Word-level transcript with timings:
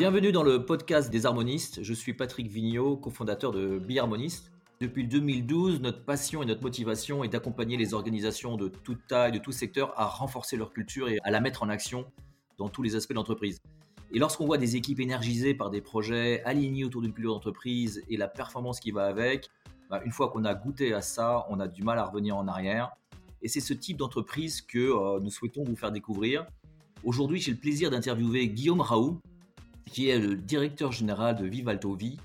Bienvenue 0.00 0.32
dans 0.32 0.42
le 0.42 0.64
podcast 0.64 1.10
des 1.10 1.26
harmonistes. 1.26 1.82
Je 1.82 1.92
suis 1.92 2.14
Patrick 2.14 2.48
Vigneault, 2.48 2.96
cofondateur 2.96 3.52
de 3.52 3.78
Biharmoniste. 3.78 4.50
Depuis 4.80 5.06
2012, 5.06 5.82
notre 5.82 6.06
passion 6.06 6.42
et 6.42 6.46
notre 6.46 6.62
motivation 6.62 7.22
est 7.22 7.28
d'accompagner 7.28 7.76
les 7.76 7.92
organisations 7.92 8.56
de 8.56 8.68
toute 8.68 9.06
taille, 9.06 9.30
de 9.30 9.36
tout 9.36 9.52
secteur 9.52 9.92
à 10.00 10.06
renforcer 10.06 10.56
leur 10.56 10.72
culture 10.72 11.10
et 11.10 11.18
à 11.22 11.30
la 11.30 11.42
mettre 11.42 11.62
en 11.62 11.68
action 11.68 12.06
dans 12.56 12.70
tous 12.70 12.80
les 12.80 12.96
aspects 12.96 13.10
de 13.10 13.16
l'entreprise. 13.16 13.60
Et 14.10 14.18
lorsqu'on 14.18 14.46
voit 14.46 14.56
des 14.56 14.74
équipes 14.74 15.00
énergisées 15.00 15.52
par 15.52 15.68
des 15.68 15.82
projets 15.82 16.42
alignés 16.44 16.86
autour 16.86 17.02
d'une 17.02 17.12
culture 17.12 17.34
d'entreprise 17.34 18.02
et 18.08 18.16
la 18.16 18.26
performance 18.26 18.80
qui 18.80 18.92
va 18.92 19.04
avec, 19.04 19.50
bah, 19.90 20.00
une 20.02 20.12
fois 20.12 20.30
qu'on 20.30 20.46
a 20.46 20.54
goûté 20.54 20.94
à 20.94 21.02
ça, 21.02 21.44
on 21.50 21.60
a 21.60 21.68
du 21.68 21.82
mal 21.82 21.98
à 21.98 22.06
revenir 22.06 22.38
en 22.38 22.48
arrière. 22.48 22.88
Et 23.42 23.48
c'est 23.48 23.60
ce 23.60 23.74
type 23.74 23.98
d'entreprise 23.98 24.62
que 24.62 24.78
euh, 24.78 25.20
nous 25.20 25.30
souhaitons 25.30 25.62
vous 25.62 25.76
faire 25.76 25.92
découvrir. 25.92 26.46
Aujourd'hui, 27.04 27.38
j'ai 27.38 27.52
le 27.52 27.58
plaisir 27.58 27.90
d'interviewer 27.90 28.48
Guillaume 28.48 28.80
Raoult, 28.80 29.20
qui 29.90 30.08
est 30.08 30.20
le 30.20 30.36
directeur 30.36 30.92
général 30.92 31.36
de 31.36 31.44
Vivalto 31.44 31.94
Vie. 31.94 32.16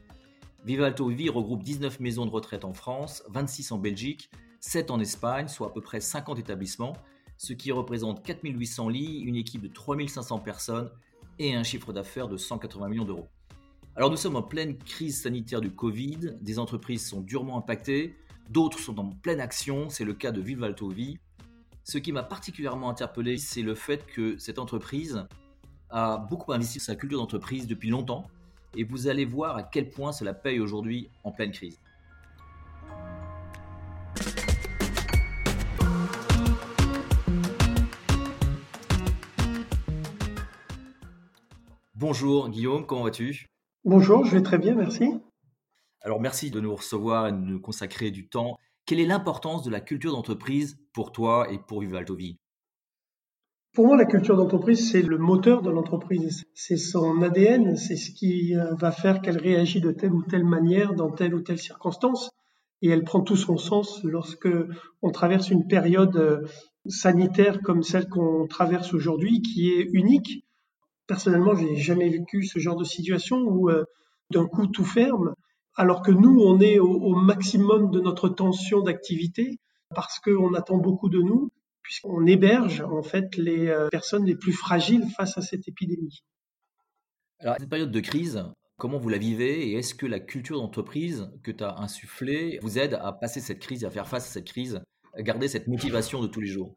Vivalto 0.66 1.08
Vie 1.08 1.30
regroupe 1.30 1.64
19 1.64 2.00
maisons 2.00 2.28
de 2.28 2.32
retraite 2.32 2.64
en 2.64 2.74
France, 2.74 3.24
26 3.30 3.72
en 3.72 3.80
Belgique, 3.80 4.30
7 4.60 4.92
en 4.92 5.00
Espagne, 5.00 5.48
soit 5.48 5.68
à 5.68 5.70
peu 5.72 5.82
près 5.82 6.00
50 6.00 6.38
établissements, 6.38 6.94
ce 7.38 7.54
qui 7.54 7.72
représente 7.72 8.24
4800 8.24 8.90
lits, 8.90 9.20
une 9.22 9.36
équipe 9.36 9.62
de 9.64 9.68
3500 9.68 10.40
personnes 10.40 10.92
et 11.40 11.56
un 11.56 11.64
chiffre 11.64 11.92
d'affaires 11.92 12.28
de 12.28 12.38
180 12.38 12.88
millions 12.88 13.06
d'euros. 13.06 13.28
Alors 13.96 14.12
nous 14.12 14.18
sommes 14.18 14.36
en 14.36 14.44
pleine 14.44 14.78
crise 14.78 15.24
sanitaire 15.24 15.62
du 15.62 15.72
Covid, 15.72 16.36
des 16.42 16.60
entreprises 16.60 17.08
sont 17.08 17.22
durement 17.22 17.58
impactées, 17.58 18.16
d'autres 18.52 18.80
sont 18.80 19.00
en 19.00 19.10
pleine 19.10 19.40
action, 19.40 19.90
c'est 19.90 20.06
le 20.06 20.14
cas 20.14 20.32
de 20.32 20.42
Vivalto 20.42 20.90
Vie. 20.90 21.18
Ce 21.84 21.98
qui 21.98 22.12
m'a 22.12 22.24
particulièrement 22.24 22.90
interpellé, 22.90 23.38
c'est 23.38 23.64
le 23.64 23.74
fait 23.74 24.06
que 24.06 24.38
cette 24.38 24.60
entreprise 24.60 25.26
a 25.90 26.18
beaucoup 26.18 26.52
investi 26.52 26.80
sur 26.80 26.88
sa 26.88 26.96
culture 26.96 27.20
d'entreprise 27.20 27.68
depuis 27.68 27.90
longtemps, 27.90 28.28
et 28.76 28.84
vous 28.84 29.08
allez 29.08 29.26
voir 29.26 29.56
à 29.56 29.64
quel 29.64 29.90
point 29.90 30.12
cela 30.12 30.34
paye 30.34 30.60
aujourd'hui 30.60 31.10
en 31.24 31.32
pleine 31.32 31.52
crise. 31.52 31.80
Bonjour 41.96 42.50
Guillaume, 42.50 42.86
comment 42.86 43.04
vas-tu? 43.04 43.48
Bonjour, 43.84 44.26
je 44.26 44.36
vais 44.36 44.44
très 44.44 44.58
bien, 44.58 44.76
merci. 44.76 45.14
Alors 46.02 46.20
merci 46.20 46.52
de 46.52 46.60
nous 46.60 46.76
recevoir 46.76 47.28
et 47.28 47.32
de 47.32 47.38
nous 47.38 47.60
consacrer 47.60 48.12
du 48.12 48.28
temps. 48.28 48.58
Quelle 48.86 49.00
est 49.00 49.06
l'importance 49.06 49.64
de 49.64 49.72
la 49.72 49.80
culture 49.80 50.12
d'entreprise 50.12 50.78
pour 50.94 51.12
toi 51.12 51.52
et 51.52 51.58
pour 51.58 51.82
Vivaltovie 51.82 52.38
Pour 53.76 53.88
moi, 53.88 53.98
la 53.98 54.06
culture 54.06 54.38
d'entreprise, 54.38 54.90
c'est 54.90 55.02
le 55.02 55.18
moteur 55.18 55.62
de 55.62 55.70
l'entreprise. 55.70 56.46
C'est 56.54 56.78
son 56.78 57.22
ADN, 57.22 57.76
c'est 57.76 57.98
ce 57.98 58.12
qui 58.12 58.56
euh, 58.56 58.74
va 58.76 58.90
faire 58.90 59.22
qu'elle 59.22 59.38
réagit 59.38 59.82
de 59.82 59.92
telle 59.92 60.14
ou 60.14 60.24
telle 60.24 60.46
manière 60.46 60.94
dans 60.94 61.12
telle 61.12 61.36
ou 61.36 61.42
telle 61.42 61.60
circonstance. 61.60 62.30
Et 62.82 62.88
elle 62.88 63.04
prend 63.04 63.20
tout 63.20 63.36
son 63.36 63.58
sens 63.58 64.02
lorsque 64.06 64.48
on 65.02 65.12
traverse 65.12 65.50
une 65.50 65.68
période 65.68 66.16
euh, 66.16 66.48
sanitaire 66.88 67.62
comme 67.62 67.84
celle 67.84 68.08
qu'on 68.08 68.48
traverse 68.48 68.94
aujourd'hui, 68.94 69.42
qui 69.42 69.70
est 69.72 69.90
unique 69.92 70.46
Personnellement, 71.06 71.54
je 71.54 71.66
n'ai 71.66 71.76
jamais 71.76 72.10
vécu 72.10 72.46
ce 72.46 72.60
genre 72.60 72.78
de 72.78 72.86
situation 72.86 73.40
où 73.40 73.70
euh, 73.70 73.84
d'un 74.32 74.46
coup 74.46 74.68
tout 74.68 74.86
ferme, 74.86 75.34
alors 75.76 76.02
que 76.02 76.12
nous, 76.12 76.40
on 76.40 76.62
est 76.62 76.80
au, 76.80 77.14
maximum 77.16 77.92
de 77.92 78.00
notre 78.00 78.30
tension 78.30 78.82
d'activité 78.82 79.60
parce 79.94 80.20
qu'on 80.20 80.54
attend 80.54 80.78
beaucoup 80.78 81.10
de 81.10 81.20
nous, 81.20 81.52
puisqu'on 81.86 82.26
héberge 82.26 82.82
en 82.82 83.04
fait 83.04 83.38
les 83.38 83.68
euh, 83.68 83.90
personnes 83.90 84.26
les 84.26 84.36
plus 84.36 84.54
fragiles 84.54 85.06
face 85.16 85.38
à 85.38 85.42
cette 85.42 85.68
épidémie. 85.68 86.24
Alors, 87.40 87.56
cette 87.60 87.70
période 87.70 87.92
de 87.92 88.00
crise, 88.00 88.44
comment 88.78 88.98
vous 88.98 89.10
la 89.10 89.20
vivez 89.20 89.70
et 89.70 89.76
est-ce 89.76 89.94
que 89.94 90.08
la 90.08 90.20
culture 90.20 90.60
d'entreprise 90.60 91.30
que 91.44 91.52
tu 91.52 91.64
as 91.64 91.78
insufflée 91.78 92.58
vous 92.64 92.80
aide 92.80 92.96
à 92.96 93.12
passer 93.12 93.40
cette 93.40 93.60
crise 93.60 93.84
et 93.84 93.86
à 93.86 93.92
faire 93.92 94.08
face 94.08 94.28
à 94.28 94.32
cette 94.32 94.48
crise, 94.48 94.82
à 95.14 95.22
garder 95.22 95.48
cette 95.48 95.68
motivation 95.68 96.24
de 96.24 96.28
tous 96.28 96.42
les 96.42 96.48
jours? 96.48 96.76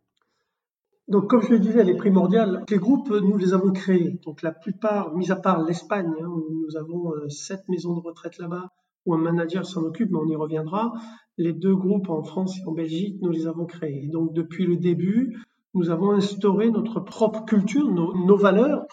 Donc, 1.08 1.30
comme 1.30 1.40
je 1.40 1.52
le 1.52 1.58
disais, 1.58 1.78
elle 1.78 1.88
est 1.88 1.96
primordiale. 1.96 2.64
Les 2.68 2.76
groupes, 2.76 3.08
nous 3.08 3.38
les 3.38 3.54
avons 3.54 3.72
créés. 3.72 4.20
Donc, 4.26 4.42
la 4.42 4.52
plupart, 4.52 5.16
mis 5.16 5.30
à 5.30 5.36
part 5.36 5.64
l'Espagne, 5.64 6.12
hein, 6.20 6.26
où 6.26 6.66
nous 6.66 6.76
avons 6.76 7.14
euh, 7.14 7.30
sept 7.30 7.66
maisons 7.70 7.94
de 7.94 8.00
retraite 8.00 8.36
là-bas, 8.36 8.68
où 9.06 9.14
un 9.14 9.18
manager 9.18 9.66
s'en 9.66 9.82
occupe, 9.82 10.10
mais 10.10 10.18
on 10.18 10.26
y 10.26 10.36
reviendra. 10.36 10.92
Les 11.36 11.52
deux 11.52 11.74
groupes 11.74 12.08
en 12.10 12.22
France 12.22 12.58
et 12.58 12.66
en 12.66 12.72
Belgique, 12.72 13.18
nous 13.22 13.30
les 13.30 13.46
avons 13.46 13.66
créés. 13.66 14.08
Donc, 14.08 14.32
depuis 14.32 14.66
le 14.66 14.76
début, 14.76 15.38
nous 15.74 15.90
avons 15.90 16.10
instauré 16.10 16.70
notre 16.70 17.00
propre 17.00 17.44
culture, 17.44 17.88
nos, 17.90 18.36
valeurs. 18.36 18.86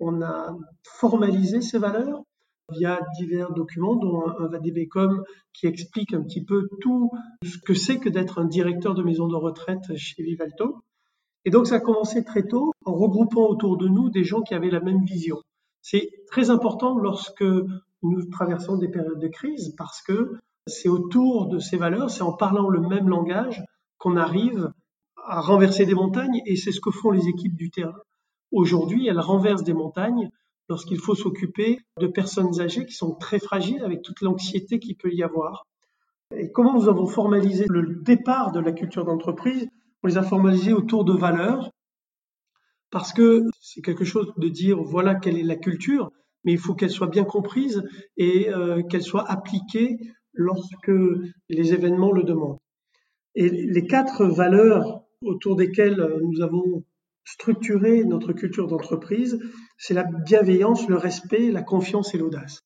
On 0.00 0.22
a 0.22 0.56
formalisé 0.84 1.60
ces 1.60 1.78
valeurs 1.78 2.22
via 2.70 3.00
divers 3.18 3.52
documents, 3.52 3.96
dont 3.96 4.28
un, 4.28 4.44
un 4.44 4.48
VADEBECOM 4.48 5.24
qui 5.54 5.66
explique 5.66 6.12
un 6.12 6.22
petit 6.22 6.44
peu 6.44 6.68
tout 6.80 7.10
ce 7.42 7.56
que 7.58 7.74
c'est 7.74 7.98
que 7.98 8.10
d'être 8.10 8.38
un 8.38 8.44
directeur 8.44 8.94
de 8.94 9.02
maison 9.02 9.26
de 9.26 9.36
retraite 9.36 9.96
chez 9.96 10.22
Vivalto. 10.22 10.82
Et 11.44 11.50
donc 11.50 11.66
ça 11.66 11.76
a 11.76 11.80
commencé 11.80 12.24
très 12.24 12.46
tôt 12.46 12.72
en 12.84 12.92
regroupant 12.92 13.46
autour 13.46 13.78
de 13.78 13.88
nous 13.88 14.10
des 14.10 14.24
gens 14.24 14.42
qui 14.42 14.54
avaient 14.54 14.70
la 14.70 14.80
même 14.80 15.04
vision. 15.04 15.38
C'est 15.80 16.10
très 16.26 16.50
important 16.50 16.98
lorsque 16.98 17.44
nous 18.02 18.24
traversons 18.30 18.76
des 18.76 18.88
périodes 18.88 19.20
de 19.20 19.28
crise 19.28 19.74
parce 19.76 20.02
que 20.02 20.38
c'est 20.66 20.88
autour 20.88 21.48
de 21.48 21.58
ces 21.58 21.76
valeurs, 21.76 22.10
c'est 22.10 22.22
en 22.22 22.32
parlant 22.32 22.68
le 22.68 22.80
même 22.80 23.08
langage 23.08 23.62
qu'on 23.98 24.16
arrive 24.16 24.70
à 25.24 25.40
renverser 25.40 25.86
des 25.86 25.94
montagnes 25.94 26.40
et 26.46 26.56
c'est 26.56 26.72
ce 26.72 26.80
que 26.80 26.90
font 26.90 27.10
les 27.10 27.28
équipes 27.28 27.56
du 27.56 27.70
terrain. 27.70 28.00
Aujourd'hui, 28.52 29.06
elles 29.06 29.20
renversent 29.20 29.64
des 29.64 29.74
montagnes 29.74 30.30
lorsqu'il 30.68 30.98
faut 30.98 31.14
s'occuper 31.14 31.80
de 31.98 32.06
personnes 32.06 32.60
âgées 32.60 32.86
qui 32.86 32.94
sont 32.94 33.14
très 33.14 33.38
fragiles 33.38 33.82
avec 33.82 34.02
toute 34.02 34.20
l'anxiété 34.20 34.78
qu'il 34.78 34.96
peut 34.96 35.12
y 35.12 35.22
avoir. 35.22 35.66
Et 36.36 36.52
comment 36.52 36.74
nous 36.74 36.88
avons 36.88 37.06
formalisé 37.06 37.66
le 37.68 38.02
départ 38.02 38.52
de 38.52 38.60
la 38.60 38.72
culture 38.72 39.04
d'entreprise? 39.04 39.66
On 40.02 40.06
les 40.06 40.18
a 40.18 40.22
formalisés 40.22 40.74
autour 40.74 41.04
de 41.04 41.12
valeurs, 41.12 41.70
parce 42.90 43.12
que 43.12 43.44
c'est 43.60 43.82
quelque 43.82 44.04
chose 44.04 44.32
de 44.36 44.48
dire 44.48 44.80
voilà 44.82 45.14
quelle 45.14 45.38
est 45.38 45.42
la 45.42 45.56
culture, 45.56 46.10
mais 46.44 46.52
il 46.52 46.58
faut 46.58 46.74
qu'elle 46.74 46.90
soit 46.90 47.08
bien 47.08 47.24
comprise 47.24 47.82
et 48.16 48.48
euh, 48.50 48.82
qu'elle 48.82 49.02
soit 49.02 49.28
appliquée 49.30 49.98
lorsque 50.32 50.92
les 51.48 51.72
événements 51.72 52.12
le 52.12 52.22
demandent. 52.22 52.58
Et 53.34 53.48
les 53.48 53.86
quatre 53.86 54.26
valeurs 54.26 55.02
autour 55.22 55.56
desquelles 55.56 56.18
nous 56.22 56.42
avons 56.42 56.84
structuré 57.24 58.04
notre 58.04 58.32
culture 58.32 58.68
d'entreprise, 58.68 59.38
c'est 59.76 59.94
la 59.94 60.04
bienveillance, 60.04 60.88
le 60.88 60.96
respect, 60.96 61.50
la 61.50 61.62
confiance 61.62 62.14
et 62.14 62.18
l'audace. 62.18 62.62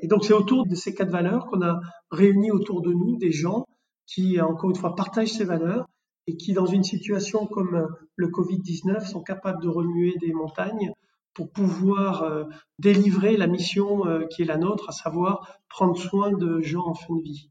Et 0.00 0.08
donc 0.08 0.24
c'est 0.24 0.32
autour 0.32 0.66
de 0.66 0.74
ces 0.74 0.94
quatre 0.94 1.10
valeurs 1.10 1.46
qu'on 1.46 1.62
a 1.62 1.80
réuni 2.10 2.50
autour 2.50 2.82
de 2.82 2.92
nous 2.92 3.16
des 3.16 3.30
gens 3.30 3.64
qui, 4.06 4.40
encore 4.40 4.70
une 4.70 4.76
fois, 4.76 4.94
partagent 4.94 5.32
ces 5.32 5.44
valeurs 5.44 5.86
et 6.26 6.36
qui, 6.36 6.52
dans 6.52 6.66
une 6.66 6.82
situation 6.82 7.46
comme 7.46 7.74
euh, 7.74 7.86
le 8.16 8.28
Covid-19, 8.28 9.06
sont 9.06 9.22
capables 9.22 9.62
de 9.62 9.68
remuer 9.68 10.14
des 10.20 10.32
montagnes 10.32 10.92
pour 11.34 11.50
pouvoir 11.50 12.22
euh, 12.22 12.44
délivrer 12.78 13.36
la 13.36 13.46
mission 13.46 14.06
euh, 14.06 14.26
qui 14.26 14.42
est 14.42 14.46
la 14.46 14.56
nôtre, 14.56 14.88
à 14.88 14.92
savoir 14.92 15.58
prendre 15.68 15.96
soin 15.96 16.32
de 16.32 16.60
gens 16.60 16.86
en 16.86 16.94
fin 16.94 17.14
de 17.14 17.22
vie. 17.22 17.50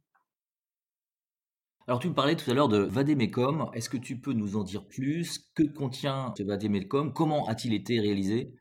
Alors 1.87 1.99
tu 1.99 2.07
me 2.07 2.13
parlais 2.13 2.35
tout 2.35 2.49
à 2.49 2.53
l'heure 2.53 2.69
de 2.69 2.79
Vademecum, 2.79 3.69
est-ce 3.73 3.89
que 3.89 3.97
tu 3.97 4.17
peux 4.17 4.33
nous 4.33 4.55
en 4.55 4.63
dire 4.63 4.87
plus? 4.87 5.51
Que 5.53 5.63
contient 5.63 6.33
ce 6.37 6.43
Vademecum? 6.43 7.11
Comment 7.11 7.45
a-t-il 7.47 7.73
été 7.73 7.99
réalisé? 7.99 8.55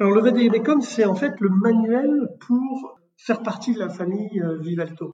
Alors 0.00 0.12
le 0.12 0.22
Vademecum, 0.22 0.80
c'est 0.80 1.04
en 1.04 1.14
fait 1.14 1.34
le 1.40 1.50
manuel 1.50 2.28
pour 2.40 2.98
faire 3.16 3.42
partie 3.42 3.74
de 3.74 3.80
la 3.80 3.90
famille 3.90 4.42
Vivalto. 4.60 5.12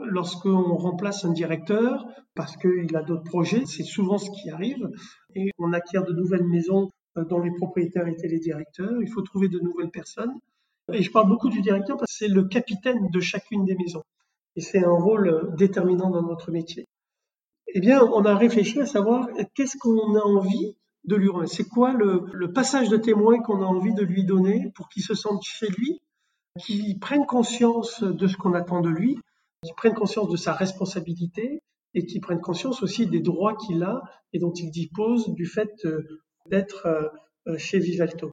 Lorsqu'on 0.00 0.76
remplace 0.76 1.24
un 1.24 1.32
directeur 1.32 2.04
parce 2.34 2.56
qu'il 2.56 2.94
a 2.96 3.02
d'autres 3.02 3.24
projets, 3.24 3.64
c'est 3.66 3.82
souvent 3.82 4.18
ce 4.18 4.30
qui 4.30 4.48
arrive, 4.50 4.88
et 5.34 5.50
on 5.58 5.72
acquiert 5.72 6.04
de 6.04 6.12
nouvelles 6.12 6.46
maisons 6.46 6.84
euh, 6.84 6.88
dont 7.24 7.40
les 7.40 7.50
propriétaires 7.52 8.06
étaient 8.06 8.28
les 8.28 8.38
directeurs, 8.38 9.00
il 9.00 9.08
faut 9.08 9.22
trouver 9.22 9.48
de 9.48 9.58
nouvelles 9.58 9.90
personnes. 9.90 10.32
Et 10.92 11.02
je 11.02 11.10
parle 11.10 11.28
beaucoup 11.28 11.50
du 11.50 11.60
directeur 11.60 11.96
parce 11.96 12.12
que 12.12 12.18
c'est 12.18 12.32
le 12.32 12.44
capitaine 12.44 13.08
de 13.10 13.20
chacune 13.20 13.64
des 13.64 13.74
maisons. 13.74 14.04
Et 14.56 14.60
c'est 14.60 14.84
un 14.84 14.92
rôle 14.92 15.28
euh, 15.28 15.50
déterminant 15.56 16.10
dans 16.10 16.22
notre 16.22 16.50
métier. 16.50 16.86
Eh 17.74 17.80
bien, 17.80 18.02
on 18.02 18.24
a 18.24 18.34
réfléchi 18.34 18.80
à 18.80 18.86
savoir 18.86 19.28
qu'est-ce 19.54 19.76
qu'on 19.76 20.14
a 20.16 20.22
envie 20.22 20.76
de 21.04 21.16
lui 21.16 21.28
rendre. 21.28 21.46
C'est 21.46 21.68
quoi 21.68 21.92
le, 21.92 22.52
passage 22.52 22.88
de 22.88 22.96
témoin 22.96 23.40
qu'on 23.40 23.62
a 23.62 23.66
envie 23.66 23.92
de 23.92 24.02
lui 24.02 24.24
donner 24.24 24.72
pour 24.74 24.88
qu'il 24.88 25.02
se 25.02 25.14
sente 25.14 25.42
chez 25.42 25.68
lui, 25.68 26.00
qu'il 26.58 26.98
prenne 26.98 27.26
conscience 27.26 28.02
de 28.02 28.26
ce 28.26 28.36
qu'on 28.36 28.54
attend 28.54 28.80
de 28.80 28.88
lui 28.88 29.18
qui 29.64 29.72
prenne 29.72 29.94
conscience 29.94 30.28
de 30.28 30.36
sa 30.36 30.52
responsabilité 30.52 31.62
et 31.94 32.06
qui 32.06 32.20
prenne 32.20 32.40
conscience 32.40 32.82
aussi 32.82 33.06
des 33.06 33.20
droits 33.20 33.56
qu'il 33.56 33.82
a 33.82 34.02
et 34.32 34.38
dont 34.38 34.52
il 34.52 34.70
dispose 34.70 35.30
du 35.34 35.46
fait 35.46 35.84
euh, 35.84 36.22
d'être 36.48 36.86
euh, 37.46 37.56
chez 37.58 37.78
Vivalto. 37.78 38.32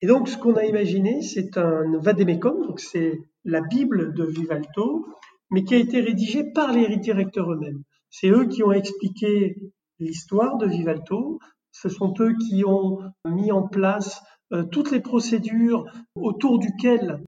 Et 0.00 0.06
donc, 0.06 0.28
ce 0.28 0.36
qu'on 0.36 0.54
a 0.54 0.64
imaginé, 0.64 1.22
c'est 1.22 1.56
un 1.56 1.98
vademecum, 1.98 2.66
donc 2.66 2.80
c'est 2.80 3.20
la 3.44 3.60
Bible 3.60 4.14
de 4.14 4.24
Vivalto, 4.24 5.06
mais 5.50 5.64
qui 5.64 5.74
a 5.74 5.78
été 5.78 6.00
rédigée 6.00 6.44
par 6.44 6.72
les 6.72 6.96
directeurs 6.96 7.52
eux-mêmes. 7.52 7.82
C'est 8.10 8.28
eux 8.28 8.46
qui 8.46 8.62
ont 8.62 8.72
expliqué 8.72 9.56
l'histoire 9.98 10.56
de 10.56 10.66
Vivalto, 10.66 11.38
ce 11.70 11.88
sont 11.88 12.14
eux 12.20 12.34
qui 12.48 12.64
ont 12.64 12.98
mis 13.24 13.52
en 13.52 13.66
place 13.66 14.22
euh, 14.52 14.64
toutes 14.64 14.90
les 14.90 15.00
procédures 15.00 15.84
autour 16.14 16.58
duquel 16.58 17.22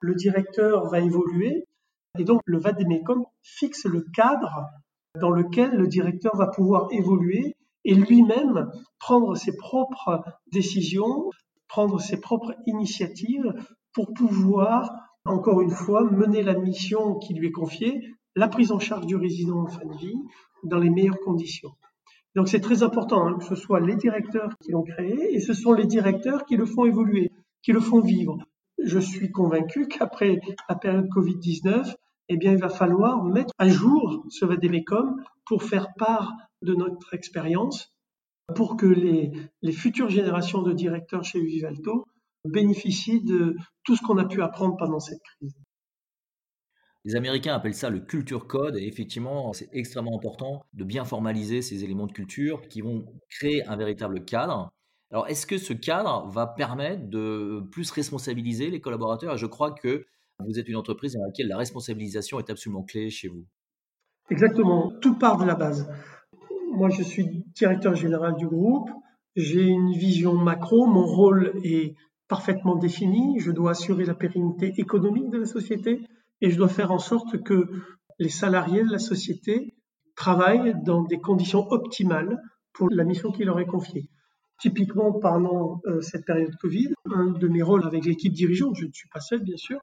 le 0.00 0.14
directeur 0.14 0.88
va 0.88 1.00
évoluer. 1.00 1.66
Et 2.18 2.24
donc, 2.24 2.40
le 2.44 2.58
VADEMECOM 2.58 3.24
fixe 3.42 3.84
le 3.84 4.04
cadre 4.14 4.64
dans 5.18 5.30
lequel 5.30 5.72
le 5.72 5.86
directeur 5.86 6.36
va 6.36 6.46
pouvoir 6.46 6.88
évoluer 6.92 7.56
et 7.84 7.94
lui-même 7.94 8.70
prendre 8.98 9.36
ses 9.36 9.56
propres 9.56 10.22
décisions, 10.52 11.30
prendre 11.68 12.00
ses 12.00 12.20
propres 12.20 12.54
initiatives 12.66 13.54
pour 13.94 14.12
pouvoir, 14.12 14.92
encore 15.24 15.60
une 15.60 15.70
fois, 15.70 16.04
mener 16.04 16.42
la 16.42 16.54
mission 16.54 17.18
qui 17.18 17.34
lui 17.34 17.48
est 17.48 17.52
confiée, 17.52 18.00
la 18.36 18.48
prise 18.48 18.72
en 18.72 18.78
charge 18.78 19.06
du 19.06 19.16
résident 19.16 19.62
en 19.62 19.66
fin 19.66 19.84
de 19.86 19.96
vie, 19.96 20.18
dans 20.64 20.78
les 20.78 20.90
meilleures 20.90 21.20
conditions. 21.20 21.70
Donc 22.36 22.48
c'est 22.48 22.60
très 22.60 22.82
important 22.82 23.26
hein, 23.26 23.38
que 23.38 23.44
ce 23.44 23.56
soit 23.56 23.80
les 23.80 23.96
directeurs 23.96 24.56
qui 24.62 24.70
l'ont 24.70 24.84
créé 24.84 25.34
et 25.34 25.40
ce 25.40 25.52
sont 25.52 25.72
les 25.72 25.86
directeurs 25.86 26.44
qui 26.44 26.56
le 26.56 26.64
font 26.64 26.84
évoluer, 26.84 27.32
qui 27.62 27.72
le 27.72 27.80
font 27.80 28.00
vivre. 28.00 28.38
Je 28.82 28.98
suis 28.98 29.32
convaincu 29.32 29.88
qu'après 29.88 30.40
la 30.68 30.76
période 30.76 31.08
Covid-19, 31.08 31.94
eh 32.32 32.36
bien, 32.36 32.52
il 32.52 32.58
va 32.58 32.68
falloir 32.68 33.24
mettre 33.24 33.52
à 33.58 33.68
jour 33.68 34.24
ce 34.28 34.46
VADEMECOM 34.46 35.16
pour 35.50 35.64
faire 35.64 35.88
part 35.98 36.32
de 36.62 36.74
notre 36.74 37.12
expérience, 37.12 37.92
pour 38.54 38.76
que 38.76 38.86
les, 38.86 39.32
futures 39.72 40.08
générations 40.08 40.62
de 40.62 40.72
directeurs 40.72 41.24
chez 41.24 41.44
Vivalto 41.44 42.06
bénéficient 42.44 43.24
de 43.24 43.56
tout 43.82 43.96
ce 43.96 44.02
qu'on 44.02 44.16
a 44.18 44.26
pu 44.26 44.42
apprendre 44.42 44.76
pendant 44.76 45.00
cette 45.00 45.20
crise. 45.20 45.56
Les 47.04 47.16
Américains 47.16 47.52
appellent 47.52 47.74
ça 47.74 47.90
le 47.90 47.98
culture 47.98 48.46
code 48.46 48.76
et 48.76 48.86
effectivement, 48.86 49.52
c'est 49.52 49.68
extrêmement 49.72 50.16
important 50.16 50.64
de 50.72 50.84
bien 50.84 51.04
formaliser 51.04 51.62
ces 51.62 51.82
éléments 51.82 52.06
de 52.06 52.12
culture 52.12 52.62
qui 52.68 52.80
vont 52.80 53.12
créer 53.28 53.66
un 53.66 53.74
véritable 53.74 54.24
cadre. 54.24 54.70
Alors, 55.10 55.26
est-ce 55.26 55.48
que 55.48 55.58
ce 55.58 55.72
cadre 55.72 56.28
va 56.28 56.46
permettre 56.46 57.10
de 57.10 57.64
plus 57.72 57.90
responsabiliser 57.90 58.70
les 58.70 58.80
collaborateurs? 58.80 59.36
Je 59.36 59.46
crois 59.46 59.72
que 59.72 60.06
vous 60.46 60.60
êtes 60.60 60.68
une 60.68 60.76
entreprise 60.76 61.14
dans 61.14 61.24
laquelle 61.24 61.48
la 61.48 61.56
responsabilisation 61.56 62.38
est 62.38 62.50
absolument 62.50 62.84
clé 62.84 63.10
chez 63.10 63.26
vous. 63.26 63.44
Exactement, 64.30 64.92
tout 65.00 65.18
part 65.18 65.38
de 65.38 65.44
la 65.44 65.56
base. 65.56 65.90
Moi, 66.72 66.88
je 66.88 67.02
suis 67.02 67.44
directeur 67.54 67.96
général 67.96 68.36
du 68.36 68.46
groupe, 68.46 68.88
j'ai 69.34 69.64
une 69.64 69.92
vision 69.92 70.34
macro, 70.34 70.86
mon 70.86 71.04
rôle 71.04 71.52
est 71.64 71.96
parfaitement 72.28 72.76
défini, 72.76 73.40
je 73.40 73.50
dois 73.50 73.72
assurer 73.72 74.04
la 74.04 74.14
pérennité 74.14 74.72
économique 74.76 75.30
de 75.30 75.38
la 75.38 75.46
société, 75.46 76.00
et 76.40 76.50
je 76.50 76.56
dois 76.56 76.68
faire 76.68 76.92
en 76.92 76.98
sorte 76.98 77.42
que 77.42 77.68
les 78.20 78.28
salariés 78.28 78.84
de 78.84 78.90
la 78.90 79.00
société 79.00 79.74
travaillent 80.14 80.74
dans 80.84 81.02
des 81.02 81.18
conditions 81.18 81.66
optimales 81.70 82.40
pour 82.72 82.88
la 82.90 83.04
mission 83.04 83.32
qui 83.32 83.44
leur 83.44 83.58
est 83.58 83.66
confiée. 83.66 84.08
Typiquement, 84.60 85.12
pendant 85.12 85.80
euh, 85.86 86.00
cette 86.02 86.24
période 86.24 86.54
Covid, 86.60 86.92
un 87.06 87.32
de 87.32 87.48
mes 87.48 87.62
rôles 87.62 87.84
avec 87.84 88.04
l'équipe 88.04 88.32
dirigeante, 88.32 88.76
je 88.76 88.86
ne 88.86 88.92
suis 88.92 89.08
pas 89.08 89.20
seul 89.20 89.42
bien 89.42 89.56
sûr, 89.56 89.80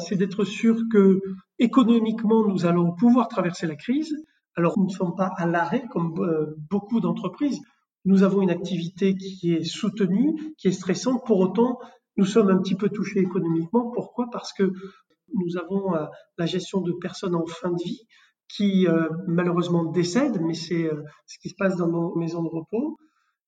c'est 0.00 0.16
d'être 0.16 0.44
sûr 0.44 0.76
que 0.92 1.20
économiquement 1.58 2.46
nous 2.46 2.66
allons 2.66 2.92
pouvoir 2.92 3.28
traverser 3.28 3.66
la 3.66 3.76
crise. 3.76 4.14
Alors 4.56 4.78
nous 4.78 4.86
ne 4.86 4.90
sommes 4.90 5.14
pas 5.14 5.32
à 5.36 5.46
l'arrêt 5.46 5.84
comme 5.90 6.14
euh, 6.20 6.56
beaucoup 6.70 7.00
d'entreprises. 7.00 7.60
Nous 8.04 8.22
avons 8.22 8.42
une 8.42 8.50
activité 8.50 9.14
qui 9.16 9.54
est 9.54 9.64
soutenue, 9.64 10.54
qui 10.58 10.68
est 10.68 10.72
stressante. 10.72 11.24
Pour 11.26 11.38
autant, 11.38 11.78
nous 12.16 12.24
sommes 12.24 12.48
un 12.48 12.58
petit 12.58 12.74
peu 12.74 12.88
touchés 12.88 13.20
économiquement. 13.20 13.90
Pourquoi? 13.90 14.28
Parce 14.32 14.52
que 14.52 14.72
nous 15.34 15.56
avons 15.56 15.94
euh, 15.94 16.06
la 16.38 16.46
gestion 16.46 16.80
de 16.80 16.92
personnes 16.92 17.34
en 17.34 17.46
fin 17.46 17.70
de 17.70 17.82
vie 17.82 18.00
qui 18.48 18.88
euh, 18.88 19.08
malheureusement 19.28 19.84
décèdent, 19.84 20.40
mais 20.40 20.54
c'est 20.54 20.90
ce 21.26 21.38
qui 21.38 21.50
se 21.50 21.54
passe 21.54 21.76
dans 21.76 21.86
nos 21.86 22.16
maisons 22.16 22.42
de 22.42 22.48
repos. 22.48 22.96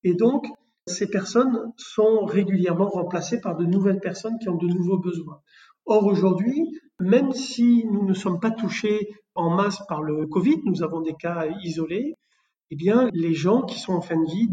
Et 0.05 0.15
donc, 0.15 0.47
ces 0.87 1.09
personnes 1.09 1.73
sont 1.77 2.25
régulièrement 2.25 2.89
remplacées 2.89 3.41
par 3.41 3.57
de 3.57 3.65
nouvelles 3.65 4.01
personnes 4.01 4.39
qui 4.41 4.49
ont 4.49 4.57
de 4.57 4.67
nouveaux 4.67 4.99
besoins. 4.99 5.41
Or, 5.87 6.07
aujourd'hui, 6.07 6.79
même 7.01 7.33
si 7.33 7.85
nous 7.91 8.07
ne 8.07 8.15
sommes 8.15 8.41
pas 8.41 8.51
touchés 8.51 9.09
en 9.35 9.51
masse 9.51 9.81
par 9.89 10.03
le 10.03 10.27
Covid, 10.27 10.61
nous 10.65 10.83
avons 10.83 11.01
des 11.01 11.15
cas 11.15 11.47
isolés, 11.63 12.17
eh 12.71 12.77
bien, 12.77 13.09
les 13.13 13.35
gens 13.35 13.63
qui 13.63 13.79
sont 13.79 13.93
en 13.93 14.01
fin 14.01 14.17
de 14.17 14.31
vie 14.31 14.49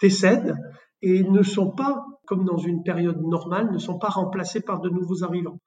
décèdent 0.00 0.56
et 1.02 1.22
ne 1.22 1.42
sont 1.42 1.70
pas, 1.70 2.04
comme 2.26 2.44
dans 2.44 2.56
une 2.56 2.82
période 2.82 3.20
normale, 3.22 3.70
ne 3.70 3.78
sont 3.78 3.98
pas 3.98 4.08
remplacés 4.08 4.60
par 4.60 4.80
de 4.80 4.88
nouveaux 4.88 5.22
arrivants. 5.22 5.60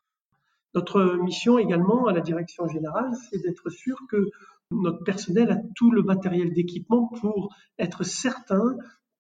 Notre 0.74 1.18
mission 1.24 1.58
également 1.58 2.08
à 2.08 2.14
la 2.14 2.22
direction 2.22 2.68
générale, 2.68 3.12
c'est 3.30 3.42
d'être 3.42 3.70
sûr 3.70 3.98
que 4.10 4.30
notre 4.72 5.04
personnel 5.04 5.52
a 5.52 5.58
tout 5.76 5.92
le 5.92 6.04
matériel 6.04 6.54
d'équipement 6.54 7.08
pour 7.22 7.56
être 7.80 8.04
certain 8.04 8.76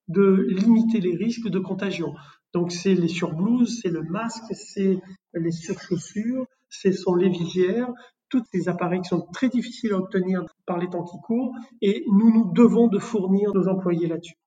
de 0.07 0.45
limiter 0.49 0.99
les 0.99 1.15
risques 1.15 1.49
de 1.49 1.59
contagion. 1.59 2.13
Donc 2.57 2.71
c'est 2.71 2.95
les 2.95 3.07
surblouses, 3.07 3.81
c'est 3.83 3.89
le 3.89 4.01
masque, 4.01 4.51
c'est 4.51 4.99
les 5.35 5.51
surchaussures, 5.51 6.47
ce 6.69 6.91
sont 6.91 7.13
les 7.13 7.29
visières, 7.29 7.87
tous 8.29 8.41
ces 8.51 8.67
appareils 8.67 9.01
qui 9.01 9.09
sont 9.09 9.27
très 9.31 9.47
difficiles 9.47 9.93
à 9.93 9.97
obtenir 9.97 10.43
par 10.65 10.79
les 10.79 10.89
temps 10.89 11.03
qui 11.03 11.17
courent 11.23 11.53
et 11.83 12.03
nous 12.11 12.33
nous 12.33 12.51
devons 12.53 12.87
de 12.87 12.97
fournir 12.97 13.53
nos 13.53 13.67
employés 13.67 14.07
là-dessus. 14.07 14.39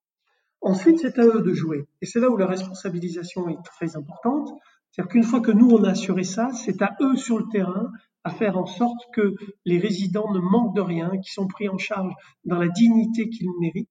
Ensuite, 0.61 0.99
c'est 0.99 1.21
à 1.21 1.25
eux 1.25 1.41
de 1.41 1.55
jouer. 1.55 1.87
Et 2.03 2.07
c'est 2.07 2.19
là 2.19 2.29
où 2.31 2.37
la 2.37 2.49
responsabilisation 2.49 3.49
est 3.49 3.63
très 3.63 3.97
importante. 3.97 4.49
C'est-à-dire 4.91 5.13
qu'une 5.13 5.23
fois 5.23 5.41
que 5.41 5.53
nous, 5.53 5.71
on 5.71 5.85
a 5.85 5.91
assuré 5.91 6.25
ça, 6.25 6.51
c'est 6.53 6.83
à 6.83 6.97
eux 7.01 7.15
sur 7.15 7.39
le 7.39 7.47
terrain 7.53 7.93
à 8.25 8.31
faire 8.31 8.59
en 8.59 8.67
sorte 8.67 8.99
que 9.15 9.37
les 9.65 9.79
résidents 9.79 10.33
ne 10.33 10.41
manquent 10.41 10.75
de 10.75 10.81
rien, 10.81 11.11
qu'ils 11.11 11.33
sont 11.33 11.47
pris 11.47 11.69
en 11.69 11.79
charge 11.79 12.13
dans 12.45 12.59
la 12.59 12.69
dignité 12.69 13.29
qu'ils 13.29 13.51
méritent 13.61 13.89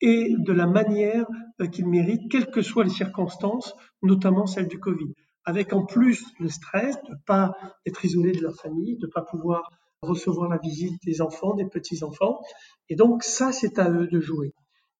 et 0.00 0.34
de 0.38 0.52
la 0.52 0.66
manière 0.66 1.26
euh, 1.60 1.66
qu'ils 1.66 1.88
méritent, 1.88 2.30
quelles 2.30 2.50
que 2.50 2.62
soient 2.62 2.84
les 2.84 2.90
circonstances, 2.90 3.74
notamment 4.02 4.46
celles 4.46 4.68
du 4.68 4.78
Covid. 4.78 5.12
Avec 5.44 5.72
en 5.72 5.84
plus 5.84 6.24
le 6.38 6.48
stress 6.48 7.00
de 7.04 7.12
ne 7.12 7.18
pas 7.26 7.56
être 7.86 8.04
isolé 8.04 8.32
de 8.32 8.42
leur 8.42 8.54
famille, 8.54 8.96
de 8.98 9.06
ne 9.06 9.12
pas 9.12 9.22
pouvoir 9.22 9.70
recevoir 10.02 10.48
la 10.48 10.58
visite 10.58 11.02
des 11.04 11.20
enfants, 11.20 11.54
des 11.54 11.66
petits-enfants. 11.66 12.40
Et 12.88 12.96
donc 12.96 13.22
ça, 13.22 13.52
c'est 13.52 13.78
à 13.78 13.90
eux 13.90 14.06
de 14.06 14.20
jouer. 14.20 14.52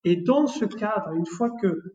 Et 0.04 0.16
dans 0.16 0.46
ce 0.46 0.64
cadre, 0.64 1.12
une 1.12 1.26
fois 1.26 1.50
que 1.50 1.94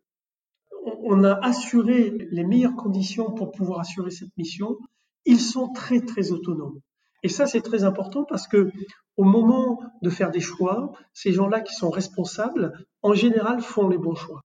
on 1.03 1.23
a 1.23 1.33
assuré 1.45 2.27
les 2.31 2.43
meilleures 2.43 2.75
conditions 2.75 3.31
pour 3.31 3.51
pouvoir 3.51 3.79
assurer 3.79 4.11
cette 4.11 4.35
mission. 4.37 4.77
Ils 5.25 5.39
sont 5.39 5.69
très 5.69 6.01
très 6.01 6.31
autonomes. 6.31 6.79
Et 7.23 7.29
ça 7.29 7.45
c'est 7.45 7.61
très 7.61 7.83
important 7.83 8.25
parce 8.25 8.47
que 8.47 8.71
au 9.15 9.23
moment 9.23 9.79
de 10.01 10.09
faire 10.09 10.31
des 10.31 10.41
choix, 10.41 10.91
ces 11.13 11.31
gens-là 11.31 11.61
qui 11.61 11.73
sont 11.73 11.89
responsables, 11.89 12.73
en 13.03 13.13
général, 13.13 13.61
font 13.61 13.87
les 13.87 13.97
bons 13.97 14.15
choix. 14.15 14.41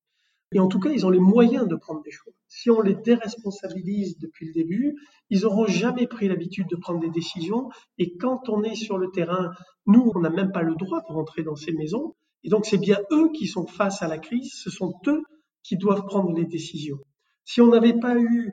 Et 0.52 0.60
en 0.60 0.68
tout 0.68 0.80
cas, 0.80 0.90
ils 0.90 1.04
ont 1.04 1.10
les 1.10 1.18
moyens 1.18 1.68
de 1.68 1.76
prendre 1.76 2.02
des 2.02 2.10
choix. 2.10 2.32
Si 2.48 2.70
on 2.70 2.80
les 2.80 2.94
déresponsabilise 2.94 4.18
depuis 4.18 4.46
le 4.46 4.52
début, 4.52 4.96
ils 5.28 5.42
n'auront 5.42 5.66
jamais 5.66 6.06
pris 6.06 6.28
l'habitude 6.28 6.68
de 6.68 6.76
prendre 6.76 7.00
des 7.00 7.10
décisions. 7.10 7.68
Et 7.98 8.16
quand 8.16 8.48
on 8.48 8.62
est 8.62 8.74
sur 8.74 8.96
le 8.96 9.10
terrain, 9.10 9.50
nous, 9.86 10.10
on 10.14 10.20
n'a 10.20 10.30
même 10.30 10.52
pas 10.52 10.62
le 10.62 10.74
droit 10.74 11.00
de 11.00 11.12
rentrer 11.12 11.42
dans 11.42 11.56
ces 11.56 11.72
maisons. 11.72 12.14
Et 12.44 12.48
donc, 12.48 12.64
c'est 12.64 12.78
bien 12.78 12.98
eux 13.12 13.30
qui 13.32 13.46
sont 13.46 13.66
face 13.66 14.00
à 14.02 14.08
la 14.08 14.18
crise. 14.18 14.52
Ce 14.54 14.70
sont 14.70 14.94
eux 15.06 15.22
qui 15.62 15.76
doivent 15.76 16.06
prendre 16.06 16.32
les 16.32 16.46
décisions. 16.46 16.98
Si 17.44 17.60
on 17.60 17.68
n'avait 17.68 17.98
pas 17.98 18.18
eu 18.18 18.52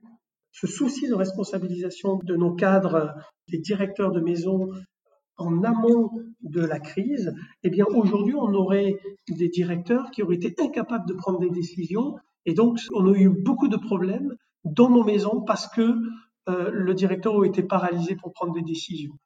ce 0.52 0.68
souci 0.68 1.08
de 1.08 1.16
responsabilisation 1.16 2.20
de 2.24 2.36
nos 2.36 2.54
cadres, 2.54 3.14
des 3.50 3.60
directeurs 3.60 4.12
de 4.12 4.20
maison 4.20 4.70
en 5.38 5.64
amont 5.64 6.12
de 6.42 6.62
la 6.62 6.80
crise, 6.80 7.34
eh 7.64 7.70
bien 7.70 7.86
aujourd'hui 7.86 8.36
on 8.36 8.54
aurait 8.54 8.98
des 9.28 9.50
directeurs 9.50 10.12
qui 10.12 10.24
auraient 10.24 10.36
été 10.36 10.56
incapables 10.62 11.08
de 11.08 11.14
prendre 11.14 11.40
des 11.40 11.50
décisions 11.50 12.16
et 12.46 12.54
donc 12.54 12.80
on 12.94 13.12
a 13.12 13.18
eu 13.18 13.30
beaucoup 13.30 13.68
de 13.68 13.78
problèmes 13.78 14.36
dans 14.64 14.90
nos 14.90 15.04
maisons 15.04 15.42
parce 15.42 15.68
que 15.68 15.96
euh, 16.48 16.70
le 16.72 16.94
directeur 16.94 17.42
a 17.42 17.46
été 17.46 17.64
paralysé 17.64 18.16
pour 18.16 18.32
prendre 18.34 18.54
des 18.54 18.62
décisions. 18.62 19.18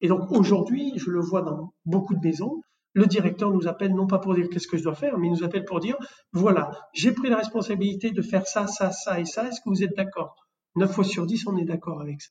Et 0.00 0.08
donc 0.08 0.30
aujourd'hui, 0.30 0.92
je 0.96 1.10
le 1.10 1.20
vois 1.20 1.42
dans 1.42 1.72
beaucoup 1.84 2.14
de 2.14 2.20
maisons, 2.20 2.62
le 2.94 3.06
directeur 3.06 3.52
nous 3.52 3.66
appelle 3.68 3.94
non 3.94 4.06
pas 4.06 4.18
pour 4.18 4.34
dire 4.34 4.48
qu'est-ce 4.48 4.68
que 4.68 4.76
je 4.76 4.82
dois 4.82 4.94
faire, 4.94 5.18
mais 5.18 5.28
il 5.28 5.30
nous 5.30 5.44
appelle 5.44 5.64
pour 5.64 5.80
dire, 5.80 5.96
voilà, 6.32 6.70
j'ai 6.92 7.12
pris 7.12 7.28
la 7.28 7.36
responsabilité 7.36 8.10
de 8.10 8.22
faire 8.22 8.46
ça, 8.46 8.66
ça, 8.66 8.90
ça 8.90 9.20
et 9.20 9.24
ça, 9.24 9.48
est-ce 9.48 9.60
que 9.60 9.68
vous 9.68 9.82
êtes 9.82 9.96
d'accord? 9.96 10.34
9 10.76 10.90
fois 10.90 11.04
sur 11.04 11.26
10, 11.26 11.46
on 11.46 11.56
est 11.56 11.64
d'accord 11.64 12.00
avec 12.00 12.22
ça. 12.22 12.30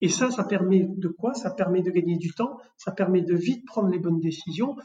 Et 0.00 0.08
ça, 0.08 0.30
ça 0.30 0.44
permet 0.44 0.86
de 0.86 1.08
quoi? 1.08 1.34
Ça 1.34 1.50
permet 1.50 1.82
de 1.82 1.90
gagner 1.90 2.16
du 2.16 2.32
temps, 2.32 2.58
ça 2.76 2.92
permet 2.92 3.22
de 3.22 3.34
vite 3.34 3.64
prendre 3.66 3.88
les 3.88 3.98
bonnes 3.98 4.20
décisions, 4.20 4.76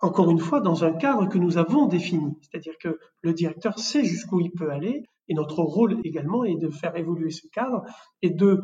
encore 0.00 0.30
une 0.30 0.38
fois, 0.38 0.60
dans 0.60 0.84
un 0.84 0.92
cadre 0.92 1.28
que 1.28 1.38
nous 1.38 1.58
avons 1.58 1.86
défini. 1.86 2.36
C'est-à-dire 2.42 2.74
que 2.80 2.98
le 3.22 3.32
directeur 3.32 3.78
sait 3.78 4.04
jusqu'où 4.04 4.40
il 4.40 4.50
peut 4.52 4.70
aller, 4.70 5.04
et 5.28 5.34
notre 5.34 5.62
rôle 5.62 6.00
également 6.04 6.44
est 6.44 6.56
de 6.56 6.70
faire 6.70 6.96
évoluer 6.96 7.30
ce 7.30 7.46
cadre 7.52 7.82
et 8.22 8.30
de 8.30 8.60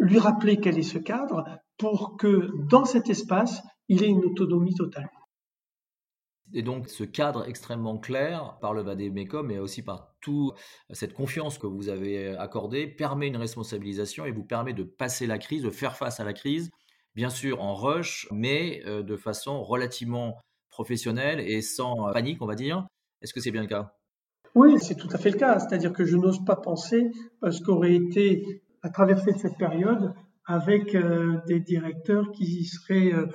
lui 0.00 0.18
rappeler 0.18 0.58
quel 0.58 0.78
est 0.78 0.82
ce 0.82 0.98
cadre 0.98 1.44
pour 1.76 2.16
que 2.16 2.50
dans 2.68 2.84
cet 2.84 3.10
espace, 3.10 3.62
il 3.88 4.02
ait 4.02 4.08
une 4.08 4.24
autonomie 4.24 4.74
totale. 4.74 5.10
Et 6.52 6.62
donc, 6.62 6.88
ce 6.88 7.04
cadre 7.04 7.48
extrêmement 7.48 7.98
clair 7.98 8.56
par 8.60 8.74
le 8.74 8.82
VADEMECOM, 8.82 9.46
mais 9.46 9.58
aussi 9.58 9.82
par 9.82 10.14
toute 10.20 10.54
cette 10.90 11.14
confiance 11.14 11.58
que 11.58 11.66
vous 11.66 11.88
avez 11.88 12.36
accordée, 12.36 12.86
permet 12.86 13.28
une 13.28 13.36
responsabilisation 13.36 14.24
et 14.24 14.32
vous 14.32 14.44
permet 14.44 14.72
de 14.72 14.82
passer 14.82 15.26
la 15.26 15.38
crise, 15.38 15.62
de 15.62 15.70
faire 15.70 15.96
face 15.96 16.20
à 16.20 16.24
la 16.24 16.32
crise, 16.32 16.70
bien 17.14 17.30
sûr 17.30 17.62
en 17.62 17.74
rush, 17.74 18.28
mais 18.32 18.82
euh, 18.86 19.02
de 19.02 19.16
façon 19.16 19.62
relativement 19.62 20.38
professionnelle 20.70 21.40
et 21.40 21.62
sans 21.62 22.12
panique, 22.12 22.42
on 22.42 22.46
va 22.46 22.54
dire. 22.54 22.86
Est-ce 23.22 23.34
que 23.34 23.40
c'est 23.40 23.50
bien 23.50 23.62
le 23.62 23.68
cas? 23.68 23.94
Oui, 24.54 24.74
c'est 24.80 24.96
tout 24.96 25.08
à 25.12 25.18
fait 25.18 25.30
le 25.30 25.38
cas. 25.38 25.58
C'est-à-dire 25.58 25.92
que 25.92 26.04
je 26.04 26.16
n'ose 26.16 26.44
pas 26.44 26.56
penser 26.56 27.10
ce 27.42 27.62
qu'aurait 27.62 27.94
été 27.94 28.62
à 28.82 28.88
traverser 28.88 29.32
cette 29.34 29.58
période 29.58 30.14
avec 30.46 30.94
euh, 30.94 31.38
des 31.46 31.60
directeurs 31.60 32.30
qui 32.32 32.64
seraient 32.64 33.12
euh, 33.12 33.26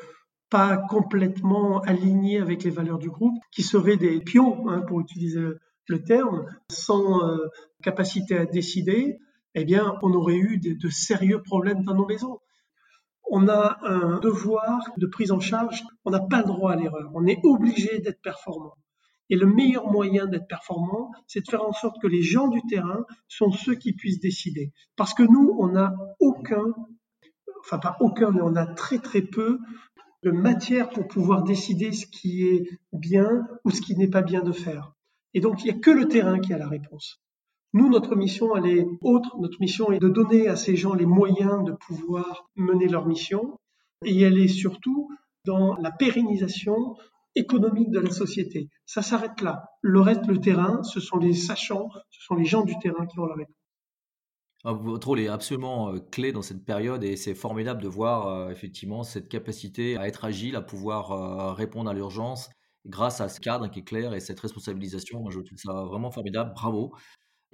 pas 0.55 0.77
complètement 0.77 1.81
alignés 1.81 2.39
avec 2.39 2.63
les 2.63 2.69
valeurs 2.69 2.97
du 2.97 3.09
groupe, 3.09 3.37
qui 3.51 3.61
seraient 3.61 3.97
des 3.97 4.21
pions, 4.21 4.69
hein, 4.69 4.79
pour 4.87 5.01
utiliser 5.01 5.41
le 5.87 6.03
terme, 6.05 6.45
sans 6.71 7.27
euh, 7.27 7.49
capacité 7.83 8.37
à 8.37 8.45
décider, 8.45 9.17
eh 9.53 9.65
bien, 9.65 9.95
on 10.01 10.13
aurait 10.13 10.37
eu 10.37 10.57
de, 10.57 10.71
de 10.81 10.89
sérieux 10.89 11.41
problèmes 11.41 11.83
dans 11.83 11.93
nos 11.93 12.05
maisons. 12.05 12.39
On 13.29 13.49
a 13.49 13.79
un 13.83 14.21
devoir 14.21 14.79
de 14.95 15.05
prise 15.07 15.33
en 15.33 15.41
charge, 15.41 15.83
on 16.05 16.11
n'a 16.11 16.21
pas 16.21 16.37
le 16.37 16.47
droit 16.47 16.71
à 16.71 16.77
l'erreur, 16.77 17.11
on 17.13 17.25
est 17.27 17.41
obligé 17.43 17.99
d'être 17.99 18.21
performant. 18.21 18.75
Et 19.29 19.35
le 19.35 19.47
meilleur 19.47 19.91
moyen 19.91 20.25
d'être 20.25 20.47
performant, 20.47 21.11
c'est 21.27 21.41
de 21.41 21.49
faire 21.49 21.67
en 21.67 21.73
sorte 21.73 22.01
que 22.01 22.07
les 22.07 22.21
gens 22.21 22.47
du 22.47 22.61
terrain 22.69 23.03
sont 23.27 23.51
ceux 23.51 23.75
qui 23.75 23.91
puissent 23.91 24.21
décider. 24.21 24.71
Parce 24.95 25.13
que 25.13 25.23
nous, 25.23 25.53
on 25.59 25.67
n'a 25.67 25.93
aucun, 26.21 26.63
enfin 27.59 27.77
pas 27.77 27.97
aucun, 27.99 28.31
mais 28.31 28.41
on 28.41 28.55
a 28.55 28.65
très 28.65 28.99
très 28.99 29.21
peu 29.21 29.59
de 30.23 30.31
matière 30.31 30.89
pour 30.89 31.07
pouvoir 31.07 31.43
décider 31.43 31.91
ce 31.91 32.05
qui 32.05 32.47
est 32.47 32.69
bien 32.93 33.47
ou 33.63 33.71
ce 33.71 33.81
qui 33.81 33.95
n'est 33.95 34.09
pas 34.09 34.21
bien 34.21 34.41
de 34.41 34.51
faire. 34.51 34.93
Et 35.33 35.39
donc, 35.39 35.61
il 35.61 35.65
n'y 35.65 35.77
a 35.77 35.79
que 35.79 35.91
le 35.91 36.07
terrain 36.07 36.39
qui 36.39 36.53
a 36.53 36.57
la 36.57 36.67
réponse. 36.67 37.21
Nous, 37.73 37.89
notre 37.89 38.15
mission, 38.15 38.55
elle 38.55 38.67
est 38.67 38.87
autre. 39.01 39.37
Notre 39.37 39.59
mission 39.59 39.91
est 39.91 39.99
de 39.99 40.07
donner 40.07 40.47
à 40.47 40.55
ces 40.55 40.75
gens 40.77 40.93
les 40.93 41.05
moyens 41.05 41.63
de 41.65 41.73
pouvoir 41.73 42.49
mener 42.55 42.87
leur 42.87 43.05
mission. 43.05 43.59
Et 44.05 44.21
elle 44.21 44.37
est 44.37 44.47
surtout 44.47 45.09
dans 45.45 45.75
la 45.75 45.91
pérennisation 45.91 46.95
économique 47.35 47.91
de 47.91 47.99
la 47.99 48.11
société. 48.11 48.69
Ça 48.85 49.01
s'arrête 49.01 49.41
là. 49.41 49.65
Le 49.81 49.99
reste, 49.99 50.25
le 50.27 50.39
terrain, 50.39 50.83
ce 50.83 50.99
sont 50.99 51.17
les 51.17 51.33
sachants, 51.33 51.89
ce 52.09 52.21
sont 52.23 52.35
les 52.35 52.45
gens 52.45 52.63
du 52.63 52.77
terrain 52.79 53.05
qui 53.05 53.19
ont 53.19 53.25
la 53.25 53.35
réponse. 53.35 53.55
Votre 54.73 55.09
rôle 55.09 55.19
est 55.19 55.27
absolument 55.27 55.93
euh, 55.93 55.99
clé 55.99 56.31
dans 56.31 56.41
cette 56.41 56.65
période 56.65 57.03
et 57.03 57.17
c'est 57.17 57.35
formidable 57.35 57.83
de 57.83 57.87
voir 57.87 58.27
euh, 58.27 58.49
effectivement 58.49 59.03
cette 59.03 59.29
capacité 59.29 59.95
à 59.95 60.07
être 60.07 60.25
agile, 60.25 60.55
à 60.55 60.61
pouvoir 60.61 61.11
euh, 61.11 61.53
répondre 61.53 61.87
à 61.87 61.93
l'urgence 61.93 62.49
grâce 62.87 63.21
à 63.21 63.29
ce 63.29 63.39
cadre 63.39 63.69
qui 63.69 63.79
est 63.79 63.83
clair 63.83 64.15
et 64.15 64.19
cette 64.19 64.39
responsabilisation. 64.39 65.29
Je 65.29 65.39
trouve 65.39 65.59
ça 65.59 65.71
vraiment 65.83 66.09
formidable. 66.09 66.51
Bravo. 66.55 66.95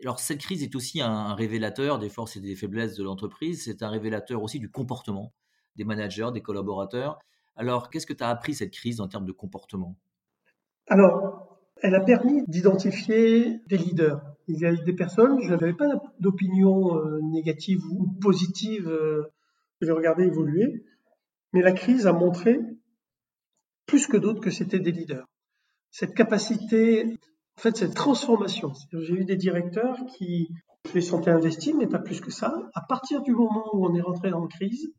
Alors, 0.04 0.20
cette 0.20 0.40
crise 0.40 0.64
est 0.64 0.74
aussi 0.74 1.02
un 1.02 1.36
révélateur 1.36 2.00
des 2.00 2.10
forces 2.10 2.38
et 2.38 2.40
des 2.40 2.56
faiblesses 2.56 2.96
de 2.96 3.04
l'entreprise. 3.04 3.66
C'est 3.66 3.84
un 3.84 3.90
révélateur 3.90 4.42
aussi 4.42 4.60
du 4.60 4.72
comportement 4.72 5.34
des 5.76 5.84
managers, 5.84 6.30
des 6.34 6.42
collaborateurs. 6.42 7.20
Alors, 7.58 7.90
qu'est-ce 7.90 8.06
que 8.06 8.14
tu 8.14 8.24
as 8.24 8.30
appris 8.30 8.54
cette 8.54 8.72
crise 8.72 9.02
en 9.02 9.10
termes 9.10 9.26
de 9.26 9.32
comportement? 9.34 9.98
Alors, 10.88 11.60
elle 11.82 11.96
a 11.96 12.00
permis 12.00 12.44
d'identifier 12.48 13.60
des 13.68 13.78
leaders. 13.78 14.22
Il 14.54 14.60
y 14.60 14.66
a 14.66 14.74
des 14.74 14.94
personnes, 14.94 15.42
je 15.42 15.50
n'avais 15.50 15.74
pas 15.74 15.88
d'opinion 16.20 16.98
euh, 16.98 17.20
négative 17.22 17.82
ou 17.90 18.08
positive, 18.22 18.90
euh, 18.90 19.24
je 19.80 19.88
les 19.88 19.94
regardais 19.94 20.28
évoluer, 20.28 20.84
mais 21.54 21.62
la 21.62 21.72
crise 21.72 22.06
a 22.06 22.12
montré 22.12 22.60
plus 23.86 24.08
que 24.08 24.18
d'autres 24.18 24.42
que 24.42 24.52
c'était 24.52 24.80
des 24.80 24.92
leaders. 24.92 25.26
Cette 25.90 26.14
capacité, 26.14 27.06
en 27.58 27.62
fait, 27.62 27.78
cette 27.78 27.94
transformation. 27.94 28.74
J'ai 28.92 29.14
eu 29.14 29.26
des 29.26 29.38
directeurs 29.38 29.98
qui, 30.18 30.50
je 30.88 30.94
les 30.94 31.02
sentais 31.02 31.32
investis, 31.32 31.74
mais 31.74 31.88
pas 31.88 32.00
plus 32.00 32.20
que 32.20 32.32
ça. 32.32 32.54
À 32.74 32.82
partir 32.82 33.22
du 33.22 33.32
moment 33.32 33.70
où 33.74 33.86
on 33.86 33.96
est 33.96 34.02
rentré 34.02 34.32
dans 34.32 34.42
la 34.42 34.50
crise, 34.50 34.94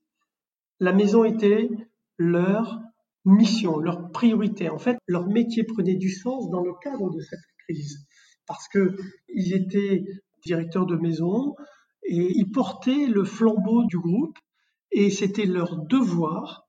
la 0.80 0.92
maison 0.92 1.24
était 1.24 1.68
leur 2.16 2.80
mission, 3.26 3.78
leur 3.78 4.10
priorité. 4.12 4.70
En 4.70 4.78
fait, 4.78 4.96
leur 5.06 5.26
métier 5.28 5.64
prenait 5.64 5.96
du 5.96 6.10
sens 6.10 6.50
dans 6.50 6.62
le 6.62 6.72
cadre 6.82 7.10
de 7.10 7.20
cette 7.20 7.40
crise 7.66 8.06
parce 8.46 8.68
que 8.68 8.96
ils 9.28 9.54
étaient 9.54 10.04
directeurs 10.44 10.86
de 10.86 10.96
maison 10.96 11.54
et 12.04 12.32
ils 12.36 12.50
portaient 12.50 13.06
le 13.06 13.24
flambeau 13.24 13.84
du 13.84 13.98
groupe 13.98 14.38
et 14.90 15.10
c'était 15.10 15.46
leur 15.46 15.76
devoir 15.76 16.66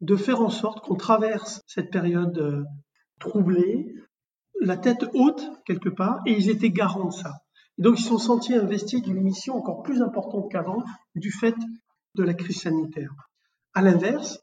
de 0.00 0.16
faire 0.16 0.40
en 0.40 0.50
sorte 0.50 0.80
qu'on 0.84 0.94
traverse 0.94 1.62
cette 1.66 1.90
période 1.90 2.38
euh, 2.38 2.64
troublée, 3.18 3.94
la 4.60 4.76
tête 4.76 5.04
haute 5.12 5.44
quelque 5.66 5.88
part, 5.88 6.20
et 6.26 6.32
ils 6.32 6.50
étaient 6.50 6.70
garants 6.70 7.08
de 7.08 7.12
ça. 7.12 7.34
Donc 7.78 7.98
ils 7.98 8.02
se 8.02 8.08
sont 8.08 8.18
sentis 8.18 8.54
investis 8.54 9.02
d'une 9.02 9.20
mission 9.20 9.54
encore 9.54 9.82
plus 9.82 10.02
importante 10.02 10.50
qu'avant 10.50 10.82
du 11.14 11.30
fait 11.30 11.54
de 12.14 12.22
la 12.22 12.34
crise 12.34 12.60
sanitaire. 12.60 13.12
À 13.74 13.82
l'inverse, 13.82 14.40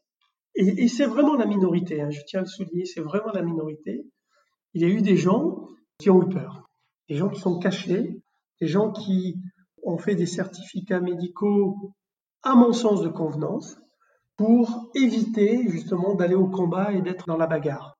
et, 0.55 0.87
c'est 0.87 1.05
vraiment 1.05 1.35
la 1.35 1.45
minorité, 1.45 2.01
hein, 2.01 2.09
je 2.11 2.21
tiens 2.25 2.39
à 2.39 2.43
le 2.43 2.47
souligner, 2.47 2.85
c'est 2.85 3.01
vraiment 3.01 3.31
la 3.33 3.41
minorité, 3.41 4.05
il 4.73 4.81
y 4.81 4.85
a 4.85 4.87
eu 4.87 5.01
des 5.01 5.17
gens 5.17 5.67
qui 5.99 6.09
ont 6.09 6.21
eu 6.21 6.29
peur, 6.29 6.64
des 7.09 7.15
gens 7.15 7.29
qui 7.29 7.39
sont 7.39 7.59
cachés, 7.59 8.21
des 8.61 8.67
gens 8.67 8.91
qui 8.91 9.37
ont 9.83 9.97
fait 9.97 10.15
des 10.15 10.25
certificats 10.25 10.99
médicaux, 10.99 11.93
à 12.43 12.55
mon 12.55 12.73
sens, 12.73 13.01
de 13.01 13.09
convenance, 13.09 13.77
pour 14.37 14.89
éviter 14.95 15.67
justement 15.69 16.15
d'aller 16.15 16.35
au 16.35 16.47
combat 16.47 16.91
et 16.91 17.01
d'être 17.01 17.27
dans 17.27 17.37
la 17.37 17.47
bagarre. 17.47 17.97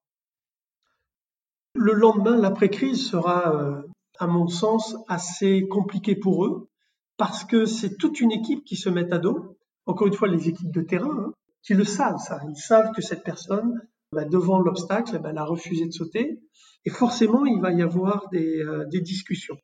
Le 1.76 1.94
lendemain, 1.94 2.38
l'après-crise 2.38 3.06
sera, 3.06 3.54
euh, 3.54 3.82
à 4.18 4.28
mon 4.28 4.48
sens, 4.48 4.96
assez 5.08 5.68
compliqué 5.68 6.16
pour 6.16 6.46
eux, 6.46 6.70
parce 7.18 7.44
que 7.44 7.66
c'est 7.66 7.98
toute 7.98 8.20
une 8.20 8.32
équipe 8.32 8.64
qui 8.64 8.76
se 8.76 8.90
met 8.90 9.12
à 9.14 9.18
dos. 9.18 9.58
Encore 9.86 10.08
une 10.08 10.14
fois, 10.14 10.28
les 10.28 10.50
équipes 10.50 10.72
de 10.72 10.82
terrain, 10.82 11.18
hein, 11.18 11.34
qui 11.62 11.74
le 11.74 11.84
savent, 11.84 12.18
ça. 12.18 12.40
Ils 12.50 12.58
savent 12.58 12.92
que 12.94 13.02
cette 13.02 13.24
personne, 13.24 13.82
bah, 14.12 14.26
devant 14.26 14.60
l'obstacle, 14.60 15.20
bah, 15.20 15.30
elle 15.32 15.38
a 15.38 15.46
refusé 15.46 15.86
de 15.86 15.92
sauter. 15.92 16.40
Et 16.86 16.90
forcément, 16.90 17.46
il 17.46 17.60
va 17.62 17.72
y 17.72 17.82
avoir 17.82 18.30
des, 18.32 18.62
euh, 18.62 18.86
discussions. 18.86 19.58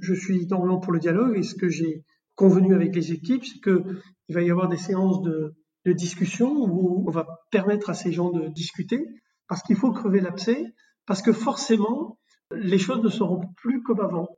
Je 0.00 0.14
suis 0.14 0.46
normalement 0.46 0.78
pour 0.78 0.92
le 0.92 0.98
dialogue 0.98 1.36
et 1.36 1.42
ce 1.42 1.54
que 1.54 1.68
j'ai 1.68 2.04
convenu 2.36 2.74
avec 2.74 2.94
les 2.94 3.12
équipes, 3.12 3.44
c'est 3.44 3.60
qu'il 3.60 3.84
va 4.28 4.42
y 4.42 4.50
avoir 4.50 4.68
des 4.68 4.76
séances 4.76 5.22
de, 5.22 5.54
discussion 5.86 6.52
où 6.52 7.08
on 7.08 7.10
va 7.10 7.26
permettre 7.50 7.88
à 7.88 7.94
ces 7.94 8.12
gens 8.12 8.30
de 8.30 8.48
discuter 8.48 9.06
parce 9.48 9.62
qu'il 9.62 9.74
faut 9.74 9.90
crever 9.90 10.20
l'abcès, 10.20 10.74
parce 11.06 11.22
que 11.22 11.32
forcément, 11.32 12.18
les 12.52 12.76
choses 12.76 13.02
ne 13.02 13.08
seront 13.08 13.40
plus 13.56 13.82
comme 13.82 14.00
avant. 14.00 14.28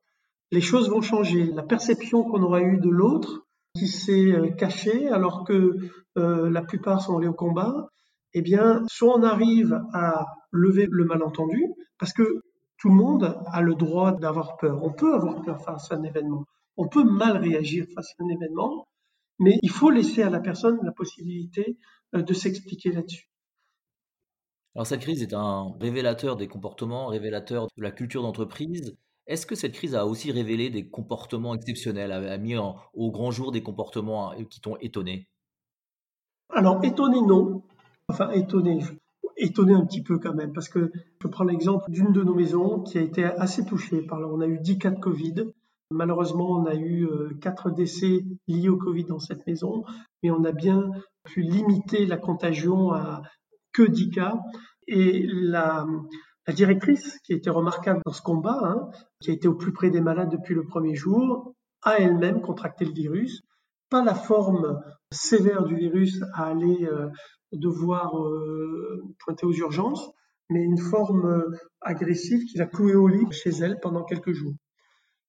Les 0.52 0.60
choses 0.60 0.88
vont 0.88 1.00
changer. 1.00 1.46
La 1.46 1.64
perception 1.64 2.22
qu'on 2.22 2.44
aura 2.44 2.62
eue 2.62 2.78
de 2.78 2.88
l'autre, 2.88 3.48
qui 3.74 3.88
s'est 3.88 4.32
euh, 4.32 4.50
caché 4.50 5.08
alors 5.08 5.44
que 5.44 5.76
euh, 6.18 6.50
la 6.50 6.62
plupart 6.62 7.00
sont 7.02 7.18
allés 7.18 7.28
au 7.28 7.34
combat, 7.34 7.88
eh 8.34 8.42
bien, 8.42 8.84
soit 8.88 9.18
on 9.18 9.22
arrive 9.22 9.80
à 9.92 10.26
lever 10.52 10.86
le 10.90 11.04
malentendu, 11.04 11.66
parce 11.98 12.12
que 12.12 12.42
tout 12.78 12.88
le 12.88 12.94
monde 12.94 13.38
a 13.46 13.60
le 13.60 13.74
droit 13.74 14.12
d'avoir 14.12 14.56
peur. 14.56 14.82
On 14.82 14.92
peut 14.92 15.14
avoir 15.14 15.42
peur 15.42 15.62
face 15.62 15.92
à 15.92 15.96
un 15.96 16.02
événement. 16.02 16.44
On 16.76 16.88
peut 16.88 17.04
mal 17.04 17.36
réagir 17.36 17.86
face 17.94 18.14
à 18.18 18.24
un 18.24 18.28
événement, 18.28 18.88
mais 19.38 19.58
il 19.62 19.70
faut 19.70 19.90
laisser 19.90 20.22
à 20.22 20.30
la 20.30 20.40
personne 20.40 20.78
la 20.82 20.92
possibilité 20.92 21.76
euh, 22.14 22.22
de 22.22 22.32
s'expliquer 22.32 22.92
là-dessus. 22.92 23.28
Alors 24.74 24.86
cette 24.86 25.00
crise 25.00 25.22
est 25.22 25.34
un 25.34 25.74
révélateur 25.80 26.36
des 26.36 26.46
comportements, 26.46 27.08
révélateur 27.08 27.66
de 27.76 27.82
la 27.82 27.90
culture 27.90 28.22
d'entreprise. 28.22 28.96
Est-ce 29.26 29.44
que 29.44 29.54
cette 29.54 29.72
crise 29.72 29.94
a 29.94 30.06
aussi 30.06 30.32
révélé 30.32 30.70
des 30.70 30.88
comportements 30.88 31.54
exceptionnels, 31.54 32.12
a 32.12 32.38
mis 32.38 32.56
au 32.56 33.10
grand 33.10 33.30
jour 33.30 33.52
des 33.52 33.62
comportements 33.62 34.30
hein, 34.30 34.44
qui 34.44 34.60
t'ont 34.60 34.76
étonné? 34.78 35.28
Alors, 36.52 36.84
étonné, 36.84 37.20
non. 37.20 37.62
Enfin, 38.10 38.30
étonné, 38.30 38.80
étonné 39.36 39.72
un 39.72 39.86
petit 39.86 40.02
peu 40.02 40.18
quand 40.18 40.34
même, 40.34 40.52
parce 40.52 40.68
que 40.68 40.90
je 41.22 41.28
prends 41.28 41.44
l'exemple 41.44 41.88
d'une 41.88 42.10
de 42.10 42.24
nos 42.24 42.34
maisons 42.34 42.80
qui 42.80 42.98
a 42.98 43.02
été 43.02 43.22
assez 43.22 43.64
touchée 43.64 44.02
par. 44.02 44.18
On 44.18 44.40
a 44.40 44.48
eu 44.48 44.58
10 44.58 44.78
cas 44.78 44.90
de 44.90 44.98
Covid. 44.98 45.44
Malheureusement, 45.92 46.50
on 46.50 46.66
a 46.66 46.74
eu 46.74 47.08
4 47.40 47.68
euh, 47.68 47.70
décès 47.70 48.24
liés 48.48 48.68
au 48.68 48.78
Covid 48.78 49.04
dans 49.04 49.20
cette 49.20 49.46
maison, 49.46 49.84
mais 50.24 50.32
on 50.32 50.42
a 50.42 50.50
bien 50.50 50.90
pu 51.22 51.42
limiter 51.42 52.04
la 52.04 52.16
contagion 52.16 52.90
à 52.90 53.22
que 53.72 53.84
10 53.84 54.10
cas. 54.10 54.40
Et 54.88 55.24
la, 55.28 55.86
la 56.48 56.52
directrice, 56.52 57.20
qui 57.20 57.32
était 57.32 57.50
remarquable 57.50 58.00
dans 58.04 58.12
ce 58.12 58.22
combat, 58.22 58.58
hein, 58.64 58.90
qui 59.20 59.30
a 59.30 59.34
été 59.34 59.46
au 59.46 59.54
plus 59.54 59.72
près 59.72 59.90
des 59.90 60.00
malades 60.00 60.32
depuis 60.32 60.56
le 60.56 60.64
premier 60.64 60.96
jour, 60.96 61.52
a 61.82 61.98
elle-même 61.98 62.40
contracté 62.40 62.84
le 62.86 62.92
virus. 62.92 63.40
Pas 63.88 64.02
la 64.02 64.14
forme 64.14 64.80
sévère 65.12 65.62
du 65.62 65.76
virus 65.76 66.20
à 66.34 66.46
aller 66.46 66.88
euh, 66.90 67.08
devoir 67.52 68.18
euh, 68.18 69.02
pointer 69.18 69.46
aux 69.46 69.52
urgences, 69.52 70.10
mais 70.48 70.62
une 70.62 70.78
forme 70.78 71.26
euh, 71.26 71.56
agressive 71.80 72.44
qui 72.44 72.58
l'a 72.58 72.66
clouée 72.66 72.94
au 72.94 73.08
lit 73.08 73.26
chez 73.30 73.50
elle 73.50 73.78
pendant 73.80 74.04
quelques 74.04 74.32
jours. 74.32 74.54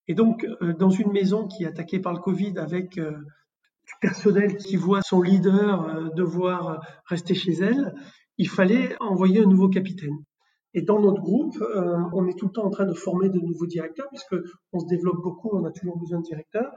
Et 0.08 0.14
donc, 0.14 0.46
dans 0.80 0.90
une 0.90 1.12
maison 1.12 1.48
qui 1.48 1.64
est 1.64 1.68
attaquée 1.68 2.00
par 2.00 2.12
le 2.12 2.20
Covid 2.20 2.58
avec 2.58 2.96
du 2.96 3.94
personnel 4.02 4.58
qui 4.58 4.76
voit 4.76 5.02
son 5.04 5.22
leader 5.22 6.12
devoir 6.16 6.82
rester 7.06 7.36
chez 7.36 7.54
elle, 7.54 7.94
il 8.38 8.50
fallait 8.50 8.96
envoyer 9.00 9.42
un 9.42 9.46
nouveau 9.46 9.70
capitaine. 9.70 10.18
Et 10.74 10.82
dans 10.82 11.00
notre 11.02 11.22
groupe, 11.22 11.62
euh, 11.62 11.98
on 12.14 12.28
est 12.28 12.38
tout 12.38 12.46
le 12.46 12.52
temps 12.52 12.66
en 12.66 12.70
train 12.70 12.86
de 12.86 12.94
former 12.94 13.30
de 13.30 13.40
nouveaux 13.40 13.66
directeurs, 13.66 14.08
puisque 14.10 14.36
on 14.72 14.80
se 14.80 14.88
développe 14.88 15.22
beaucoup, 15.22 15.50
on 15.52 15.66
a 15.66 15.72
toujours 15.72 15.98
besoin 15.98 16.20
de 16.20 16.26
directeurs. 16.26 16.72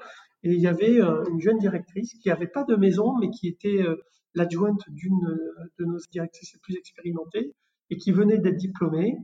Et 0.45 0.53
il 0.53 0.61
y 0.61 0.67
avait 0.67 1.01
euh, 1.01 1.25
une 1.31 1.41
jeune 1.41 1.59
directrice 1.59 2.15
qui 2.15 2.29
n'avait 2.29 2.47
pas 2.47 2.65
de 2.65 2.77
maison, 2.77 3.17
mais 3.19 3.31
qui 3.31 3.49
était 3.49 3.83
euh, 3.83 3.97
l'adjointe 4.35 4.83
d'une 4.89 5.39
de 5.79 5.85
nos 5.85 5.99
directrices 6.13 6.53
les 6.55 6.61
plus 6.61 6.77
expérimentées 6.77 7.55
et 7.91 7.97
qui 7.97 8.13
venait 8.13 8.39
d'être 8.39 8.57
diplômée. 8.57 9.17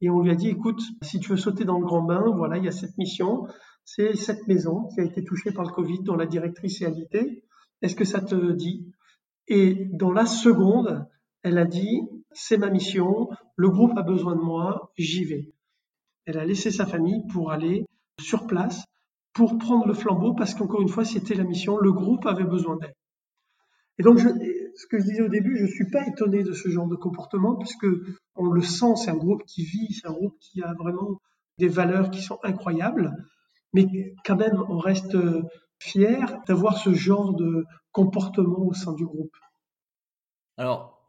Et 0.00 0.10
on 0.10 0.20
lui 0.20 0.30
a 0.30 0.34
dit, 0.34 0.48
écoute, 0.48 0.80
si 1.02 1.20
tu 1.20 1.30
veux 1.30 1.36
sauter 1.36 1.64
dans 1.64 1.78
le 1.78 1.84
grand 1.84 2.02
bain, 2.02 2.24
voilà, 2.34 2.56
il 2.56 2.64
y 2.64 2.68
a 2.68 2.72
cette 2.72 2.96
mission. 2.96 3.46
C'est 3.84 4.14
cette 4.16 4.46
maison 4.46 4.88
qui 4.94 5.00
a 5.00 5.04
été 5.04 5.24
touchée 5.24 5.52
par 5.52 5.64
le 5.64 5.72
Covid, 5.72 6.02
dont 6.02 6.16
la 6.16 6.26
directrice 6.26 6.80
est 6.80 6.86
alitée. 6.86 7.44
Est-ce 7.82 7.96
que 7.96 8.04
ça 8.04 8.20
te 8.20 8.52
dit? 8.52 8.92
Et 9.48 9.88
dans 9.92 10.12
la 10.12 10.26
seconde, 10.26 11.06
elle 11.42 11.58
a 11.58 11.64
dit, 11.64 12.02
c'est 12.32 12.58
ma 12.58 12.70
mission, 12.70 13.28
le 13.56 13.68
groupe 13.68 13.96
a 13.96 14.02
besoin 14.02 14.36
de 14.36 14.40
moi, 14.40 14.92
j'y 14.96 15.24
vais. 15.24 15.52
Elle 16.26 16.38
a 16.38 16.44
laissé 16.44 16.70
sa 16.70 16.86
famille 16.86 17.26
pour 17.32 17.50
aller 17.50 17.84
sur 18.20 18.46
place, 18.46 18.84
pour 19.32 19.58
prendre 19.58 19.86
le 19.86 19.94
flambeau, 19.94 20.34
parce 20.34 20.54
qu'encore 20.54 20.82
une 20.82 20.88
fois, 20.88 21.04
c'était 21.04 21.34
la 21.34 21.44
mission, 21.44 21.78
le 21.78 21.92
groupe 21.92 22.26
avait 22.26 22.44
besoin 22.44 22.76
d'elle. 22.76 22.94
Et 23.98 24.02
donc, 24.02 24.18
ce 24.18 24.86
que 24.86 24.98
je 24.98 25.04
disais 25.04 25.22
au 25.22 25.28
début, 25.28 25.56
je 25.58 25.64
ne 25.64 25.68
suis 25.68 25.90
pas 25.90 26.06
étonné 26.06 26.42
de 26.42 26.52
ce 26.52 26.68
genre 26.68 26.88
de 26.88 26.96
comportement, 26.96 27.56
puisque 27.56 27.86
on 28.34 28.46
le 28.46 28.62
sent, 28.62 28.96
c'est 28.96 29.10
un 29.10 29.16
groupe 29.16 29.44
qui 29.44 29.64
vit, 29.64 29.92
c'est 29.92 30.08
un 30.08 30.12
groupe 30.12 30.36
qui 30.40 30.62
a 30.62 30.72
vraiment 30.74 31.20
des 31.58 31.68
valeurs 31.68 32.10
qui 32.10 32.22
sont 32.22 32.38
incroyables, 32.42 33.12
mais 33.72 34.14
quand 34.24 34.36
même, 34.36 34.64
on 34.68 34.78
reste 34.78 35.16
fier 35.78 36.40
d'avoir 36.46 36.78
ce 36.78 36.94
genre 36.94 37.34
de 37.34 37.66
comportement 37.92 38.66
au 38.66 38.72
sein 38.72 38.94
du 38.94 39.04
groupe. 39.04 39.36
Alors, 40.56 41.00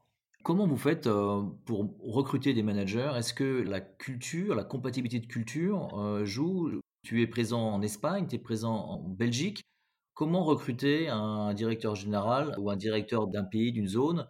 Comment 0.43 0.65
vous 0.65 0.77
faites 0.77 1.05
euh, 1.05 1.43
pour 1.65 1.93
recruter 1.99 2.53
des 2.53 2.63
managers? 2.63 3.11
Est-ce 3.15 3.33
que 3.33 3.61
la 3.61 3.79
culture, 3.79 4.55
la 4.55 4.63
compatibilité 4.63 5.19
de 5.19 5.31
culture 5.31 5.99
euh, 5.99 6.25
joue 6.25 6.81
Tu 7.03 7.21
es 7.21 7.27
présent 7.27 7.61
en 7.61 7.81
Espagne, 7.81 8.27
tu 8.27 8.35
es 8.35 8.39
présent 8.39 8.75
en 8.75 9.09
Belgique. 9.09 9.63
Comment 10.13 10.43
recruter 10.43 11.09
un 11.09 11.53
directeur 11.53 11.95
général 11.95 12.55
ou 12.59 12.69
un 12.69 12.75
directeur 12.75 13.27
d'un 13.27 13.43
pays, 13.43 13.71
d'une 13.71 13.87
zone, 13.87 14.27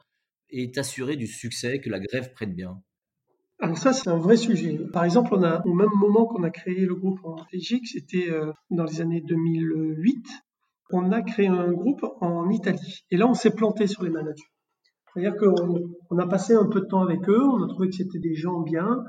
et 0.49 0.71
t'assurer 0.71 1.15
du 1.15 1.27
succès, 1.27 1.79
que 1.79 1.89
la 1.89 1.99
grève 1.99 2.31
prenne 2.33 2.53
bien? 2.53 2.81
Alors 3.59 3.77
ça, 3.77 3.93
c'est 3.93 4.09
un 4.09 4.17
vrai 4.17 4.37
sujet. 4.37 4.79
Par 4.91 5.03
exemple, 5.03 5.33
au 5.33 5.73
même 5.73 5.89
moment 5.95 6.25
qu'on 6.25 6.43
a 6.43 6.49
créé 6.49 6.85
le 6.85 6.95
groupe 6.95 7.19
en 7.23 7.35
Belgique, 7.51 7.87
c'était 7.87 8.29
euh, 8.29 8.51
dans 8.71 8.85
les 8.85 9.01
années 9.01 9.21
2008, 9.21 10.25
on 10.91 11.11
a 11.11 11.21
créé 11.21 11.47
un 11.47 11.71
groupe 11.71 12.05
en 12.21 12.49
Italie. 12.49 13.05
Et 13.11 13.17
là, 13.17 13.27
on 13.27 13.33
s'est 13.33 13.53
planté 13.53 13.85
sur 13.87 14.03
les 14.03 14.09
managers. 14.09 14.49
C'est-à-dire 15.13 15.35
qu'on 15.37 16.17
a 16.17 16.27
passé 16.27 16.53
un 16.53 16.67
peu 16.67 16.81
de 16.81 16.85
temps 16.85 17.03
avec 17.03 17.27
eux, 17.29 17.43
on 17.43 17.63
a 17.63 17.67
trouvé 17.67 17.89
que 17.89 17.95
c'était 17.95 18.19
des 18.19 18.33
gens 18.33 18.61
bien, 18.61 19.03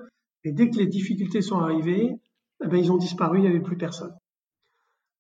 et 0.45 0.53
dès 0.53 0.69
que 0.69 0.79
les 0.79 0.87
difficultés 0.87 1.41
sont 1.41 1.59
arrivées, 1.59 2.11
eh 2.65 2.69
ben, 2.69 2.77
ils 2.77 2.93
ont 2.93 2.97
disparu, 2.97 3.39
il 3.39 3.43
n'y 3.43 3.49
avait 3.49 3.61
plus 3.61 3.77
personne. 3.77 4.15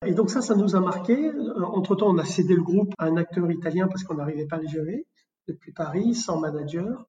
Et 0.05 0.15
donc 0.15 0.31
ça, 0.31 0.41
ça 0.41 0.55
nous 0.55 0.75
a 0.75 0.81
marqué. 0.81 1.31
Entre-temps, 1.57 2.11
on 2.11 2.19
a 2.19 2.25
cédé 2.25 2.55
le 2.55 2.63
groupe 2.63 2.93
à 2.99 3.07
un 3.07 3.17
acteur 3.17 3.51
italien 3.51 3.87
parce 3.89 4.03
qu'on 4.05 4.15
n'arrivait 4.15 4.47
pas 4.47 4.57
à 4.57 4.61
le 4.61 4.69
gérer 4.69 5.07
depuis 5.49 5.73
Paris, 5.73 6.15
sans 6.15 6.41
manager. 6.41 7.07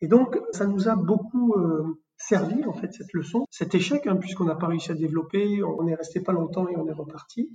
Et 0.00 0.08
donc, 0.08 0.38
ça 0.52 0.66
nous 0.66 0.88
a 0.88 0.94
beaucoup 0.94 1.54
euh, 1.54 2.00
servi, 2.16 2.64
en 2.64 2.72
fait, 2.72 2.92
cette 2.92 3.12
leçon, 3.12 3.44
cet 3.50 3.74
échec, 3.74 4.06
hein, 4.06 4.16
puisqu'on 4.16 4.44
n'a 4.44 4.54
pas 4.54 4.68
réussi 4.68 4.92
à 4.92 4.94
développer, 4.94 5.62
on 5.64 5.82
n'est 5.82 5.94
resté 5.94 6.20
pas 6.20 6.32
longtemps 6.32 6.68
et 6.68 6.76
on 6.76 6.86
est 6.86 6.92
reparti. 6.92 7.50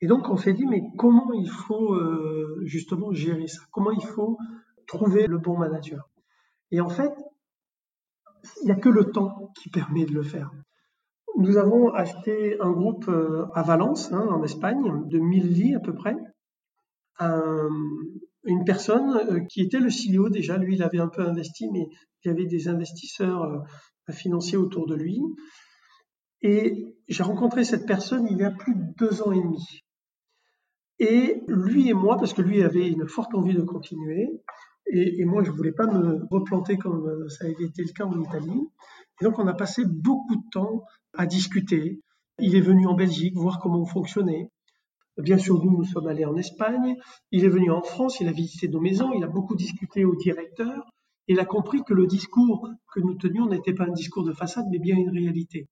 Et 0.00 0.06
donc, 0.08 0.28
on 0.28 0.36
s'est 0.36 0.52
dit, 0.52 0.66
mais 0.66 0.82
comment 0.98 1.32
il 1.32 1.48
faut 1.48 1.94
euh, 1.94 2.60
justement 2.64 3.12
gérer 3.12 3.46
ça? 3.46 3.60
Comment 3.70 3.92
il 3.92 4.04
faut 4.04 4.36
trouver 4.88 5.28
le 5.28 5.38
bon 5.38 5.56
manager? 5.56 6.08
Et 6.72 6.80
en 6.80 6.88
fait, 6.88 7.12
il 8.62 8.64
n'y 8.64 8.72
a 8.72 8.76
que 8.76 8.88
le 8.88 9.12
temps 9.12 9.52
qui 9.60 9.70
permet 9.70 10.04
de 10.04 10.12
le 10.12 10.24
faire. 10.24 10.50
Nous 11.36 11.56
avons 11.56 11.92
acheté 11.92 12.60
un 12.60 12.72
groupe 12.72 13.08
euh, 13.08 13.46
à 13.54 13.62
Valence, 13.62 14.12
hein, 14.12 14.26
en 14.30 14.42
Espagne, 14.42 15.08
de 15.08 15.18
1000 15.18 15.52
lits 15.52 15.74
à 15.74 15.80
peu 15.80 15.94
près. 15.94 16.16
une 18.44 18.64
personne 18.64 19.16
euh, 19.16 19.40
qui 19.48 19.62
était 19.62 19.78
le 19.78 19.88
CEO 19.88 20.28
déjà, 20.28 20.58
lui, 20.58 20.74
il 20.74 20.82
avait 20.82 21.00
un 21.00 21.08
peu 21.08 21.22
investi, 21.22 21.68
mais 21.72 21.86
il 22.24 22.28
y 22.28 22.30
avait 22.30 22.46
des 22.46 22.68
investisseurs 22.68 23.42
euh, 23.44 24.12
financiers 24.12 24.58
autour 24.58 24.86
de 24.86 24.94
lui. 24.94 25.20
Et 26.42 26.96
j'ai 27.08 27.22
rencontré 27.22 27.64
cette 27.64 27.86
personne 27.86 28.26
il 28.28 28.38
y 28.38 28.44
a 28.44 28.50
plus 28.50 28.74
de 28.74 28.82
deux 28.98 29.22
ans 29.22 29.32
et 29.32 29.40
demi. 29.40 29.64
Et 30.98 31.42
lui 31.46 31.88
et 31.88 31.94
moi, 31.94 32.16
parce 32.16 32.32
que 32.32 32.42
lui 32.42 32.62
avait 32.62 32.88
une 32.88 33.08
forte 33.08 33.34
envie 33.34 33.54
de 33.54 33.62
continuer, 33.62 34.28
et, 34.86 35.24
moi, 35.24 35.42
je 35.42 35.50
voulais 35.50 35.72
pas 35.72 35.86
me 35.86 36.26
replanter 36.30 36.76
comme 36.76 37.06
euh, 37.06 37.28
ça 37.28 37.44
avait 37.44 37.64
été 37.64 37.82
le 37.82 37.92
cas 37.92 38.04
en 38.04 38.20
Italie. 38.20 38.68
Et 39.20 39.24
donc, 39.24 39.38
on 39.38 39.46
a 39.46 39.54
passé 39.54 39.84
beaucoup 39.86 40.36
de 40.36 40.50
temps 40.50 40.84
à 41.14 41.26
discuter. 41.26 42.00
Il 42.38 42.56
est 42.56 42.60
venu 42.60 42.86
en 42.86 42.94
Belgique 42.94 43.36
voir 43.36 43.58
comment 43.60 43.80
on 43.80 43.86
fonctionnait. 43.86 44.48
Bien 45.18 45.36
sûr, 45.36 45.62
nous, 45.62 45.70
nous 45.70 45.84
sommes 45.84 46.06
allés 46.06 46.24
en 46.24 46.36
Espagne. 46.36 46.96
Il 47.30 47.44
est 47.44 47.48
venu 47.48 47.70
en 47.70 47.82
France, 47.82 48.20
il 48.20 48.28
a 48.28 48.32
visité 48.32 48.68
nos 48.68 48.80
maisons, 48.80 49.12
il 49.12 49.22
a 49.22 49.28
beaucoup 49.28 49.54
discuté 49.54 50.04
au 50.04 50.16
directeur. 50.16 50.90
Il 51.28 51.38
a 51.38 51.44
compris 51.44 51.82
que 51.84 51.94
le 51.94 52.06
discours 52.06 52.68
que 52.92 53.00
nous 53.00 53.14
tenions 53.14 53.46
n'était 53.46 53.74
pas 53.74 53.84
un 53.84 53.92
discours 53.92 54.24
de 54.24 54.32
façade, 54.32 54.66
mais 54.70 54.78
bien 54.78 54.96
une 54.96 55.10
réalité. 55.10 55.68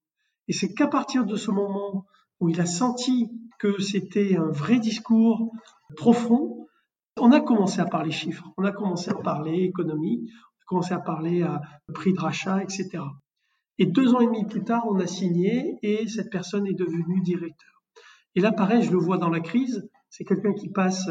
Et 0.48 0.52
c'est 0.52 0.74
qu'à 0.74 0.86
partir 0.86 1.24
de 1.24 1.36
ce 1.36 1.50
moment 1.50 2.04
où 2.38 2.48
il 2.48 2.60
a 2.60 2.66
senti 2.66 3.30
que 3.58 3.80
c'était 3.80 4.36
un 4.36 4.50
vrai 4.50 4.78
discours 4.78 5.50
profond, 5.96 6.66
on 7.18 7.32
a 7.32 7.40
commencé 7.40 7.80
à 7.80 7.86
parler 7.86 8.10
chiffres, 8.10 8.50
on 8.56 8.64
a 8.64 8.72
commencé 8.72 9.10
à 9.10 9.14
parler 9.14 9.64
économie, 9.64 10.22
on 10.24 10.62
a 10.62 10.64
commencé 10.66 10.94
à 10.94 11.00
parler 11.00 11.42
à 11.42 11.60
prix 11.92 12.12
de 12.12 12.20
rachat, 12.20 12.62
etc. 12.62 13.02
Et 13.80 13.86
deux 13.86 14.14
ans 14.14 14.20
et 14.20 14.26
demi 14.26 14.44
plus 14.44 14.62
tard, 14.62 14.84
on 14.88 15.00
a 15.00 15.08
signé 15.08 15.78
et 15.82 16.06
cette 16.06 16.30
personne 16.30 16.68
est 16.68 16.74
devenue 16.74 17.20
directeur. 17.22 17.82
Et 18.36 18.40
là, 18.40 18.52
pareil, 18.52 18.82
je 18.82 18.92
le 18.92 18.98
vois 18.98 19.18
dans 19.18 19.30
la 19.30 19.40
crise, 19.40 19.90
c'est 20.08 20.24
quelqu'un 20.24 20.52
qui 20.52 20.68
passe 20.68 21.10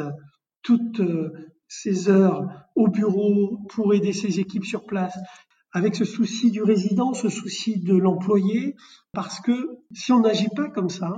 toutes 0.62 1.02
euh, 1.02 1.34
ses 1.68 2.10
heures 2.10 2.48
au 2.76 2.88
bureau 2.88 3.60
pour 3.70 3.94
aider 3.94 4.14
ses 4.14 4.40
équipes 4.40 4.66
sur 4.66 4.86
place, 4.86 5.18
avec 5.74 5.96
ce 5.96 6.06
souci 6.06 6.50
du 6.50 6.64
résident, 6.64 7.14
ce 7.14 7.28
souci 7.28 7.82
de 7.82 7.98
l'employé, 7.98 8.76
parce 9.12 9.42
que 9.42 9.68
si 9.92 10.14
on 10.14 10.22
n'agit 10.22 10.50
pas 10.56 10.70
comme 10.70 10.90
ça, 10.90 11.14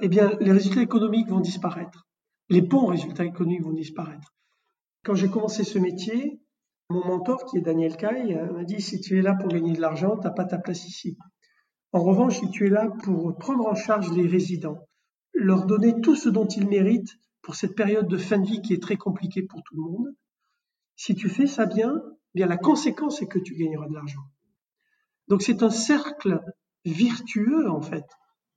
eh 0.00 0.08
bien, 0.08 0.36
les 0.40 0.52
résultats 0.52 0.82
économiques 0.82 1.28
vont 1.28 1.40
disparaître 1.40 2.04
les 2.48 2.60
bons 2.60 2.86
résultats 2.86 3.24
économiques 3.24 3.62
vont 3.62 3.72
disparaître. 3.72 4.34
Quand 5.04 5.14
j'ai 5.14 5.28
commencé 5.28 5.64
ce 5.64 5.78
métier, 5.78 6.40
mon 6.90 7.04
mentor, 7.04 7.44
qui 7.46 7.58
est 7.58 7.62
Daniel 7.62 7.96
Caille, 7.96 8.34
euh, 8.34 8.52
m'a 8.52 8.64
dit 8.64 8.80
si 8.80 9.00
tu 9.00 9.18
es 9.18 9.22
là 9.22 9.34
pour 9.34 9.48
gagner 9.48 9.72
de 9.72 9.80
l'argent, 9.80 10.16
tu 10.16 10.26
n'as 10.26 10.32
pas 10.32 10.44
ta 10.44 10.58
place 10.58 10.86
ici. 10.86 11.16
En 11.92 12.02
revanche, 12.02 12.40
si 12.40 12.50
tu 12.50 12.66
es 12.66 12.70
là 12.70 12.90
pour 13.02 13.36
prendre 13.38 13.66
en 13.66 13.74
charge 13.74 14.12
les 14.12 14.26
résidents, 14.26 14.86
leur 15.32 15.66
donner 15.66 16.00
tout 16.00 16.16
ce 16.16 16.28
dont 16.28 16.46
ils 16.46 16.68
méritent 16.68 17.18
pour 17.42 17.54
cette 17.54 17.74
période 17.74 18.08
de 18.08 18.16
fin 18.16 18.38
de 18.38 18.46
vie 18.46 18.62
qui 18.62 18.74
est 18.74 18.82
très 18.82 18.96
compliquée 18.96 19.42
pour 19.42 19.62
tout 19.62 19.76
le 19.76 19.82
monde, 19.82 20.14
si 20.96 21.14
tu 21.14 21.28
fais 21.28 21.46
ça 21.46 21.66
bien, 21.66 22.02
eh 22.34 22.38
bien 22.38 22.46
la 22.46 22.56
conséquence 22.56 23.22
est 23.22 23.26
que 23.26 23.38
tu 23.38 23.54
gagneras 23.54 23.88
de 23.88 23.94
l'argent. 23.94 24.22
Donc 25.28 25.42
c'est 25.42 25.62
un 25.62 25.70
cercle 25.70 26.40
virtueux 26.84 27.68
en 27.70 27.80
fait 27.80 28.04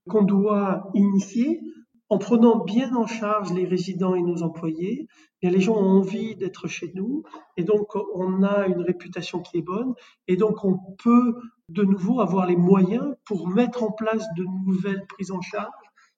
qu'on 0.07 0.23
doit 0.23 0.89
initier 0.93 1.61
en 2.09 2.17
prenant 2.17 2.63
bien 2.63 2.95
en 2.95 3.05
charge 3.05 3.53
les 3.53 3.65
résidents 3.65 4.15
et 4.15 4.21
nos 4.21 4.41
employés, 4.41 5.07
les 5.41 5.59
gens 5.59 5.75
ont 5.75 5.99
envie 5.99 6.35
d'être 6.35 6.67
chez 6.67 6.91
nous 6.95 7.23
et 7.57 7.63
donc 7.63 7.95
on 8.15 8.43
a 8.43 8.67
une 8.67 8.81
réputation 8.81 9.41
qui 9.41 9.57
est 9.57 9.61
bonne 9.61 9.93
et 10.27 10.37
donc 10.37 10.63
on 10.63 10.79
peut 10.97 11.35
de 11.69 11.83
nouveau 11.83 12.21
avoir 12.21 12.47
les 12.47 12.55
moyens 12.55 13.15
pour 13.25 13.47
mettre 13.47 13.83
en 13.83 13.91
place 13.91 14.25
de 14.37 14.45
nouvelles 14.65 15.05
prises 15.07 15.31
en 15.31 15.41
charge, 15.41 15.71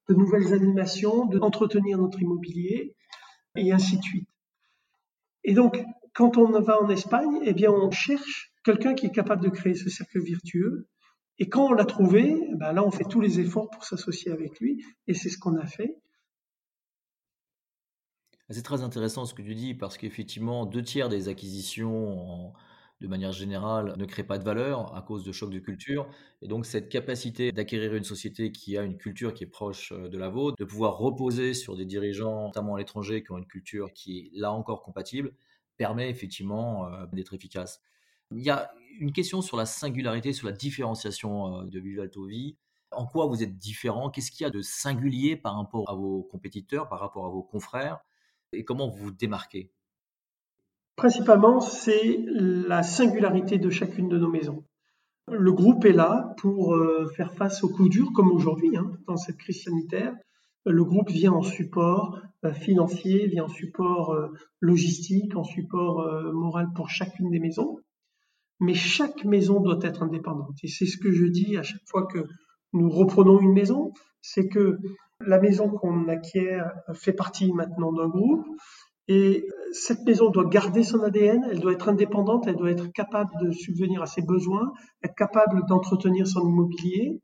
de 0.07 0.13
nouvelles 0.13 0.53
animations, 0.53 1.25
d'entretenir 1.25 1.97
notre 1.97 2.21
immobilier 2.21 2.95
et 3.55 3.71
ainsi 3.71 3.97
de 3.97 4.03
suite. 4.03 4.29
Et 5.43 5.53
donc 5.53 5.83
quand 6.13 6.37
on 6.37 6.59
va 6.59 6.81
en 6.81 6.89
Espagne, 6.89 7.39
eh 7.43 7.53
bien 7.53 7.71
on 7.71 7.89
cherche 7.89 8.53
quelqu'un 8.63 8.93
qui 8.93 9.07
est 9.07 9.11
capable 9.11 9.43
de 9.43 9.49
créer 9.49 9.73
ce 9.73 9.89
cercle 9.89 10.21
virtueux 10.21 10.87
et 11.39 11.49
quand 11.49 11.67
on 11.67 11.73
l'a 11.73 11.85
trouvé, 11.85 12.37
ben 12.55 12.73
là, 12.73 12.85
on 12.85 12.91
fait 12.91 13.05
tous 13.05 13.21
les 13.21 13.39
efforts 13.39 13.69
pour 13.69 13.85
s'associer 13.85 14.31
avec 14.31 14.59
lui, 14.59 14.83
et 15.07 15.13
c'est 15.13 15.29
ce 15.29 15.37
qu'on 15.37 15.55
a 15.57 15.65
fait. 15.65 15.97
C'est 18.49 18.63
très 18.63 18.81
intéressant 18.81 19.25
ce 19.25 19.33
que 19.33 19.41
tu 19.41 19.55
dis, 19.55 19.73
parce 19.73 19.97
qu'effectivement, 19.97 20.65
deux 20.65 20.81
tiers 20.81 21.07
des 21.07 21.29
acquisitions, 21.29 22.51
de 22.99 23.07
manière 23.07 23.31
générale, 23.31 23.93
ne 23.97 24.05
créent 24.05 24.23
pas 24.23 24.37
de 24.37 24.43
valeur 24.43 24.95
à 24.95 25.01
cause 25.01 25.23
de 25.23 25.31
chocs 25.31 25.51
de 25.51 25.59
culture. 25.59 26.09
Et 26.41 26.47
donc, 26.47 26.65
cette 26.65 26.89
capacité 26.89 27.51
d'acquérir 27.51 27.95
une 27.95 28.03
société 28.03 28.51
qui 28.51 28.77
a 28.77 28.83
une 28.83 28.97
culture 28.97 29.33
qui 29.33 29.43
est 29.43 29.47
proche 29.47 29.93
euh, 29.93 30.09
de 30.09 30.17
la 30.17 30.29
vôtre, 30.29 30.57
de 30.57 30.65
pouvoir 30.65 30.97
reposer 30.97 31.53
sur 31.53 31.77
des 31.77 31.85
dirigeants, 31.85 32.47
notamment 32.47 32.75
à 32.75 32.79
l'étranger, 32.79 33.23
qui 33.23 33.31
ont 33.31 33.37
une 33.37 33.47
culture 33.47 33.93
qui 33.93 34.19
est 34.19 34.29
là 34.33 34.51
encore 34.51 34.81
compatible, 34.81 35.31
permet 35.77 36.09
effectivement 36.09 36.87
euh, 36.87 37.05
d'être 37.13 37.33
efficace. 37.33 37.81
Il 38.31 38.43
y 38.43 38.51
a 38.51 38.71
une 38.99 39.11
question 39.11 39.41
sur 39.41 39.57
la 39.57 39.65
singularité, 39.65 40.33
sur 40.33 40.47
la 40.47 40.53
différenciation 40.53 41.61
euh, 41.61 41.65
de 41.65 41.79
Vivalto 41.79 42.25
Vie. 42.25 42.57
En 42.91 43.07
quoi 43.07 43.25
vous 43.25 43.41
êtes 43.41 43.57
différent? 43.57 44.09
Qu'est-ce 44.09 44.31
qu'il 44.31 44.43
y 44.43 44.47
a 44.47 44.51
de 44.51 44.61
singulier 44.61 45.35
par 45.35 45.55
rapport 45.55 45.89
à 45.89 45.95
vos 45.95 46.23
compétiteurs, 46.23 46.87
par 46.89 46.99
rapport 46.99 47.25
à 47.25 47.29
vos 47.29 47.41
confrères? 47.41 47.99
Et 48.51 48.63
comment 48.63 48.87
vous 48.87 49.05
vous 49.05 49.11
démarquez? 49.11 49.71
Principalement, 50.95 51.59
c'est 51.59 52.19
la 52.27 52.83
singularité 52.83 53.57
de 53.57 53.69
chacune 53.69 54.09
de 54.09 54.17
nos 54.17 54.29
maisons. 54.29 54.63
Le 55.31 55.51
groupe 55.51 55.85
est 55.85 55.93
là 55.93 56.33
pour 56.37 56.75
euh, 56.75 57.07
faire 57.15 57.33
face 57.33 57.63
aux 57.63 57.69
coups 57.69 57.89
durs, 57.89 58.11
comme 58.13 58.31
aujourd'hui, 58.31 58.75
hein, 58.77 58.91
dans 59.07 59.17
cette 59.17 59.37
crise 59.37 59.63
sanitaire. 59.63 60.13
Le 60.65 60.83
groupe 60.83 61.09
vient 61.09 61.31
en 61.31 61.41
support 61.41 62.19
euh, 62.43 62.53
financier, 62.53 63.27
vient 63.27 63.45
en 63.45 63.49
support 63.49 64.15
logistique, 64.59 65.35
en 65.35 65.43
support 65.43 66.05
moral 66.33 66.67
pour 66.75 66.89
chacune 66.89 67.31
des 67.31 67.39
maisons. 67.39 67.79
Mais 68.59 68.73
chaque 68.73 69.23
maison 69.25 69.59
doit 69.59 69.79
être 69.81 70.03
indépendante. 70.03 70.57
Et 70.63 70.67
c'est 70.67 70.85
ce 70.85 70.97
que 70.97 71.11
je 71.11 71.25
dis 71.25 71.57
à 71.57 71.63
chaque 71.63 71.87
fois 71.87 72.05
que 72.05 72.25
nous 72.73 72.89
reprenons 72.89 73.39
une 73.39 73.53
maison, 73.53 73.91
c'est 74.21 74.47
que 74.47 74.77
la 75.21 75.39
maison 75.39 75.69
qu'on 75.69 76.07
acquiert 76.07 76.71
fait 76.93 77.13
partie 77.13 77.51
maintenant 77.53 77.91
d'un 77.91 78.07
groupe 78.07 78.45
et 79.07 79.47
cette 79.71 80.05
maison 80.05 80.29
doit 80.29 80.45
garder 80.45 80.83
son 80.83 81.01
ADN, 81.01 81.47
elle 81.49 81.59
doit 81.59 81.73
être 81.73 81.89
indépendante, 81.89 82.45
elle 82.47 82.57
doit 82.57 82.69
être 82.69 82.91
capable 82.93 83.31
de 83.41 83.51
subvenir 83.51 84.03
à 84.03 84.05
ses 84.05 84.21
besoins, 84.21 84.71
être 85.03 85.15
capable 85.15 85.65
d'entretenir 85.67 86.27
son 86.27 86.47
immobilier, 86.47 87.19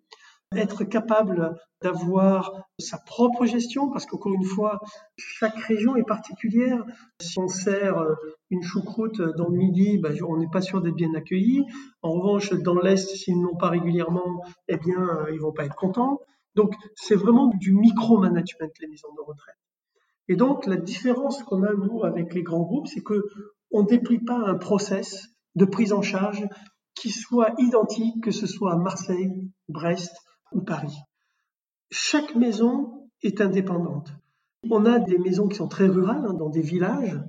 être 0.55 0.84
capable 0.84 1.55
d'avoir 1.81 2.53
sa 2.79 2.97
propre 2.97 3.45
gestion, 3.45 3.89
parce 3.91 4.05
qu'encore 4.05 4.34
une 4.34 4.45
fois, 4.45 4.79
chaque 5.17 5.58
région 5.58 5.95
est 5.95 6.03
particulière. 6.03 6.84
Si 7.21 7.39
on 7.39 7.47
sert 7.47 8.03
une 8.49 8.63
choucroute 8.63 9.21
dans 9.38 9.49
le 9.49 9.58
midi, 9.58 9.97
ben, 9.97 10.15
on 10.27 10.38
n'est 10.38 10.49
pas 10.51 10.62
sûr 10.62 10.81
d'être 10.81 10.95
bien 10.95 11.13
accueilli. 11.13 11.63
En 12.01 12.13
revanche, 12.13 12.53
dans 12.53 12.79
l'Est, 12.79 13.08
s'ils 13.15 13.41
n'ont 13.41 13.55
pas 13.55 13.69
régulièrement, 13.69 14.43
eh 14.67 14.77
bien, 14.77 15.25
ils 15.31 15.39
vont 15.39 15.51
pas 15.51 15.65
être 15.65 15.75
contents. 15.75 16.19
Donc, 16.55 16.73
c'est 16.95 17.15
vraiment 17.15 17.51
du 17.60 17.73
micro-management, 17.73 18.71
les 18.79 18.88
maisons 18.88 19.13
de 19.15 19.21
retraite. 19.21 19.55
Et 20.27 20.36
donc, 20.36 20.65
la 20.65 20.77
différence 20.77 21.43
qu'on 21.43 21.63
a, 21.63 21.73
nous, 21.73 22.03
avec 22.03 22.34
les 22.34 22.43
grands 22.43 22.63
groupes, 22.63 22.88
c'est 22.88 23.03
que 23.03 23.25
on 23.71 23.84
ne 23.84 23.88
déplie 23.88 24.19
pas 24.19 24.38
un 24.38 24.55
process 24.55 25.27
de 25.55 25.65
prise 25.65 25.91
en 25.91 26.01
charge 26.01 26.47
qui 26.95 27.10
soit 27.12 27.53
identique, 27.58 28.23
que 28.23 28.31
ce 28.31 28.47
soit 28.47 28.73
à 28.73 28.77
Marseille, 28.77 29.29
Brest 29.67 30.15
ou 30.51 30.62
Paris. 30.62 30.97
Chaque 31.91 32.36
maison 32.36 33.10
est 33.21 33.41
indépendante. 33.41 34.13
On 34.69 34.86
a 34.86 34.99
des 34.99 35.17
maisons 35.17 35.47
qui 35.47 35.55
sont 35.55 35.67
très 35.67 35.88
rurales, 35.88 36.25
hein, 36.27 36.34
dans 36.34 36.49
des 36.49 36.62
villages. 36.62 37.19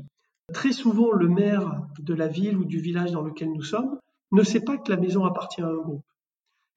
Très 0.52 0.72
souvent, 0.72 1.12
le 1.12 1.29
maire 1.29 1.87
de 1.98 2.14
la 2.14 2.29
ville 2.29 2.57
ou 2.57 2.64
du 2.64 2.79
village 2.79 3.12
dans 3.12 3.22
lequel 3.22 3.52
nous 3.52 3.62
sommes 3.62 3.98
ne 4.33 4.42
sait 4.42 4.61
pas 4.61 4.76
que 4.79 4.90
la 4.90 4.98
maison 4.98 5.24
appartient 5.24 5.62
à 5.62 5.68
un 5.68 5.76
groupe. 5.76 6.05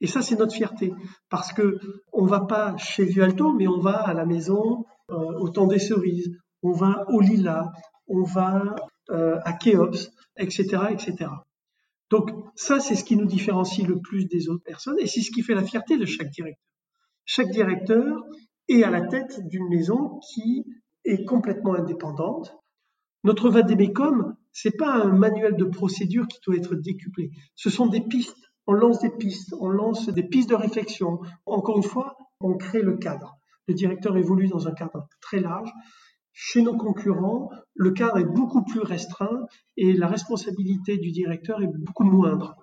Et 0.02 0.08
ça, 0.08 0.22
c'est 0.22 0.38
notre 0.38 0.54
fierté, 0.54 0.94
parce 1.30 1.52
que 1.52 1.80
on 2.14 2.26
va 2.26 2.42
pas 2.42 2.78
chez 2.78 3.04
Vialto, 3.04 3.54
mais 3.54 3.68
on 3.68 3.80
va 3.80 3.98
à 3.98 4.14
la 4.14 4.26
maison 4.26 4.86
euh, 5.12 5.40
au 5.40 5.50
temps 5.50 5.68
des 5.68 5.80
cerises, 5.80 6.32
on 6.64 6.72
va 6.72 7.06
au 7.10 7.20
Lila, 7.20 7.72
on 8.08 8.24
va 8.24 8.76
euh, 9.10 9.40
à 9.44 9.54
Kéops, 9.54 10.12
etc., 10.38 10.84
etc. 10.92 11.32
Donc 12.10 12.32
ça, 12.56 12.80
c'est 12.80 12.96
ce 12.96 13.04
qui 13.04 13.16
nous 13.16 13.26
différencie 13.26 13.88
le 13.88 14.00
plus 14.00 14.26
des 14.26 14.50
autres 14.50 14.64
personnes, 14.64 14.98
et 15.00 15.08
c'est 15.08 15.22
ce 15.22 15.32
qui 15.32 15.42
fait 15.42 15.54
la 15.54 15.64
fierté 15.64 15.98
de 15.98 16.06
chaque 16.06 16.32
directeur. 16.32 16.66
Chaque 17.26 17.52
directeur 17.52 18.24
est 18.68 18.84
à 18.84 18.90
la 18.90 19.02
tête 19.02 19.48
d'une 19.48 19.70
maison 19.70 20.20
qui 20.32 20.66
est 21.06 21.24
complètement 21.26 21.76
indépendante. 21.76 22.58
Notre 23.24 23.50
vadémécum, 23.50 24.36
c'est 24.52 24.76
pas 24.76 24.94
un 24.94 25.12
manuel 25.12 25.56
de 25.56 25.66
procédure 25.66 26.28
qui 26.28 26.40
doit 26.46 26.56
être 26.56 26.76
décuplé. 26.76 27.32
Ce 27.56 27.70
sont 27.70 27.88
des 27.88 28.02
pistes 28.02 28.50
on 28.70 28.74
lance 28.74 29.00
des 29.00 29.10
pistes, 29.10 29.56
on 29.60 29.68
lance 29.68 30.10
des 30.10 30.22
pistes 30.22 30.52
de 30.52 30.56
réflexion. 30.56 31.22
Encore 31.48 31.78
une 31.78 31.84
fois, 31.84 32.16
on 32.40 32.56
crée 32.56 32.84
le 32.84 32.98
cadre. 32.98 33.36
Le 33.68 33.74
directeur 33.74 34.16
évolue 34.16 34.48
dans 34.48 34.68
un 34.68 34.74
cadre 34.74 35.08
très 35.22 35.40
large. 35.40 35.72
Chez 36.42 36.62
nos 36.62 36.78
concurrents, 36.78 37.50
le 37.76 37.92
cadre 37.92 38.18
est 38.18 38.24
beaucoup 38.24 38.64
plus 38.64 38.80
restreint 38.80 39.46
et 39.76 39.92
la 39.92 40.08
responsabilité 40.08 40.98
du 40.98 41.12
directeur 41.12 41.62
est 41.62 41.68
beaucoup 41.68 42.06
moindre. 42.06 42.56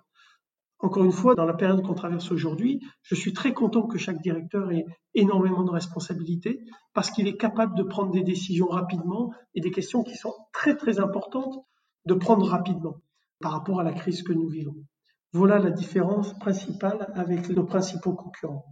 Encore 0.78 1.04
une 1.04 1.12
fois, 1.12 1.34
dans 1.34 1.44
la 1.44 1.52
période 1.52 1.82
qu'on 1.82 1.92
traverse 1.92 2.32
aujourd'hui, 2.32 2.80
je 3.02 3.14
suis 3.14 3.34
très 3.34 3.52
content 3.52 3.86
que 3.86 3.98
chaque 3.98 4.22
directeur 4.22 4.72
ait 4.72 4.86
énormément 5.12 5.62
de 5.62 5.70
responsabilités 5.70 6.64
parce 6.94 7.10
qu'il 7.10 7.28
est 7.28 7.36
capable 7.36 7.76
de 7.76 7.82
prendre 7.82 8.12
des 8.12 8.22
décisions 8.22 8.68
rapidement 8.68 9.30
et 9.54 9.60
des 9.60 9.70
questions 9.70 10.02
qui 10.02 10.16
sont 10.16 10.32
très 10.54 10.74
très 10.74 10.98
importantes 10.98 11.58
de 12.06 12.14
prendre 12.14 12.46
rapidement 12.46 13.02
par 13.42 13.52
rapport 13.52 13.78
à 13.78 13.84
la 13.84 13.92
crise 13.92 14.22
que 14.22 14.32
nous 14.32 14.48
vivons. 14.48 14.86
Voilà 15.34 15.58
la 15.58 15.70
différence 15.70 16.32
principale 16.38 17.12
avec 17.14 17.50
nos 17.50 17.66
principaux 17.66 18.14
concurrents. 18.14 18.64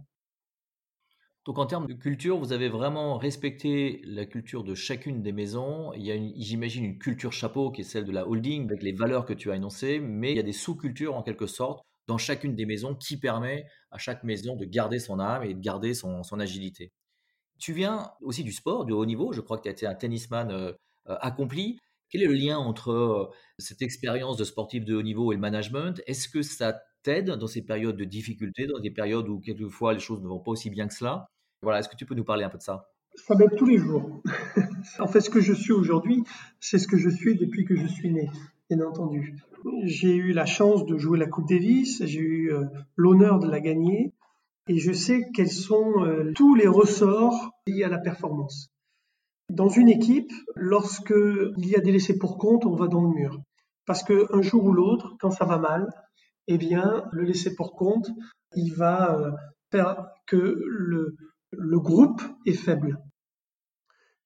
Donc 1.45 1.59
en 1.59 1.67
termes 1.67 1.85
de 1.85 1.93
culture, 1.93 2.39
vous 2.39 2.53
avez 2.53 2.69
vraiment 2.69 3.19
respecté 3.19 4.01
la 4.03 4.25
culture 4.25 4.63
de 4.63 4.73
chacune 4.73 5.21
des 5.21 5.31
maisons. 5.31 5.93
Il 5.93 6.03
y 6.03 6.11
a, 6.11 6.15
j'imagine, 6.37 6.83
une 6.83 6.97
culture 6.97 7.31
chapeau 7.31 7.71
qui 7.71 7.81
est 7.81 7.83
celle 7.83 8.05
de 8.05 8.11
la 8.11 8.27
holding 8.27 8.65
avec 8.65 8.81
les 8.81 8.93
valeurs 8.93 9.25
que 9.25 9.33
tu 9.33 9.51
as 9.51 9.55
énoncées, 9.55 9.99
mais 9.99 10.31
il 10.31 10.37
y 10.37 10.39
a 10.39 10.43
des 10.43 10.53
sous-cultures 10.53 11.15
en 11.15 11.21
quelque 11.21 11.45
sorte 11.45 11.85
dans 12.07 12.17
chacune 12.17 12.55
des 12.55 12.65
maisons 12.65 12.95
qui 12.95 13.17
permet 13.19 13.65
à 13.91 13.99
chaque 13.99 14.23
maison 14.23 14.55
de 14.55 14.65
garder 14.65 14.97
son 14.97 15.19
âme 15.19 15.43
et 15.43 15.53
de 15.53 15.59
garder 15.59 15.93
son, 15.93 16.21
agilité. 16.39 16.91
Tu 17.59 17.73
viens 17.73 18.11
aussi 18.21 18.43
du 18.43 18.51
sport, 18.51 18.85
du 18.85 18.93
haut 18.93 19.05
niveau. 19.05 19.31
Je 19.31 19.41
crois 19.41 19.57
que 19.57 19.63
tu 19.63 19.69
as 19.69 19.71
été 19.71 19.85
un 19.85 19.95
tennisman 19.95 20.51
euh, 20.51 20.71
euh, 21.09 21.17
accompli. 21.21 21.77
Quel 22.09 22.23
est 22.23 22.27
le 22.27 22.33
lien 22.33 22.57
entre 22.57 22.91
euh, 22.91 23.29
cette 23.59 23.83
expérience 23.83 24.37
de 24.37 24.43
sportif 24.43 24.83
de 24.83 24.95
haut 24.95 25.03
niveau 25.03 25.31
et 25.31 25.35
le 25.35 25.41
management? 25.41 26.01
Est-ce 26.07 26.27
que 26.27 26.41
ça 26.41 26.81
t'aide 27.03 27.29
dans 27.29 27.47
ces 27.47 27.63
périodes 27.63 27.97
de 27.97 28.03
difficulté, 28.03 28.65
dans 28.65 28.79
des 28.79 28.91
périodes 28.91 29.29
où 29.29 29.39
quelquefois 29.39 29.93
les 29.93 29.99
choses 29.99 30.21
ne 30.21 30.27
vont 30.27 30.39
pas 30.39 30.51
aussi 30.51 30.69
bien 30.71 30.87
que 30.87 30.93
cela? 30.93 31.29
Voilà, 31.61 31.79
est-ce 31.79 31.89
que 31.89 31.95
tu 31.95 32.05
peux 32.05 32.15
nous 32.15 32.23
parler 32.23 32.43
un 32.43 32.49
peu 32.49 32.57
de 32.57 32.63
ça? 32.63 32.89
Ça 33.15 33.35
m'aide 33.35 33.55
tous 33.55 33.65
les 33.65 33.77
jours. 33.77 34.21
en 34.99 35.07
fait, 35.07 35.21
ce 35.21 35.29
que 35.29 35.39
je 35.39 35.53
suis 35.53 35.71
aujourd'hui, 35.71 36.23
c'est 36.59 36.79
ce 36.79 36.87
que 36.87 36.97
je 36.97 37.09
suis 37.09 37.35
depuis 37.37 37.65
que 37.65 37.75
je 37.75 37.87
suis 37.87 38.11
né, 38.11 38.29
bien 38.69 38.85
entendu. 38.85 39.35
J'ai 39.83 40.15
eu 40.15 40.31
la 40.31 40.45
chance 40.45 40.85
de 40.85 40.97
jouer 40.97 41.17
la 41.17 41.27
Coupe 41.27 41.47
Davis, 41.47 42.03
j'ai 42.05 42.19
eu 42.19 42.53
euh, 42.53 42.65
l'honneur 42.95 43.39
de 43.39 43.49
la 43.49 43.59
gagner, 43.59 44.13
et 44.67 44.77
je 44.77 44.91
sais 44.91 45.29
quels 45.33 45.51
sont 45.51 46.03
euh, 46.03 46.33
tous 46.35 46.55
les 46.55 46.67
ressorts 46.67 47.51
liés 47.67 47.83
à 47.83 47.89
la 47.89 47.99
performance. 47.99 48.67
Dans 49.49 49.69
une 49.69 49.89
équipe, 49.89 50.31
lorsque 50.55 51.13
il 51.57 51.67
y 51.67 51.75
a 51.75 51.79
des 51.79 51.91
laissés 51.91 52.17
pour 52.17 52.37
compte, 52.37 52.65
on 52.65 52.75
va 52.75 52.87
dans 52.87 53.01
le 53.01 53.09
mur. 53.09 53.41
Parce 53.85 54.03
qu'un 54.03 54.41
jour 54.41 54.65
ou 54.65 54.73
l'autre, 54.73 55.15
quand 55.19 55.29
ça 55.29 55.45
va 55.45 55.59
mal, 55.59 55.87
eh 56.47 56.57
bien, 56.57 57.05
le 57.11 57.23
laisser 57.23 57.55
pour 57.55 57.75
compte, 57.75 58.09
il 58.55 58.73
va 58.73 59.15
euh, 59.15 59.31
faire 59.71 60.07
que 60.25 60.35
le, 60.65 61.15
le 61.57 61.79
groupe 61.79 62.21
est 62.45 62.53
faible. 62.53 62.99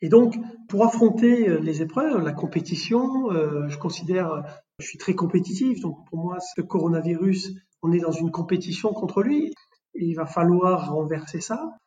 Et 0.01 0.09
donc, 0.09 0.35
pour 0.69 0.85
affronter 0.85 1.49
euh, 1.49 1.59
les 1.59 1.81
épreuves, 1.81 2.23
la 2.23 2.31
compétition, 2.31 3.31
euh, 3.31 3.67
je 3.67 3.77
considère, 3.77 4.43
je 4.79 4.87
suis 4.87 4.97
très 4.97 5.13
compétitif, 5.13 5.81
donc 5.81 6.07
pour 6.09 6.19
moi, 6.19 6.37
ce 6.39 6.61
coronavirus, 6.61 7.53
on 7.81 7.91
est 7.91 7.99
dans 7.99 8.11
une 8.11 8.31
compétition 8.31 8.93
contre 8.93 9.21
lui. 9.21 9.53
Il 9.93 10.15
va 10.15 10.25
falloir 10.25 10.93
renverser 10.93 11.41
ça 11.41 11.77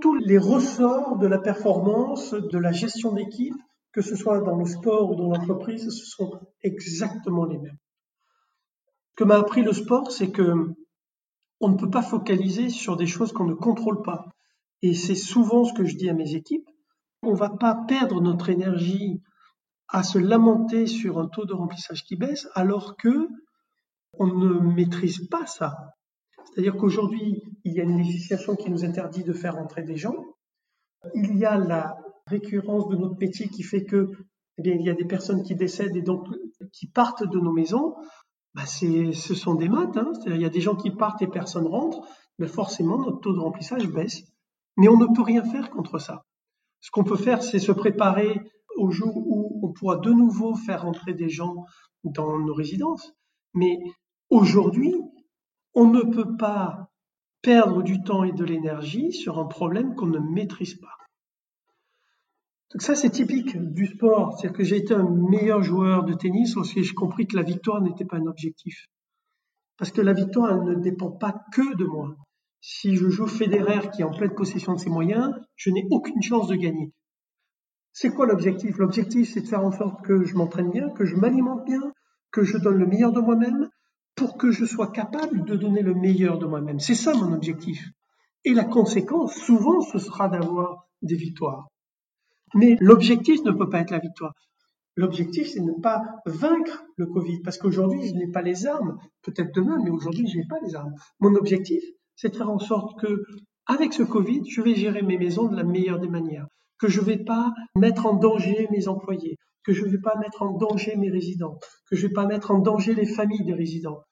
tous 0.00 0.14
les 0.14 0.38
ressorts 0.38 1.18
de 1.18 1.26
la 1.26 1.38
performance, 1.38 2.32
de 2.32 2.58
la 2.58 2.72
gestion 2.72 3.12
d'équipe, 3.12 3.54
que 3.92 4.02
ce 4.02 4.16
soit 4.16 4.40
dans 4.40 4.56
le 4.56 4.64
sport 4.64 5.10
ou 5.10 5.16
dans 5.16 5.28
l'entreprise, 5.28 5.88
ce 5.88 6.06
sont 6.06 6.40
exactement 6.62 7.44
les 7.44 7.58
mêmes. 7.58 7.78
Ce 9.10 9.16
que 9.16 9.24
m'a 9.24 9.36
appris 9.36 9.62
le 9.62 9.72
sport, 9.72 10.10
c'est 10.10 10.30
que 10.30 10.74
on 11.60 11.68
ne 11.68 11.76
peut 11.76 11.90
pas 11.90 12.02
focaliser 12.02 12.70
sur 12.70 12.96
des 12.96 13.06
choses 13.06 13.32
qu'on 13.32 13.44
ne 13.44 13.54
contrôle 13.54 14.02
pas. 14.02 14.26
Et 14.82 14.94
c'est 14.94 15.14
souvent 15.14 15.64
ce 15.64 15.72
que 15.72 15.84
je 15.84 15.96
dis 15.96 16.08
à 16.08 16.14
mes 16.14 16.34
équipes. 16.34 16.68
On 17.22 17.32
ne 17.32 17.36
va 17.36 17.50
pas 17.50 17.74
perdre 17.86 18.20
notre 18.20 18.48
énergie 18.48 19.20
à 19.88 20.02
se 20.02 20.18
lamenter 20.18 20.86
sur 20.86 21.18
un 21.18 21.26
taux 21.26 21.44
de 21.44 21.52
remplissage 21.52 22.04
qui 22.04 22.16
baisse 22.16 22.48
alors 22.54 22.96
que 22.96 23.28
on 24.18 24.26
ne 24.26 24.74
maîtrise 24.74 25.26
pas 25.28 25.46
ça. 25.46 25.94
C'est-à-dire 26.44 26.76
qu'aujourd'hui, 26.76 27.42
il 27.64 27.74
y 27.74 27.80
a 27.80 27.84
une 27.84 27.98
législation 27.98 28.56
qui 28.56 28.70
nous 28.70 28.84
interdit 28.84 29.22
de 29.22 29.32
faire 29.32 29.56
entrer 29.56 29.82
des 29.82 29.96
gens. 29.96 30.16
Il 31.14 31.36
y 31.36 31.44
a 31.44 31.56
la 31.56 31.96
récurrence 32.26 32.88
de 32.88 32.96
notre 32.96 33.18
métier 33.18 33.48
qui 33.48 33.62
fait 33.62 33.84
que, 33.84 34.10
eh 34.58 34.62
bien, 34.62 34.74
il 34.74 34.82
y 34.82 34.90
a 34.90 34.94
des 34.94 35.04
personnes 35.04 35.42
qui 35.42 35.54
décèdent 35.54 35.96
et 35.96 36.02
donc 36.02 36.26
qui 36.72 36.86
partent 36.86 37.28
de 37.28 37.38
nos 37.38 37.52
maisons. 37.52 37.94
Bah 38.54 38.66
ce 38.66 39.34
sont 39.34 39.54
des 39.54 39.68
maths. 39.68 39.96
Hein. 39.96 40.12
Il 40.26 40.40
y 40.40 40.44
a 40.44 40.50
des 40.50 40.60
gens 40.60 40.74
qui 40.74 40.90
partent 40.90 41.22
et 41.22 41.28
personne 41.28 41.66
rentre. 41.66 42.00
Mais 42.38 42.48
forcément, 42.48 42.98
notre 42.98 43.20
taux 43.20 43.32
de 43.32 43.38
remplissage 43.38 43.86
baisse. 43.88 44.24
Mais 44.80 44.88
on 44.88 44.96
ne 44.96 45.14
peut 45.14 45.20
rien 45.20 45.44
faire 45.44 45.68
contre 45.68 45.98
ça. 45.98 46.24
Ce 46.80 46.90
qu'on 46.90 47.04
peut 47.04 47.18
faire, 47.18 47.42
c'est 47.42 47.58
se 47.58 47.70
préparer 47.70 48.40
au 48.78 48.90
jour 48.90 49.14
où 49.14 49.60
on 49.62 49.72
pourra 49.72 49.98
de 49.98 50.10
nouveau 50.10 50.54
faire 50.54 50.86
entrer 50.86 51.12
des 51.12 51.28
gens 51.28 51.66
dans 52.02 52.38
nos 52.38 52.54
résidences. 52.54 53.12
Mais 53.52 53.78
aujourd'hui, 54.30 54.94
on 55.74 55.86
ne 55.86 56.00
peut 56.00 56.34
pas 56.38 56.88
perdre 57.42 57.82
du 57.82 58.02
temps 58.02 58.24
et 58.24 58.32
de 58.32 58.42
l'énergie 58.42 59.12
sur 59.12 59.38
un 59.38 59.44
problème 59.44 59.94
qu'on 59.94 60.06
ne 60.06 60.18
maîtrise 60.18 60.76
pas. 60.76 60.96
Donc 62.72 62.80
ça, 62.80 62.94
c'est 62.94 63.10
typique 63.10 63.58
du 63.58 63.84
sport. 63.84 64.38
C'est-à-dire 64.38 64.56
que 64.56 64.64
j'ai 64.64 64.76
été 64.78 64.94
un 64.94 65.10
meilleur 65.10 65.62
joueur 65.62 66.04
de 66.04 66.14
tennis 66.14 66.56
aussi 66.56 66.82
j'ai 66.82 66.94
compris 66.94 67.26
que 67.26 67.36
la 67.36 67.42
victoire 67.42 67.82
n'était 67.82 68.06
pas 68.06 68.16
un 68.16 68.26
objectif. 68.26 68.86
Parce 69.76 69.90
que 69.90 70.00
la 70.00 70.14
victoire, 70.14 70.52
elle 70.52 70.64
ne 70.64 70.74
dépend 70.80 71.10
pas 71.10 71.34
que 71.52 71.76
de 71.76 71.84
moi. 71.84 72.16
Si 72.60 72.96
je 72.96 73.08
joue 73.08 73.26
Federer 73.26 73.90
qui 73.90 74.02
est 74.02 74.04
en 74.04 74.14
pleine 74.14 74.34
possession 74.34 74.74
de 74.74 74.78
ses 74.78 74.90
moyens, 74.90 75.34
je 75.56 75.70
n'ai 75.70 75.86
aucune 75.90 76.22
chance 76.22 76.48
de 76.48 76.56
gagner. 76.56 76.92
C'est 77.92 78.10
quoi 78.10 78.26
l'objectif? 78.26 78.76
L'objectif, 78.78 79.32
c'est 79.32 79.40
de 79.40 79.48
faire 79.48 79.64
en 79.64 79.72
sorte 79.72 80.04
que 80.04 80.24
je 80.24 80.34
m'entraîne 80.34 80.70
bien, 80.70 80.90
que 80.90 81.04
je 81.04 81.16
m'alimente 81.16 81.64
bien, 81.64 81.80
que 82.30 82.44
je 82.44 82.58
donne 82.58 82.76
le 82.76 82.86
meilleur 82.86 83.12
de 83.12 83.20
moi-même, 83.20 83.68
pour 84.14 84.36
que 84.36 84.50
je 84.50 84.64
sois 84.64 84.92
capable 84.92 85.44
de 85.44 85.56
donner 85.56 85.82
le 85.82 85.94
meilleur 85.94 86.38
de 86.38 86.46
moi-même. 86.46 86.78
C'est 86.78 86.94
ça 86.94 87.14
mon 87.14 87.32
objectif. 87.32 87.88
Et 88.44 88.52
la 88.52 88.64
conséquence, 88.64 89.34
souvent, 89.34 89.80
ce 89.80 89.98
sera 89.98 90.28
d'avoir 90.28 90.86
des 91.02 91.16
victoires. 91.16 91.68
Mais 92.54 92.76
l'objectif 92.80 93.42
ne 93.44 93.52
peut 93.52 93.68
pas 93.68 93.80
être 93.80 93.90
la 93.90 93.98
victoire. 93.98 94.34
L'objectif, 94.96 95.48
c'est 95.48 95.60
de 95.60 95.64
ne 95.64 95.80
pas 95.80 96.02
vaincre 96.26 96.84
le 96.96 97.06
Covid, 97.06 97.40
parce 97.40 97.58
qu'aujourd'hui, 97.58 98.06
je 98.08 98.14
n'ai 98.14 98.30
pas 98.30 98.42
les 98.42 98.66
armes. 98.66 98.98
Peut-être 99.22 99.54
demain, 99.54 99.78
mais 99.82 99.90
aujourd'hui, 99.90 100.26
je 100.28 100.38
n'ai 100.38 100.46
pas 100.46 100.58
les 100.62 100.74
armes. 100.74 100.94
Mon 101.20 101.34
objectif, 101.34 101.82
c'est 102.20 102.28
de 102.28 102.36
faire 102.36 102.50
en 102.50 102.58
sorte 102.58 103.00
que, 103.00 103.22
avec 103.64 103.94
ce 103.94 104.02
Covid, 104.02 104.42
je 104.46 104.60
vais 104.60 104.74
gérer 104.74 105.00
mes 105.00 105.16
maisons 105.16 105.48
de 105.48 105.56
la 105.56 105.64
meilleure 105.64 105.98
des 105.98 106.08
manières, 106.08 106.46
que 106.78 106.86
je 106.86 107.00
ne 107.00 107.06
vais 107.06 107.24
pas 107.24 107.54
mettre 107.74 108.04
en 108.04 108.12
danger 108.12 108.68
mes 108.70 108.88
employés, 108.88 109.38
que 109.64 109.72
je 109.72 109.86
ne 109.86 109.90
vais 109.90 110.00
pas 110.00 110.18
mettre 110.18 110.42
en 110.42 110.52
danger 110.52 110.96
mes 110.96 111.08
résidents, 111.08 111.58
que 111.88 111.96
je 111.96 112.02
ne 112.02 112.08
vais 112.08 112.12
pas 112.12 112.26
mettre 112.26 112.50
en 112.50 112.58
danger 112.58 112.92
les 112.94 113.06
familles 113.06 113.44
des 113.46 113.54
résidents. 113.54 114.02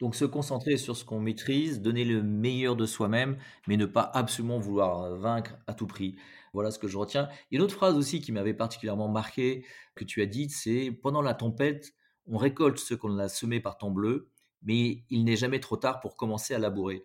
Donc 0.00 0.14
se 0.14 0.24
concentrer 0.24 0.78
sur 0.78 0.96
ce 0.96 1.04
qu'on 1.04 1.20
maîtrise, 1.20 1.82
donner 1.82 2.06
le 2.06 2.22
meilleur 2.22 2.74
de 2.74 2.86
soi-même, 2.86 3.36
mais 3.66 3.76
ne 3.76 3.84
pas 3.84 4.10
absolument 4.14 4.58
vouloir 4.58 5.14
vaincre 5.16 5.58
à 5.66 5.74
tout 5.74 5.86
prix. 5.86 6.16
Voilà 6.54 6.70
ce 6.70 6.78
que 6.78 6.88
je 6.88 6.96
retiens. 6.96 7.28
Et 7.50 7.56
une 7.56 7.62
autre 7.62 7.74
phrase 7.74 7.96
aussi 7.96 8.22
qui 8.22 8.32
m'avait 8.32 8.54
particulièrement 8.54 9.08
marqué, 9.08 9.66
que 9.94 10.04
tu 10.04 10.22
as 10.22 10.26
dite, 10.26 10.52
c'est 10.52 10.90
pendant 11.02 11.20
la 11.20 11.34
tempête, 11.34 11.92
on 12.24 12.38
récolte 12.38 12.78
ce 12.78 12.94
qu'on 12.94 13.18
a 13.18 13.28
semé 13.28 13.60
par 13.60 13.76
temps 13.76 13.90
bleu, 13.90 14.30
mais 14.62 15.02
il 15.10 15.24
n'est 15.24 15.36
jamais 15.36 15.60
trop 15.60 15.76
tard 15.76 16.00
pour 16.00 16.16
commencer 16.16 16.54
à 16.54 16.58
labourer. 16.58 17.04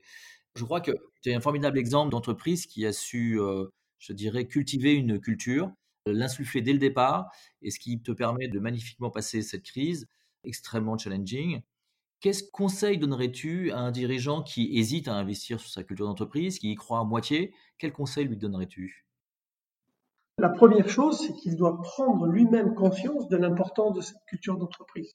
Je 0.55 0.63
crois 0.63 0.81
que 0.81 0.91
tu 1.21 1.29
es 1.29 1.33
un 1.33 1.41
formidable 1.41 1.77
exemple 1.77 2.11
d'entreprise 2.11 2.65
qui 2.67 2.85
a 2.85 2.93
su, 2.93 3.39
je 3.99 4.13
dirais, 4.13 4.47
cultiver 4.47 4.93
une 4.93 5.19
culture, 5.19 5.71
l'insuffler 6.05 6.61
dès 6.61 6.73
le 6.73 6.79
départ, 6.79 7.31
et 7.61 7.71
ce 7.71 7.79
qui 7.79 8.01
te 8.01 8.11
permet 8.11 8.47
de 8.47 8.59
magnifiquement 8.59 9.09
passer 9.09 9.41
cette 9.41 9.63
crise 9.63 10.07
extrêmement 10.43 10.97
challenging. 10.97 11.61
Quel 12.19 12.35
conseil 12.51 12.97
donnerais-tu 12.97 13.71
à 13.71 13.79
un 13.79 13.91
dirigeant 13.91 14.43
qui 14.43 14.77
hésite 14.77 15.07
à 15.07 15.15
investir 15.15 15.59
sur 15.59 15.69
sa 15.69 15.83
culture 15.83 16.05
d'entreprise, 16.05 16.59
qui 16.59 16.71
y 16.71 16.75
croit 16.75 16.99
à 16.99 17.03
moitié? 17.03 17.53
Quel 17.77 17.91
conseil 17.91 18.25
lui 18.25 18.37
donnerais-tu? 18.37 19.05
La 20.37 20.49
première 20.49 20.89
chose, 20.89 21.19
c'est 21.19 21.33
qu'il 21.33 21.55
doit 21.55 21.81
prendre 21.81 22.25
lui-même 22.27 22.75
conscience 22.75 23.27
de 23.27 23.37
l'importance 23.37 23.95
de 23.95 24.01
cette 24.01 24.23
culture 24.27 24.57
d'entreprise. 24.57 25.13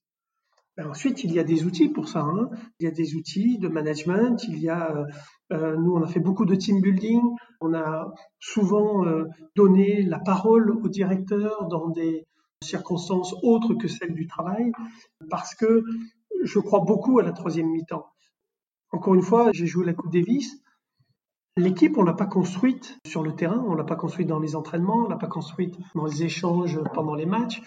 Ben, 0.78 0.86
ensuite, 0.86 1.24
il 1.24 1.32
y 1.32 1.40
a 1.40 1.44
des 1.44 1.64
outils 1.66 1.88
pour 1.88 2.06
ça. 2.08 2.20
Hein. 2.20 2.50
Il 2.78 2.84
y 2.84 2.86
a 2.86 2.92
des 2.92 3.16
outils 3.16 3.58
de 3.58 3.66
management. 3.66 4.44
Il 4.44 4.60
y 4.60 4.68
a, 4.68 4.96
euh, 4.96 5.04
euh, 5.52 5.76
nous, 5.76 5.92
on 5.92 6.02
a 6.04 6.06
fait 6.06 6.20
beaucoup 6.20 6.44
de 6.44 6.54
team 6.54 6.80
building. 6.80 7.20
On 7.60 7.74
a 7.74 8.14
souvent 8.38 9.04
euh, 9.04 9.24
donné 9.56 10.02
la 10.02 10.20
parole 10.20 10.70
au 10.70 10.88
directeur 10.88 11.66
dans 11.66 11.88
des 11.88 12.24
circonstances 12.62 13.34
autres 13.42 13.74
que 13.74 13.88
celles 13.88 14.14
du 14.14 14.28
travail, 14.28 14.70
parce 15.30 15.56
que 15.56 15.82
je 16.44 16.60
crois 16.60 16.80
beaucoup 16.80 17.18
à 17.18 17.24
la 17.24 17.32
troisième 17.32 17.70
mi-temps. 17.70 18.06
Encore 18.92 19.14
une 19.14 19.22
fois, 19.22 19.50
j'ai 19.52 19.66
joué 19.66 19.84
la 19.84 19.94
Coupe 19.94 20.12
Davis. 20.12 20.62
L'équipe, 21.56 21.98
on 21.98 22.04
l'a 22.04 22.14
pas 22.14 22.26
construite 22.26 22.98
sur 23.04 23.24
le 23.24 23.34
terrain, 23.34 23.64
on 23.66 23.74
l'a 23.74 23.84
pas 23.84 23.96
construite 23.96 24.28
dans 24.28 24.38
les 24.38 24.54
entraînements, 24.54 25.06
on 25.06 25.08
l'a 25.08 25.16
pas 25.16 25.26
construite 25.26 25.76
dans 25.96 26.04
les 26.04 26.22
échanges 26.22 26.80
pendant 26.94 27.16
les 27.16 27.26
matchs. 27.26 27.62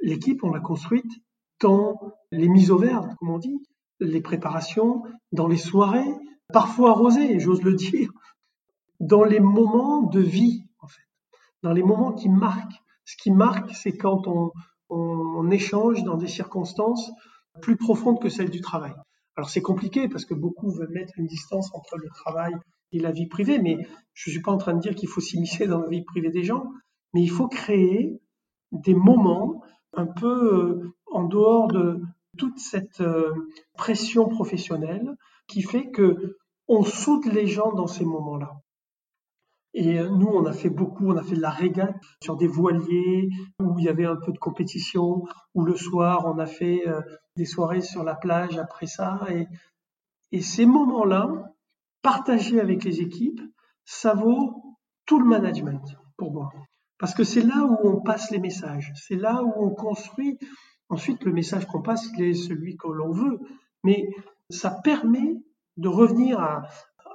L'équipe, 0.00 0.44
on 0.44 0.50
l'a 0.50 0.60
construite 0.60 1.10
dans 1.60 2.14
les 2.30 2.48
mises 2.48 2.70
au 2.70 2.78
vert, 2.78 3.02
comme 3.18 3.30
on 3.30 3.38
dit, 3.38 3.62
les 4.00 4.20
préparations, 4.20 5.02
dans 5.32 5.46
les 5.46 5.56
soirées, 5.56 6.14
parfois 6.52 6.90
arrosées, 6.90 7.40
j'ose 7.40 7.62
le 7.62 7.74
dire, 7.74 8.10
dans 9.00 9.24
les 9.24 9.40
moments 9.40 10.02
de 10.02 10.20
vie, 10.20 10.64
en 10.80 10.88
fait, 10.88 11.06
dans 11.62 11.72
les 11.72 11.82
moments 11.82 12.12
qui 12.12 12.28
marquent. 12.28 12.80
Ce 13.04 13.16
qui 13.16 13.30
marque, 13.30 13.72
c'est 13.72 13.96
quand 13.96 14.26
on, 14.26 14.50
on, 14.88 15.50
échange 15.50 16.02
dans 16.02 16.16
des 16.16 16.26
circonstances 16.26 17.12
plus 17.62 17.76
profondes 17.76 18.20
que 18.20 18.28
celles 18.28 18.50
du 18.50 18.60
travail. 18.60 18.94
Alors 19.36 19.48
c'est 19.48 19.62
compliqué 19.62 20.08
parce 20.08 20.24
que 20.24 20.34
beaucoup 20.34 20.70
veulent 20.70 20.92
mettre 20.92 21.12
une 21.16 21.26
distance 21.26 21.70
entre 21.72 21.96
le 21.98 22.08
travail 22.08 22.54
et 22.92 22.98
la 22.98 23.12
vie 23.12 23.26
privée, 23.26 23.58
mais 23.58 23.78
je 24.14 24.30
ne 24.30 24.32
suis 24.32 24.42
pas 24.42 24.50
en 24.50 24.56
train 24.56 24.74
de 24.74 24.80
dire 24.80 24.94
qu'il 24.94 25.08
faut 25.08 25.20
s'immiscer 25.20 25.66
dans 25.66 25.80
la 25.80 25.88
vie 25.88 26.02
privée 26.02 26.30
des 26.30 26.42
gens, 26.42 26.64
mais 27.14 27.22
il 27.22 27.30
faut 27.30 27.48
créer 27.48 28.20
des 28.72 28.94
moments 28.94 29.62
un 29.92 30.06
peu 30.06 30.54
euh, 30.54 30.95
en 31.16 31.24
dehors 31.24 31.68
de 31.68 32.02
toute 32.36 32.58
cette 32.58 33.00
euh, 33.00 33.32
pression 33.76 34.28
professionnelle 34.28 35.16
qui 35.46 35.62
fait 35.62 35.90
que 35.90 36.36
on 36.68 36.82
soude 36.82 37.26
les 37.26 37.46
gens 37.46 37.72
dans 37.72 37.86
ces 37.86 38.04
moments-là. 38.04 38.60
Et 39.72 39.98
euh, 39.98 40.08
nous, 40.08 40.26
on 40.26 40.44
a 40.44 40.52
fait 40.52 40.70
beaucoup, 40.70 41.10
on 41.12 41.16
a 41.16 41.22
fait 41.22 41.36
de 41.36 41.40
la 41.40 41.50
régate 41.50 41.96
sur 42.22 42.36
des 42.36 42.46
voiliers 42.46 43.30
où 43.60 43.78
il 43.78 43.84
y 43.84 43.88
avait 43.88 44.06
un 44.06 44.16
peu 44.16 44.32
de 44.32 44.38
compétition, 44.38 45.24
où 45.54 45.64
le 45.64 45.76
soir, 45.76 46.26
on 46.26 46.38
a 46.38 46.46
fait 46.46 46.84
des 47.36 47.44
soirées 47.44 47.82
sur 47.82 48.02
la 48.02 48.14
plage 48.14 48.58
après 48.58 48.86
ça. 48.86 49.20
Et 50.32 50.40
ces 50.40 50.66
moments-là, 50.66 51.54
partagés 52.02 52.60
avec 52.60 52.84
les 52.84 53.00
équipes, 53.00 53.40
ça 53.84 54.14
vaut 54.14 54.76
tout 55.06 55.20
le 55.20 55.26
management 55.26 55.96
pour 56.16 56.32
moi. 56.32 56.52
Parce 56.98 57.14
que 57.14 57.24
c'est 57.24 57.42
là 57.42 57.64
où 57.64 57.78
on 57.88 58.00
passe 58.00 58.30
les 58.30 58.38
messages, 58.38 58.92
c'est 58.96 59.16
là 59.16 59.42
où 59.42 59.52
on 59.56 59.70
construit. 59.70 60.38
Ensuite, 60.88 61.24
le 61.24 61.32
message 61.32 61.66
qu'on 61.66 61.82
passe, 61.82 62.08
il 62.16 62.24
est 62.24 62.34
celui 62.34 62.76
que 62.76 62.88
l'on 62.88 63.10
veut. 63.10 63.40
Mais 63.84 64.08
ça 64.50 64.70
permet 64.70 65.36
de 65.76 65.88
revenir 65.88 66.62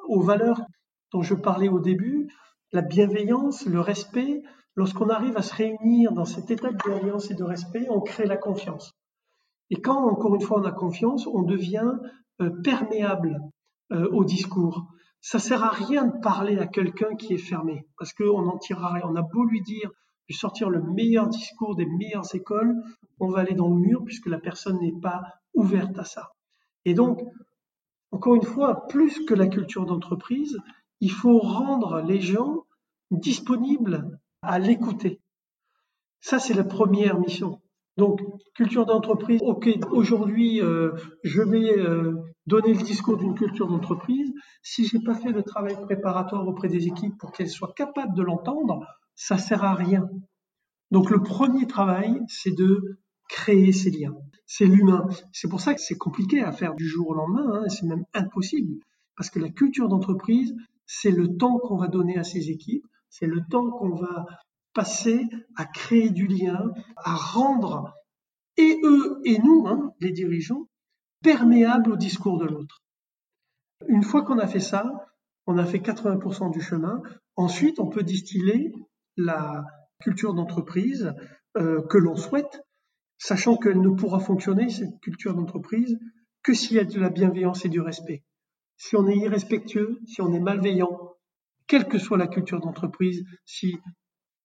aux 0.07 0.21
valeurs 0.21 0.61
dont 1.11 1.21
je 1.21 1.35
parlais 1.35 1.69
au 1.69 1.79
début, 1.79 2.29
la 2.71 2.81
bienveillance, 2.81 3.65
le 3.65 3.79
respect. 3.79 4.43
Lorsqu'on 4.75 5.09
arrive 5.09 5.37
à 5.37 5.41
se 5.41 5.53
réunir 5.53 6.13
dans 6.13 6.25
cet 6.25 6.51
état 6.51 6.71
de 6.71 6.77
bienveillance 6.77 7.29
et 7.31 7.35
de 7.35 7.43
respect, 7.43 7.87
on 7.89 8.01
crée 8.01 8.25
la 8.25 8.37
confiance. 8.37 8.93
Et 9.69 9.81
quand, 9.81 10.05
encore 10.09 10.35
une 10.35 10.41
fois, 10.41 10.61
on 10.61 10.65
a 10.65 10.71
confiance, 10.71 11.27
on 11.27 11.43
devient 11.43 11.93
euh, 12.41 12.49
perméable 12.61 13.39
euh, 13.91 14.09
au 14.11 14.23
discours 14.23 14.85
ça 15.21 15.37
sert 15.37 15.63
à 15.63 15.69
rien 15.69 16.07
de 16.07 16.19
parler 16.19 16.57
à 16.57 16.65
quelqu'un 16.65 17.15
qui 17.15 17.33
est 17.33 17.37
fermé, 17.37 17.85
parce 17.97 18.11
qu'on 18.11 18.41
n'en 18.41 18.57
tirera 18.57 18.93
rien. 18.93 19.05
On 19.07 19.15
a 19.15 19.21
beau 19.21 19.45
lui 19.45 19.61
dire, 19.61 19.91
sortir 20.33 20.69
le 20.69 20.81
meilleur 20.81 21.27
discours 21.27 21.75
des 21.75 21.85
meilleures 21.85 22.35
écoles, 22.35 22.75
on 23.19 23.29
va 23.29 23.39
aller 23.41 23.55
dans 23.55 23.69
le 23.69 23.75
mur 23.75 24.03
puisque 24.03 24.27
la 24.27 24.39
personne 24.39 24.79
n'est 24.79 24.99
pas 25.01 25.21
ouverte 25.53 25.97
à 25.99 26.03
ça. 26.03 26.31
Et 26.85 26.93
donc, 26.93 27.21
encore 28.11 28.35
une 28.35 28.43
fois, 28.43 28.87
plus 28.87 29.25
que 29.25 29.33
la 29.33 29.47
culture 29.47 29.85
d'entreprise, 29.85 30.57
il 30.99 31.11
faut 31.11 31.39
rendre 31.39 32.01
les 32.01 32.19
gens 32.19 32.65
disponibles 33.09 34.19
à 34.41 34.59
l'écouter. 34.59 35.21
Ça, 36.19 36.39
c'est 36.39 36.53
la 36.53 36.63
première 36.63 37.19
mission. 37.19 37.61
Donc, 37.97 38.21
culture 38.55 38.85
d'entreprise, 38.85 39.41
ok, 39.43 39.69
aujourd'hui, 39.91 40.61
euh, 40.61 40.91
je 41.23 41.41
vais 41.41 41.77
euh, 41.77 42.13
donner 42.47 42.73
le 42.73 42.81
discours 42.81 43.17
d'une 43.17 43.35
culture 43.35 43.67
d'entreprise. 43.67 44.31
Si 44.61 44.85
j'ai 44.87 44.99
pas 44.99 45.15
fait 45.15 45.31
le 45.31 45.43
travail 45.43 45.75
préparatoire 45.81 46.47
auprès 46.47 46.69
des 46.69 46.87
équipes 46.87 47.17
pour 47.17 47.31
qu'elles 47.31 47.49
soient 47.49 47.73
capables 47.75 48.15
de 48.15 48.23
l'entendre, 48.23 48.85
ça 49.21 49.37
sert 49.37 49.63
à 49.63 49.75
rien. 49.75 50.09
Donc, 50.89 51.11
le 51.11 51.21
premier 51.21 51.67
travail, 51.67 52.19
c'est 52.27 52.55
de 52.55 52.97
créer 53.29 53.71
ces 53.71 53.91
liens. 53.91 54.15
C'est 54.47 54.65
l'humain. 54.65 55.07
C'est 55.31 55.47
pour 55.47 55.61
ça 55.61 55.75
que 55.75 55.79
c'est 55.79 55.97
compliqué 55.97 56.41
à 56.41 56.51
faire 56.51 56.73
du 56.73 56.87
jour 56.87 57.09
au 57.09 57.13
lendemain, 57.13 57.47
hein, 57.53 57.69
c'est 57.69 57.85
même 57.85 58.03
impossible. 58.15 58.83
Parce 59.15 59.29
que 59.29 59.37
la 59.37 59.49
culture 59.49 59.89
d'entreprise, 59.89 60.55
c'est 60.87 61.11
le 61.11 61.37
temps 61.37 61.59
qu'on 61.59 61.77
va 61.77 61.87
donner 61.87 62.17
à 62.17 62.23
ces 62.23 62.49
équipes, 62.49 62.87
c'est 63.09 63.27
le 63.27 63.45
temps 63.47 63.69
qu'on 63.69 63.93
va 63.93 64.25
passer 64.73 65.27
à 65.55 65.65
créer 65.65 66.09
du 66.09 66.25
lien, 66.25 66.71
à 66.97 67.13
rendre 67.13 67.93
et 68.57 68.81
eux 68.83 69.21
et 69.23 69.37
nous, 69.37 69.67
hein, 69.67 69.93
les 69.99 70.11
dirigeants, 70.11 70.67
perméables 71.21 71.91
au 71.91 71.95
discours 71.95 72.39
de 72.39 72.45
l'autre. 72.45 72.81
Une 73.87 74.03
fois 74.03 74.23
qu'on 74.23 74.39
a 74.39 74.47
fait 74.47 74.59
ça, 74.59 75.11
on 75.45 75.59
a 75.59 75.65
fait 75.65 75.77
80% 75.77 76.51
du 76.51 76.59
chemin. 76.59 77.03
Ensuite, 77.35 77.79
on 77.79 77.87
peut 77.87 78.03
distiller 78.03 78.73
la 79.17 79.65
culture 79.99 80.33
d'entreprise 80.33 81.13
euh, 81.57 81.81
que 81.87 81.97
l'on 81.97 82.15
souhaite, 82.15 82.61
sachant 83.17 83.57
qu'elle 83.57 83.81
ne 83.81 83.89
pourra 83.89 84.19
fonctionner, 84.19 84.69
cette 84.69 84.99
culture 85.01 85.35
d'entreprise, 85.35 85.99
que 86.43 86.53
s'il 86.53 86.77
y 86.77 86.79
a 86.79 86.83
de 86.83 86.99
la 86.99 87.09
bienveillance 87.09 87.65
et 87.65 87.69
du 87.69 87.81
respect. 87.81 88.23
Si 88.77 88.95
on 88.95 89.07
est 89.07 89.17
irrespectueux, 89.17 89.99
si 90.07 90.21
on 90.21 90.33
est 90.33 90.39
malveillant, 90.39 91.15
quelle 91.67 91.87
que 91.87 91.99
soit 91.99 92.17
la 92.17 92.27
culture 92.27 92.59
d'entreprise, 92.59 93.23
si 93.45 93.77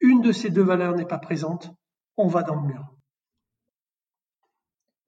une 0.00 0.20
de 0.20 0.32
ces 0.32 0.50
deux 0.50 0.62
valeurs 0.62 0.94
n'est 0.94 1.06
pas 1.06 1.18
présente, 1.18 1.70
on 2.16 2.28
va 2.28 2.42
dans 2.42 2.60
le 2.60 2.68
mur. 2.68 2.96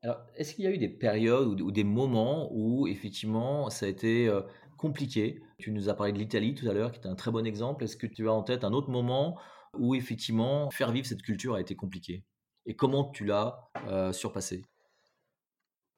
Alors, 0.03 0.25
est-ce 0.37 0.55
qu'il 0.55 0.65
y 0.65 0.69
a 0.69 0.71
eu 0.71 0.79
des 0.79 0.89
périodes 0.89 1.61
ou, 1.61 1.73
des 1.73 1.85
moments 1.85 2.49
où 2.53 2.87
effectivement 2.87 3.69
ça 3.69 3.87
a 3.87 3.89
été 3.89 4.29
euh, 4.29 4.43
compliqué 4.79 5.43
Tu 5.59 5.71
nous 5.71 5.91
as 5.91 5.95
parlé 5.95 6.13
de 6.13 6.19
l'Italie 6.19 6.55
tout 6.55 6.67
à 6.69 6.73
l'heure, 6.73 6.93
qui 6.93 7.01
est 7.01 7.07
un 7.07 7.15
très 7.15 7.31
bon 7.31 7.45
exemple. 7.45 7.85
Est-ce 7.85 7.99
que 7.99 8.07
tu 8.07 8.29
as 8.29 8.33
en 8.33 8.43
tête 8.43 8.65
un 8.65 8.73
autre 8.73 8.91
moment 8.91 9.39
où 9.79 9.95
effectivement 9.95 10.71
faire 10.71 10.93
vivre 10.93 11.07
cette 11.07 11.23
culture 11.23 11.55
a 11.55 11.61
été 11.61 11.77
compliqué? 11.77 12.25
Et 12.65 12.75
comment 12.75 13.11
tu 13.11 13.27
l'as 13.27 13.69
euh, 13.89 14.13
surpassé? 14.13 14.65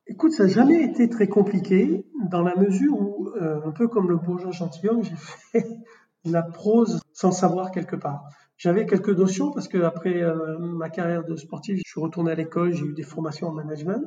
Écoute, 0.06 0.32
ça 0.32 0.44
n'a 0.44 0.48
jamais 0.48 0.82
été 0.82 1.08
très 1.08 1.28
compliqué 1.28 2.04
dans 2.30 2.42
la 2.42 2.56
mesure 2.56 3.00
où, 3.00 3.28
euh, 3.36 3.60
un 3.64 3.70
peu 3.70 3.86
comme 3.86 4.08
le 4.08 4.16
bourgeois 4.16 4.50
gentilhomme, 4.50 5.04
j'ai 5.04 5.14
fait 5.16 5.68
la 6.24 6.42
prose 6.42 7.00
sans 7.12 7.30
savoir 7.30 7.70
quelque 7.70 7.96
part. 7.96 8.24
J'avais 8.56 8.86
quelques 8.86 9.16
notions 9.16 9.52
parce 9.52 9.68
que 9.68 9.78
après 9.78 10.22
euh, 10.22 10.58
ma 10.58 10.90
carrière 10.90 11.24
de 11.24 11.36
sportif, 11.36 11.76
je 11.76 11.90
suis 11.90 12.00
retourné 12.00 12.32
à 12.32 12.34
l'école, 12.34 12.72
j'ai 12.72 12.84
eu 12.84 12.92
des 12.92 13.02
formations 13.02 13.48
en 13.48 13.52
management. 13.52 14.04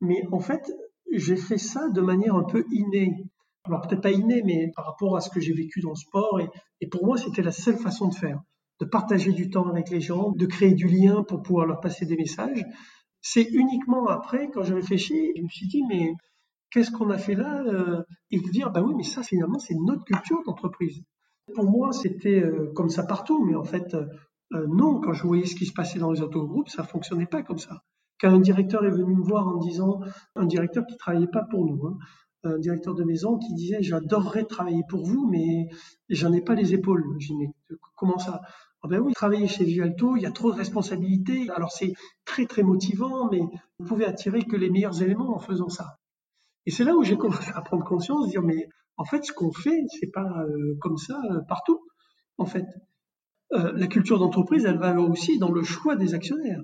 Mais 0.00 0.22
en 0.30 0.40
fait, 0.40 0.70
j'ai 1.12 1.36
fait 1.36 1.58
ça 1.58 1.88
de 1.88 2.00
manière 2.00 2.34
un 2.34 2.44
peu 2.44 2.64
innée. 2.70 3.26
Alors 3.64 3.80
peut-être 3.80 4.02
pas 4.02 4.10
innée, 4.10 4.42
mais 4.44 4.70
par 4.76 4.86
rapport 4.86 5.16
à 5.16 5.20
ce 5.20 5.30
que 5.30 5.40
j'ai 5.40 5.54
vécu 5.54 5.80
dans 5.80 5.90
le 5.90 5.96
sport. 5.96 6.40
Et, 6.80 6.86
pour 6.86 7.06
moi, 7.06 7.16
c'était 7.16 7.42
la 7.42 7.52
seule 7.52 7.78
façon 7.78 8.08
de 8.08 8.14
faire. 8.14 8.40
de 8.80 8.86
partager 8.86 9.32
du 9.32 9.50
temps 9.50 9.68
avec 9.68 9.88
les 9.88 10.00
gens, 10.00 10.32
de 10.32 10.46
créer 10.46 10.74
du 10.74 10.88
lien 10.88 11.22
pour 11.22 11.42
pouvoir 11.42 11.64
leur 11.64 11.80
passer 11.80 12.06
des 12.06 12.16
messages. 12.16 12.64
C'est 13.22 13.44
uniquement 13.44 14.08
après, 14.08 14.50
quand 14.50 14.64
je 14.64 14.74
réfléchis, 14.74 15.32
je 15.36 15.42
me 15.42 15.48
suis 15.48 15.68
dit, 15.68 15.82
mais 15.88 16.12
qu'est-ce 16.70 16.90
qu'on 16.90 17.08
a 17.10 17.18
fait 17.18 17.36
là 17.36 17.62
euh, 17.66 18.02
Et 18.30 18.38
vous 18.38 18.50
dire, 18.50 18.70
bah 18.70 18.82
oui, 18.82 18.94
mais 18.96 19.04
ça 19.04 19.22
finalement, 19.22 19.58
c'est 19.58 19.76
notre 19.76 20.04
culture 20.04 20.42
d'entreprise. 20.44 21.02
Pour 21.54 21.70
moi, 21.70 21.92
c'était 21.92 22.42
euh, 22.42 22.72
comme 22.74 22.90
ça 22.90 23.04
partout, 23.04 23.44
mais 23.44 23.54
en 23.54 23.64
fait, 23.64 23.94
euh, 23.94 24.66
non, 24.68 25.00
quand 25.00 25.12
je 25.12 25.22
voyais 25.26 25.46
ce 25.46 25.54
qui 25.54 25.66
se 25.66 25.72
passait 25.72 25.98
dans 25.98 26.10
les 26.10 26.20
autogroupes, 26.20 26.68
ça 26.68 26.82
fonctionnait 26.82 27.26
pas 27.26 27.42
comme 27.42 27.58
ça. 27.58 27.80
Quand 28.20 28.30
un 28.30 28.40
directeur 28.40 28.84
est 28.84 28.90
venu 28.90 29.14
me 29.14 29.22
voir 29.22 29.48
en 29.48 29.56
disant, 29.58 30.00
un 30.36 30.46
directeur 30.46 30.84
qui 30.86 30.96
travaillait 30.96 31.26
pas 31.26 31.44
pour 31.44 31.64
nous, 31.64 31.86
hein, 31.86 31.96
un 32.44 32.58
directeur 32.58 32.94
de 32.94 33.04
maison 33.04 33.38
qui 33.38 33.54
disait 33.54 33.82
j'adorerais 33.82 34.44
travailler 34.44 34.82
pour 34.88 35.04
vous, 35.04 35.28
mais 35.28 35.68
j'en 36.08 36.32
ai 36.32 36.40
pas 36.40 36.54
les 36.54 36.74
épaules. 36.74 37.04
Je 37.18 37.28
dis 37.28 37.36
mais 37.36 37.50
comment 37.96 38.18
ça? 38.18 38.40
Ah 38.82 38.88
ben 38.88 39.00
oui, 39.00 39.14
travailler 39.14 39.46
chez 39.48 39.64
Vialto, 39.64 40.16
il 40.16 40.22
y 40.22 40.26
a 40.26 40.30
trop 40.30 40.52
de 40.52 40.56
responsabilités. 40.56 41.48
Alors 41.50 41.72
c'est 41.72 41.92
très 42.24 42.46
très 42.46 42.62
motivant, 42.62 43.30
mais 43.30 43.40
vous 43.78 43.86
pouvez 43.86 44.04
attirer 44.04 44.42
que 44.42 44.56
les 44.56 44.70
meilleurs 44.70 45.02
éléments 45.02 45.34
en 45.34 45.38
faisant 45.38 45.70
ça. 45.70 45.96
Et 46.66 46.70
c'est 46.70 46.84
là 46.84 46.94
où 46.94 47.02
j'ai 47.02 47.16
commencé 47.16 47.50
à 47.54 47.62
prendre 47.62 47.84
conscience, 47.84 48.28
dire 48.28 48.42
mais 48.42 48.68
en 48.96 49.04
fait 49.04 49.24
ce 49.24 49.32
qu'on 49.32 49.52
fait, 49.52 49.84
c'est 49.88 50.10
pas 50.12 50.26
euh, 50.42 50.76
comme 50.80 50.98
ça 50.98 51.20
euh, 51.30 51.40
partout. 51.48 51.80
En 52.36 52.46
fait, 52.46 52.66
euh, 53.52 53.72
la 53.74 53.86
culture 53.86 54.18
d'entreprise, 54.18 54.64
elle 54.64 54.78
va 54.78 54.98
aussi 55.00 55.38
dans 55.38 55.50
le 55.50 55.62
choix 55.62 55.96
des 55.96 56.14
actionnaires 56.14 56.62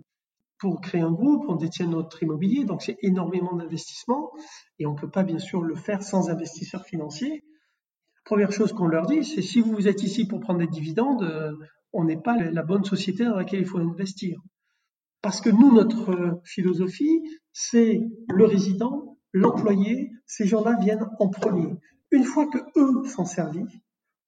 pour 0.61 0.81
créer 0.83 1.01
un 1.01 1.11
groupe, 1.11 1.47
on 1.49 1.57
détient 1.57 1.87
notre 1.87 2.23
immobilier, 2.23 2.65
donc 2.65 2.83
c'est 2.83 2.99
énormément 3.01 3.57
d'investissement 3.57 4.31
et 4.79 4.87
on 4.87 4.93
ne 4.93 4.99
peut 4.99 5.11
pas 5.11 5.23
bien 5.23 5.39
sûr 5.39 5.63
le 5.63 5.75
faire 5.75 6.03
sans 6.03 6.29
investisseurs 6.29 6.85
financiers. 6.85 7.43
La 8.17 8.37
première 8.37 8.53
chose 8.53 8.73
qu'on 8.73 8.87
leur 8.87 9.07
dit, 9.07 9.25
c'est 9.25 9.43
si 9.43 9.61
vous 9.61 9.89
êtes 9.89 10.03
ici 10.03 10.27
pour 10.27 10.41
prendre 10.41 10.61
des 10.61 10.67
dividendes, 10.67 11.23
euh, 11.23 11.53
on 11.93 12.05
n'est 12.05 12.21
pas 12.21 12.37
la 12.37 12.63
bonne 12.63 12.85
société 12.85 13.25
dans 13.25 13.37
laquelle 13.37 13.61
il 13.61 13.67
faut 13.67 13.79
investir. 13.79 14.39
Parce 15.23 15.41
que 15.41 15.51
nous, 15.51 15.73
notre 15.73 16.41
philosophie, 16.45 17.23
c'est 17.53 18.01
le 18.29 18.45
résident, 18.45 19.19
l'employé, 19.33 20.11
ces 20.27 20.47
gens-là 20.47 20.77
viennent 20.81 21.09
en 21.19 21.29
premier. 21.29 21.75
Une 22.11 22.25
fois 22.25 22.47
que 22.47 22.59
eux 22.77 23.05
sont 23.07 23.25
servis, 23.25 23.67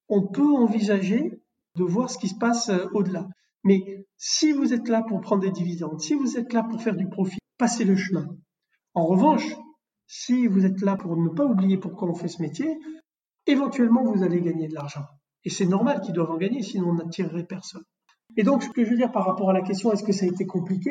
on 0.09 0.27
peut 0.27 0.53
envisager 0.55 1.43
de 1.77 1.85
voir 1.85 2.11
ce 2.11 2.19
qui 2.19 2.29
se 2.29 2.39
passe 2.39 2.69
euh, 2.71 2.87
au-delà. 2.93 3.29
Mais 3.65 4.07
si 4.17 4.53
vous 4.53 4.73
êtes 4.73 4.89
là 4.89 5.03
pour 5.03 5.21
prendre 5.21 5.43
des 5.43 5.51
dividendes, 5.51 6.01
si 6.01 6.15
vous 6.15 6.37
êtes 6.37 6.53
là 6.53 6.63
pour 6.63 6.81
faire 6.83 6.97
du 6.97 7.09
profit, 7.09 7.39
passez 7.59 7.85
le 7.85 7.97
chemin. 7.97 8.27
En 8.95 9.07
revanche, 9.07 9.55
si 10.07 10.47
vous 10.47 10.67
êtes 10.67 10.81
là 10.83 10.97
pour 10.97 11.17
ne 11.17 11.29
pas 11.29 11.45
oublier 11.45 11.79
pourquoi 11.79 12.09
on 12.09 12.15
fait 12.15 12.29
ce 12.29 12.43
métier, 12.43 12.77
éventuellement 13.47 14.03
vous 14.05 14.23
allez 14.23 14.41
gagner 14.41 14.69
de 14.69 14.75
l'argent. 14.75 15.05
Et 15.45 15.51
c'est 15.51 15.67
normal 15.67 16.01
qu'ils 16.01 16.15
doivent 16.15 16.31
en 16.31 16.37
gagner, 16.37 16.63
sinon 16.63 16.91
on 16.91 16.95
n'attirerait 16.95 17.45
personne. 17.45 17.85
Et 18.37 18.43
donc, 18.43 18.63
ce 18.63 18.71
que 18.71 18.85
je 18.85 18.91
veux 18.91 18.97
dire 18.97 19.13
par 19.13 19.27
rapport 19.27 19.51
à 19.51 19.53
la 19.53 19.63
question, 19.63 19.93
est-ce 19.93 20.03
que 20.03 20.13
ça 20.13 20.25
a 20.25 20.29
été 20.29 20.47
compliqué? 20.47 20.91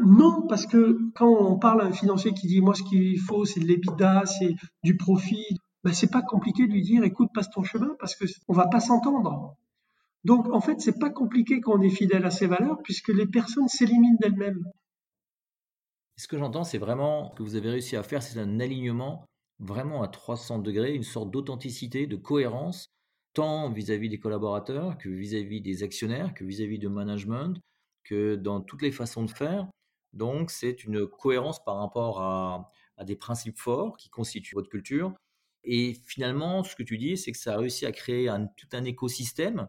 Non, 0.00 0.46
parce 0.48 0.66
que 0.66 0.98
quand 1.14 1.28
on 1.28 1.58
parle 1.58 1.82
à 1.82 1.84
un 1.84 1.92
financier 1.92 2.32
qui 2.32 2.46
dit, 2.46 2.60
moi, 2.60 2.74
ce 2.74 2.82
qu'il 2.82 3.18
faut, 3.18 3.44
c'est 3.44 3.60
de 3.60 3.66
l'EBITDA, 3.66 4.24
c'est 4.26 4.54
du 4.82 4.96
profit, 4.96 5.58
ben, 5.82 5.92
c'est 5.92 6.10
pas 6.10 6.22
compliqué 6.22 6.66
de 6.66 6.72
lui 6.72 6.82
dire, 6.82 7.02
écoute, 7.04 7.30
passe 7.34 7.50
ton 7.50 7.64
chemin, 7.64 7.94
parce 7.98 8.14
que 8.14 8.24
on 8.48 8.52
va 8.52 8.68
pas 8.68 8.80
s'entendre. 8.80 9.56
Donc, 10.24 10.52
en 10.52 10.60
fait, 10.60 10.80
c'est 10.80 10.98
pas 10.98 11.10
compliqué 11.10 11.60
quand 11.60 11.78
on 11.78 11.82
est 11.82 11.90
fidèle 11.90 12.24
à 12.24 12.30
ses 12.30 12.46
valeurs, 12.46 12.82
puisque 12.82 13.08
les 13.08 13.26
personnes 13.26 13.68
s'éliminent 13.68 14.18
d'elles-mêmes. 14.20 14.64
Ce 16.16 16.28
que 16.28 16.36
j'entends, 16.36 16.64
c'est 16.64 16.78
vraiment 16.78 17.30
que 17.30 17.42
vous 17.42 17.56
avez 17.56 17.70
réussi 17.70 17.96
à 17.96 18.02
faire, 18.02 18.22
c'est 18.22 18.38
un 18.38 18.60
alignement 18.60 19.24
vraiment 19.58 20.02
à 20.02 20.08
300 20.08 20.58
degrés, 20.58 20.94
une 20.94 21.02
sorte 21.02 21.30
d'authenticité, 21.30 22.06
de 22.06 22.16
cohérence, 22.16 22.86
tant 23.34 23.70
vis-à-vis 23.70 24.08
des 24.08 24.18
collaborateurs 24.18 24.98
que 24.98 25.08
vis-à-vis 25.08 25.60
des 25.60 25.82
actionnaires, 25.82 26.34
que 26.34 26.44
vis-à-vis 26.44 26.78
de 26.78 26.88
management, 26.88 27.58
que 28.04 28.36
dans 28.36 28.60
toutes 28.60 28.82
les 28.82 28.92
façons 28.92 29.24
de 29.24 29.30
faire. 29.30 29.68
Donc, 30.12 30.50
c'est 30.50 30.84
une 30.84 31.06
cohérence 31.06 31.62
par 31.64 31.76
rapport 31.76 32.20
à, 32.20 32.70
des 33.04 33.16
principes 33.16 33.58
forts 33.58 33.96
qui 33.96 34.10
constituent 34.10 34.54
votre 34.54 34.68
culture. 34.68 35.14
Et 35.64 35.94
finalement, 36.06 36.62
ce 36.64 36.76
que 36.76 36.82
tu 36.82 36.98
dis, 36.98 37.16
c'est 37.16 37.32
que 37.32 37.38
ça 37.38 37.54
a 37.54 37.56
réussi 37.56 37.86
à 37.86 37.92
créer 37.92 38.30
tout 38.58 38.68
un 38.72 38.84
écosystème 38.84 39.68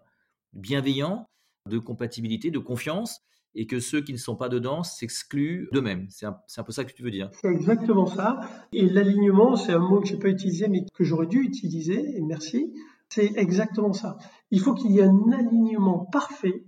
bienveillant, 0.53 1.25
de 1.69 1.77
compatibilité, 1.77 2.51
de 2.51 2.59
confiance, 2.59 3.21
et 3.53 3.67
que 3.67 3.79
ceux 3.79 4.01
qui 4.01 4.13
ne 4.13 4.17
sont 4.17 4.35
pas 4.35 4.49
dedans 4.49 4.83
s'excluent 4.83 5.67
d'eux-mêmes. 5.71 6.07
C'est 6.09 6.25
un, 6.25 6.63
peu 6.63 6.71
ça 6.71 6.85
que 6.85 6.93
tu 6.93 7.03
veux 7.03 7.11
dire. 7.11 7.29
C'est 7.41 7.49
exactement 7.49 8.05
ça. 8.05 8.39
Et 8.71 8.87
l'alignement, 8.87 9.55
c'est 9.55 9.73
un 9.73 9.79
mot 9.79 9.99
que 9.99 10.07
je 10.07 10.13
n'ai 10.13 10.19
pas 10.19 10.29
utilisé, 10.29 10.67
mais 10.67 10.85
que 10.93 11.03
j'aurais 11.03 11.27
dû 11.27 11.41
utiliser, 11.41 12.17
et 12.17 12.21
merci. 12.21 12.73
C'est 13.09 13.33
exactement 13.35 13.91
ça. 13.91 14.17
Il 14.51 14.61
faut 14.61 14.73
qu'il 14.73 14.91
y 14.91 14.99
ait 14.99 15.03
un 15.03 15.31
alignement 15.33 16.05
parfait, 16.05 16.63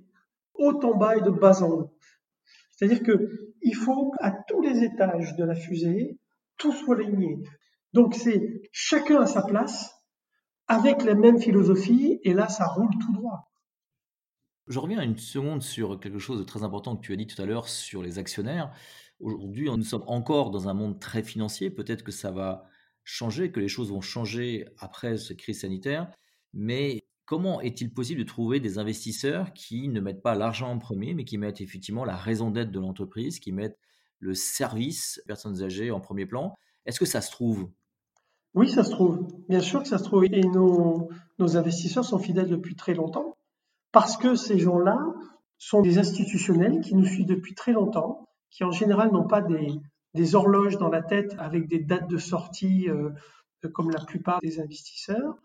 haut 0.55 0.77
en 0.83 0.97
bas 0.97 1.15
et 1.15 1.21
de 1.21 1.29
bas 1.29 1.63
en 1.63 1.69
haut. 1.69 1.97
C'est-à-dire 2.71 3.01
qu'il 3.01 3.75
faut 3.75 4.11
à 4.19 4.31
tous 4.31 4.61
les 4.61 4.83
étages 4.83 5.37
de 5.37 5.45
la 5.45 5.55
fusée, 5.55 6.17
tout 6.57 6.73
soit 6.73 6.97
aligné. 6.97 7.37
Donc 7.93 8.15
c'est 8.15 8.61
chacun 8.73 9.21
à 9.21 9.25
sa 9.25 9.43
place, 9.43 9.93
avec 10.67 11.03
la 11.03 11.15
même 11.15 11.39
philosophie, 11.39 12.19
et 12.23 12.33
là 12.33 12.49
ça 12.49 12.65
roule 12.65 12.89
tout 12.99 13.13
droit. 13.13 13.52
Je 14.67 14.79
reviens 14.79 15.01
une 15.01 15.17
seconde 15.17 15.61
sur 15.61 15.99
quelque 15.99 16.19
chose 16.19 16.39
de 16.39 16.43
très 16.43 16.63
important 16.63 16.95
que 16.95 17.01
tu 17.01 17.11
as 17.11 17.17
dit 17.17 17.27
tout 17.27 17.41
à 17.41 17.45
l'heure 17.45 17.67
sur 17.67 18.01
les 18.01 18.17
actionnaires. 18.17 18.71
Aujourd'hui, 19.19 19.69
nous 19.69 19.83
sommes 19.83 20.05
encore 20.07 20.51
dans 20.51 20.69
un 20.69 20.73
monde 20.73 21.01
très 21.01 21.21
financier. 21.21 21.69
Peut-être 21.69 22.01
que 22.01 22.13
ça 22.13 22.31
va 22.31 22.63
changer, 23.03 23.51
que 23.51 23.59
les 23.59 23.67
choses 23.67 23.91
vont 23.91 23.99
changer 23.99 24.65
après 24.77 25.17
cette 25.17 25.37
crise 25.37 25.61
sanitaire. 25.61 26.09
Mais 26.53 27.03
comment 27.25 27.59
est-il 27.59 27.93
possible 27.93 28.21
de 28.21 28.25
trouver 28.25 28.61
des 28.61 28.77
investisseurs 28.77 29.51
qui 29.51 29.89
ne 29.89 29.99
mettent 29.99 30.23
pas 30.23 30.35
l'argent 30.35 30.71
en 30.71 30.79
premier, 30.79 31.13
mais 31.13 31.25
qui 31.25 31.37
mettent 31.37 31.59
effectivement 31.59 32.05
la 32.05 32.15
raison 32.15 32.49
d'être 32.49 32.71
de 32.71 32.79
l'entreprise, 32.79 33.39
qui 33.39 33.51
mettent 33.51 33.79
le 34.19 34.33
service 34.33 35.21
personnes 35.27 35.61
âgées 35.61 35.91
en 35.91 35.99
premier 35.99 36.25
plan? 36.25 36.55
Est-ce 36.85 37.01
que 37.01 37.05
ça 37.05 37.19
se 37.19 37.31
trouve? 37.31 37.69
Oui, 38.53 38.69
ça 38.69 38.85
se 38.85 38.91
trouve. 38.91 39.27
Bien 39.49 39.59
sûr 39.59 39.81
que 39.81 39.89
ça 39.89 39.97
se 39.97 40.05
trouve. 40.05 40.23
Et 40.23 40.29
nos, 40.29 41.09
nos 41.37 41.57
investisseurs 41.57 42.05
sont 42.05 42.19
fidèles 42.19 42.49
depuis 42.49 42.75
très 42.75 42.93
longtemps 42.93 43.35
parce 43.93 44.17
que 44.17 44.35
ces 44.35 44.59
gens-là 44.59 44.99
sont 45.57 45.81
des 45.81 45.99
institutionnels 45.99 46.81
qui 46.81 46.95
nous 46.95 47.05
suivent 47.05 47.27
depuis 47.27 47.53
très 47.53 47.71
longtemps, 47.71 48.27
qui 48.49 48.65
en 48.65 48.71
général 48.71 49.11
n'ont 49.11 49.27
pas 49.27 49.41
des, 49.41 50.35
horloges 50.35 50.77
dans 50.77 50.89
la 50.89 51.01
tête 51.01 51.35
avec 51.39 51.67
des 51.67 51.79
dates 51.79 52.09
de 52.09 52.17
sortie 52.17 52.89
euh, 52.89 53.11
comme 53.71 53.91
la 53.91 54.03
plupart 54.03 54.41
des 54.41 54.59
investisseurs, 54.59 55.35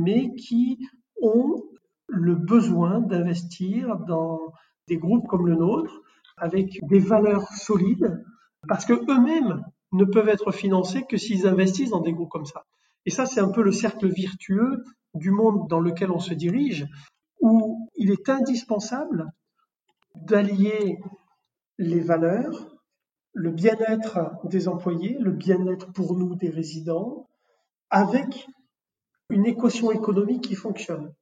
mais 0.00 0.34
qui 0.36 0.78
ont 1.20 1.62
le 2.06 2.34
besoin 2.34 3.00
d'investir 3.00 3.96
dans 4.06 4.52
des 4.86 4.98
groupes 4.98 5.26
comme 5.26 5.46
le 5.46 5.56
nôtre 5.56 6.02
avec 6.36 6.78
des 6.86 6.98
valeurs 6.98 7.48
solides 7.48 8.22
parce 8.68 8.84
que 8.84 8.92
eux-mêmes 8.92 9.64
ne 9.92 10.04
peuvent 10.04 10.28
être 10.28 10.52
financés 10.52 11.04
que 11.08 11.16
s'ils 11.16 11.46
investissent 11.46 11.90
dans 11.90 12.00
des 12.00 12.12
groupes 12.12 12.30
comme 12.30 12.44
ça. 12.44 12.64
Et 13.06 13.10
ça, 13.10 13.26
c'est 13.26 13.40
un 13.40 13.50
peu 13.50 13.62
le 13.62 13.72
cercle 13.72 14.08
virtueux 14.08 14.84
du 15.14 15.30
monde 15.30 15.68
dans 15.68 15.80
lequel 15.80 16.10
on 16.10 16.18
se 16.18 16.34
dirige 16.34 16.86
où 17.40 17.83
il 17.96 18.10
est 18.10 18.28
indispensable 18.28 19.30
d'allier 20.14 20.98
les 21.78 22.00
valeurs, 22.00 22.74
le 23.32 23.50
bien-être 23.50 24.30
des 24.44 24.68
employés, 24.68 25.16
le 25.20 25.32
bien-être 25.32 25.92
pour 25.92 26.16
nous 26.16 26.36
des 26.36 26.50
résidents, 26.50 27.28
avec 27.90 28.46
une 29.28 29.46
équation 29.46 29.90
économique 29.90 30.44
qui 30.44 30.54
fonctionne. 30.54 31.12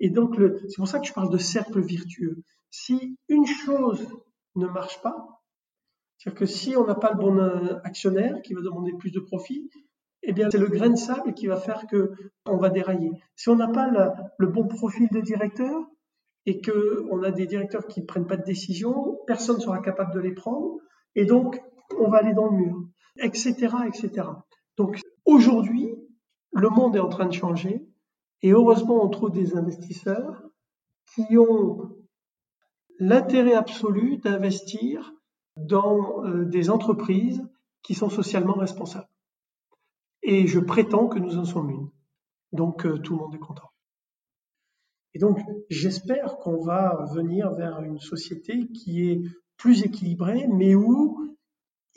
Et 0.00 0.10
donc, 0.10 0.36
c'est 0.36 0.76
pour 0.76 0.88
ça 0.88 0.98
que 0.98 1.06
je 1.06 1.12
parle 1.12 1.30
de 1.30 1.38
cercle 1.38 1.80
virtueux. 1.80 2.42
Si 2.70 3.16
une 3.28 3.46
chose 3.46 4.06
ne 4.56 4.66
marche 4.66 5.00
pas, 5.00 5.42
c'est-à-dire 6.18 6.40
que 6.40 6.46
si 6.46 6.76
on 6.76 6.84
n'a 6.84 6.94
pas 6.94 7.12
le 7.12 7.18
bon 7.18 7.38
actionnaire 7.84 8.42
qui 8.42 8.54
va 8.54 8.60
demander 8.60 8.92
plus 8.94 9.10
de 9.10 9.20
profit, 9.20 9.70
eh 10.22 10.32
bien, 10.32 10.48
c'est 10.50 10.58
le 10.58 10.68
grain 10.68 10.90
de 10.90 10.96
sable 10.96 11.34
qui 11.34 11.46
va 11.46 11.56
faire 11.56 11.86
que 11.86 12.12
on 12.46 12.56
va 12.56 12.70
dérailler. 12.70 13.10
Si 13.36 13.48
on 13.48 13.56
n'a 13.56 13.68
pas 13.68 13.90
le 14.38 14.46
bon 14.46 14.66
profil 14.66 15.08
de 15.10 15.20
directeur 15.20 15.86
et 16.46 16.60
que 16.60 17.06
on 17.10 17.22
a 17.22 17.30
des 17.30 17.46
directeurs 17.46 17.86
qui 17.86 18.00
ne 18.00 18.06
prennent 18.06 18.26
pas 18.26 18.36
de 18.36 18.44
décision, 18.44 19.18
personne 19.26 19.56
ne 19.56 19.62
sera 19.62 19.80
capable 19.80 20.14
de 20.14 20.20
les 20.20 20.32
prendre, 20.32 20.78
et 21.14 21.24
donc 21.24 21.62
on 21.98 22.08
va 22.08 22.18
aller 22.18 22.34
dans 22.34 22.50
le 22.50 22.56
mur, 22.56 22.76
etc., 23.18 23.74
etc. 23.86 24.28
Donc 24.76 25.00
aujourd'hui, 25.24 25.94
le 26.52 26.68
monde 26.68 26.96
est 26.96 27.00
en 27.00 27.08
train 27.08 27.26
de 27.26 27.32
changer, 27.32 27.86
et 28.42 28.52
heureusement, 28.52 29.02
on 29.02 29.08
trouve 29.08 29.30
des 29.30 29.56
investisseurs 29.56 30.42
qui 31.14 31.38
ont 31.38 31.90
l'intérêt 32.98 33.54
absolu 33.54 34.18
d'investir 34.18 35.12
dans 35.56 36.24
euh, 36.24 36.44
des 36.44 36.70
entreprises 36.70 37.42
qui 37.82 37.94
sont 37.94 38.10
socialement 38.10 38.54
responsables. 38.54 39.08
Et 40.22 40.46
je 40.46 40.58
prétends 40.58 41.06
que 41.06 41.18
nous 41.18 41.38
en 41.38 41.44
sommes 41.44 41.70
une. 41.70 41.90
Donc 42.52 42.86
euh, 42.86 42.98
tout 42.98 43.14
le 43.14 43.20
monde 43.20 43.34
est 43.34 43.38
content. 43.38 43.73
Et 45.14 45.18
donc 45.18 45.38
j'espère 45.70 46.38
qu'on 46.38 46.60
va 46.60 47.06
venir 47.12 47.52
vers 47.54 47.80
une 47.82 47.98
société 47.98 48.68
qui 48.68 49.10
est 49.10 49.22
plus 49.56 49.84
équilibrée, 49.84 50.46
mais 50.48 50.74
où 50.74 51.34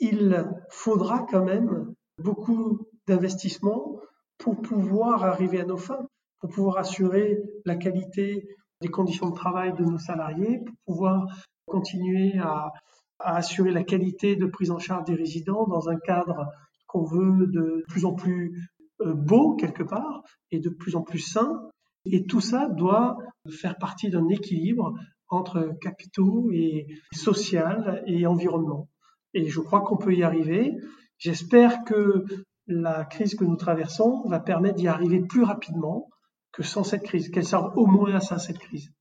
il 0.00 0.46
faudra 0.70 1.26
quand 1.28 1.44
même 1.44 1.92
beaucoup 2.22 2.86
d'investissements 3.06 4.00
pour 4.38 4.60
pouvoir 4.60 5.24
arriver 5.24 5.60
à 5.60 5.64
nos 5.64 5.76
fins, 5.76 6.06
pour 6.40 6.50
pouvoir 6.50 6.78
assurer 6.78 7.42
la 7.64 7.74
qualité 7.74 8.48
des 8.80 8.88
conditions 8.88 9.30
de 9.30 9.34
travail 9.34 9.74
de 9.74 9.84
nos 9.84 9.98
salariés 9.98 10.60
pour 10.60 10.76
pouvoir 10.86 11.26
continuer 11.66 12.38
à, 12.38 12.72
à 13.18 13.36
assurer 13.36 13.72
la 13.72 13.82
qualité 13.82 14.36
de 14.36 14.46
prise 14.46 14.70
en 14.70 14.78
charge 14.78 15.04
des 15.04 15.14
résidents 15.14 15.66
dans 15.66 15.88
un 15.88 15.96
cadre 15.96 16.46
qu'on 16.86 17.04
veut 17.04 17.46
de 17.48 17.84
plus 17.88 18.04
en 18.04 18.14
plus 18.14 18.70
euh, 19.00 19.12
beau 19.14 19.56
quelque 19.56 19.82
part 19.82 20.22
et 20.50 20.60
de 20.60 20.70
plus 20.70 20.96
en 20.96 21.02
plus 21.02 21.18
sain. 21.18 21.70
Et 22.04 22.26
tout 22.26 22.40
ça 22.40 22.68
doit 22.68 23.18
faire 23.50 23.76
partie 23.76 24.10
d'un 24.10 24.28
équilibre 24.28 24.94
entre 25.28 25.76
capitaux 25.80 26.50
et 26.52 26.86
social 27.12 28.02
et 28.06 28.26
environnement. 28.26 28.88
Et 29.34 29.46
je 29.46 29.60
crois 29.60 29.82
qu'on 29.82 29.96
peut 29.96 30.14
y 30.14 30.22
arriver. 30.22 30.76
J'espère 31.18 31.84
que 31.84 32.24
la 32.66 33.04
crise 33.04 33.34
que 33.34 33.44
nous 33.44 33.56
traversons 33.56 34.26
va 34.28 34.40
permettre 34.40 34.76
d'y 34.76 34.88
arriver 34.88 35.20
plus 35.20 35.42
rapidement 35.42 36.08
que 36.52 36.62
sans 36.62 36.84
cette 36.84 37.02
crise, 37.02 37.30
qu'elle 37.30 37.46
serve 37.46 37.72
au 37.76 37.86
moins 37.86 38.14
à 38.14 38.20
ça, 38.20 38.38
cette 38.38 38.58
crise. 38.58 38.92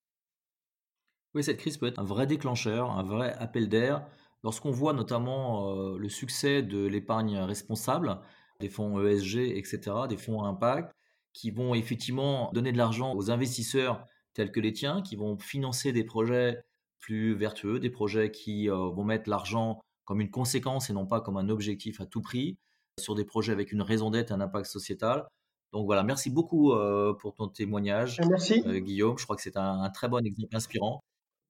Oui, 1.33 1.43
cette 1.43 1.57
crise 1.57 1.77
peut 1.77 1.87
être 1.87 1.99
un 1.99 2.03
vrai 2.03 2.27
déclencheur, 2.27 2.91
un 2.91 3.03
vrai 3.03 3.33
appel 3.39 3.69
d'air. 3.69 4.05
Lorsqu'on 4.43 4.71
voit 4.71 4.93
notamment 4.93 5.71
euh, 5.71 5.97
le 5.97 6.09
succès 6.09 6.61
de 6.61 6.85
l'épargne 6.85 7.37
responsable, 7.37 8.19
des 8.59 8.69
fonds 8.69 8.99
ESG, 9.05 9.57
etc., 9.57 9.79
des 10.09 10.17
fonds 10.17 10.43
à 10.43 10.47
impact, 10.47 10.93
qui 11.37 11.51
vont 11.51 11.75
effectivement 11.75 12.49
donner 12.51 12.71
de 12.71 12.79
l'argent 12.79 13.13
aux 13.13 13.29
investisseurs 13.29 14.03
tels 14.33 14.51
que 14.51 14.59
les 14.59 14.73
tiens, 14.73 15.03
qui 15.03 15.15
vont 15.15 15.37
financer 15.37 15.91
des 15.91 16.03
projets 16.03 16.63
plus 16.99 17.35
vertueux, 17.35 17.79
des 17.79 17.91
projets 17.91 18.31
qui 18.31 18.71
euh, 18.71 18.89
vont 18.89 19.03
mettre 19.03 19.29
l'argent 19.29 19.79
comme 20.03 20.19
une 20.19 20.31
conséquence 20.31 20.89
et 20.89 20.93
non 20.93 21.05
pas 21.05 21.21
comme 21.21 21.37
un 21.37 21.49
objectif 21.49 22.01
à 22.01 22.07
tout 22.07 22.21
prix, 22.21 22.57
sur 22.99 23.13
des 23.13 23.23
projets 23.23 23.51
avec 23.51 23.71
une 23.71 23.83
raison 23.83 24.09
d'être, 24.09 24.31
un 24.31 24.41
impact 24.41 24.65
sociétal. 24.65 25.27
Donc 25.73 25.85
voilà, 25.85 26.01
merci 26.01 26.31
beaucoup 26.31 26.73
euh, 26.73 27.13
pour 27.13 27.35
ton 27.35 27.49
témoignage, 27.49 28.19
merci. 28.27 28.63
Guillaume. 28.81 29.19
Je 29.19 29.23
crois 29.25 29.35
que 29.35 29.43
c'est 29.43 29.57
un, 29.57 29.87
très 29.91 30.07
bon 30.07 30.25
exemple 30.25 30.55
inspirant. 30.55 31.03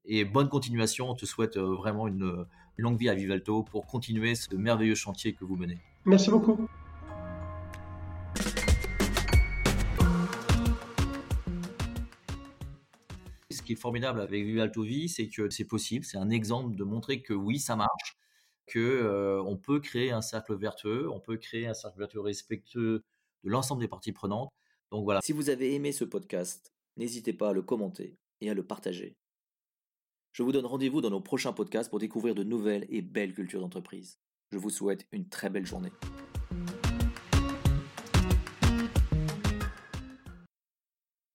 Et 0.03 0.25
bonne 0.25 0.49
continuation. 0.49 1.09
On 1.09 1.15
te 1.15 1.25
souhaite 1.25 1.57
vraiment 1.57 2.07
une 2.07 2.45
longue 2.75 2.97
vie 2.97 3.09
à 3.09 3.15
Vivalto 3.15 3.63
pour 3.63 3.85
continuer 3.85 4.35
ce 4.35 4.53
merveilleux 4.55 4.95
chantier 4.95 5.33
que 5.33 5.45
vous 5.45 5.55
menez. 5.55 5.79
Merci 6.05 6.29
beaucoup. 6.29 6.67
Qui 13.67 13.73
est 13.73 13.75
formidable 13.75 14.21
avec 14.21 14.45
Vivalto 14.45 14.81
Vie, 14.81 15.09
c'est 15.09 15.27
que 15.27 15.49
c'est 15.49 15.65
possible. 15.65 16.05
C'est 16.05 16.17
un 16.17 16.29
exemple 16.29 16.75
de 16.75 16.83
montrer 16.83 17.21
que 17.21 17.33
oui, 17.33 17.59
ça 17.59 17.75
marche, 17.75 18.17
que 18.65 18.79
euh, 18.79 19.43
on 19.43 19.57
peut 19.57 19.79
créer 19.79 20.11
un 20.11 20.21
cercle 20.21 20.55
vertueux, 20.55 21.09
on 21.11 21.19
peut 21.19 21.37
créer 21.37 21.67
un 21.67 21.73
cercle 21.73 21.99
vertueux 21.99 22.21
respectueux 22.21 23.03
de 23.43 23.49
l'ensemble 23.49 23.81
des 23.81 23.89
parties 23.89 24.13
prenantes. 24.13 24.49
Donc 24.91 25.03
voilà. 25.03 25.19
Si 25.21 25.33
vous 25.33 25.49
avez 25.49 25.75
aimé 25.75 25.91
ce 25.91 26.05
podcast, 26.05 26.73
n'hésitez 26.95 27.33
pas 27.33 27.49
à 27.49 27.53
le 27.53 27.61
commenter 27.61 28.17
et 28.39 28.49
à 28.49 28.53
le 28.53 28.65
partager. 28.65 29.17
Je 30.31 30.43
vous 30.43 30.53
donne 30.53 30.65
rendez-vous 30.65 31.01
dans 31.01 31.09
nos 31.09 31.21
prochains 31.21 31.51
podcasts 31.51 31.89
pour 31.89 31.99
découvrir 31.99 32.35
de 32.35 32.43
nouvelles 32.43 32.85
et 32.89 33.01
belles 33.01 33.33
cultures 33.33 33.59
d'entreprise. 33.59 34.17
Je 34.51 34.57
vous 34.57 34.69
souhaite 34.69 35.05
une 35.11 35.27
très 35.27 35.49
belle 35.49 35.65
journée. 35.65 35.91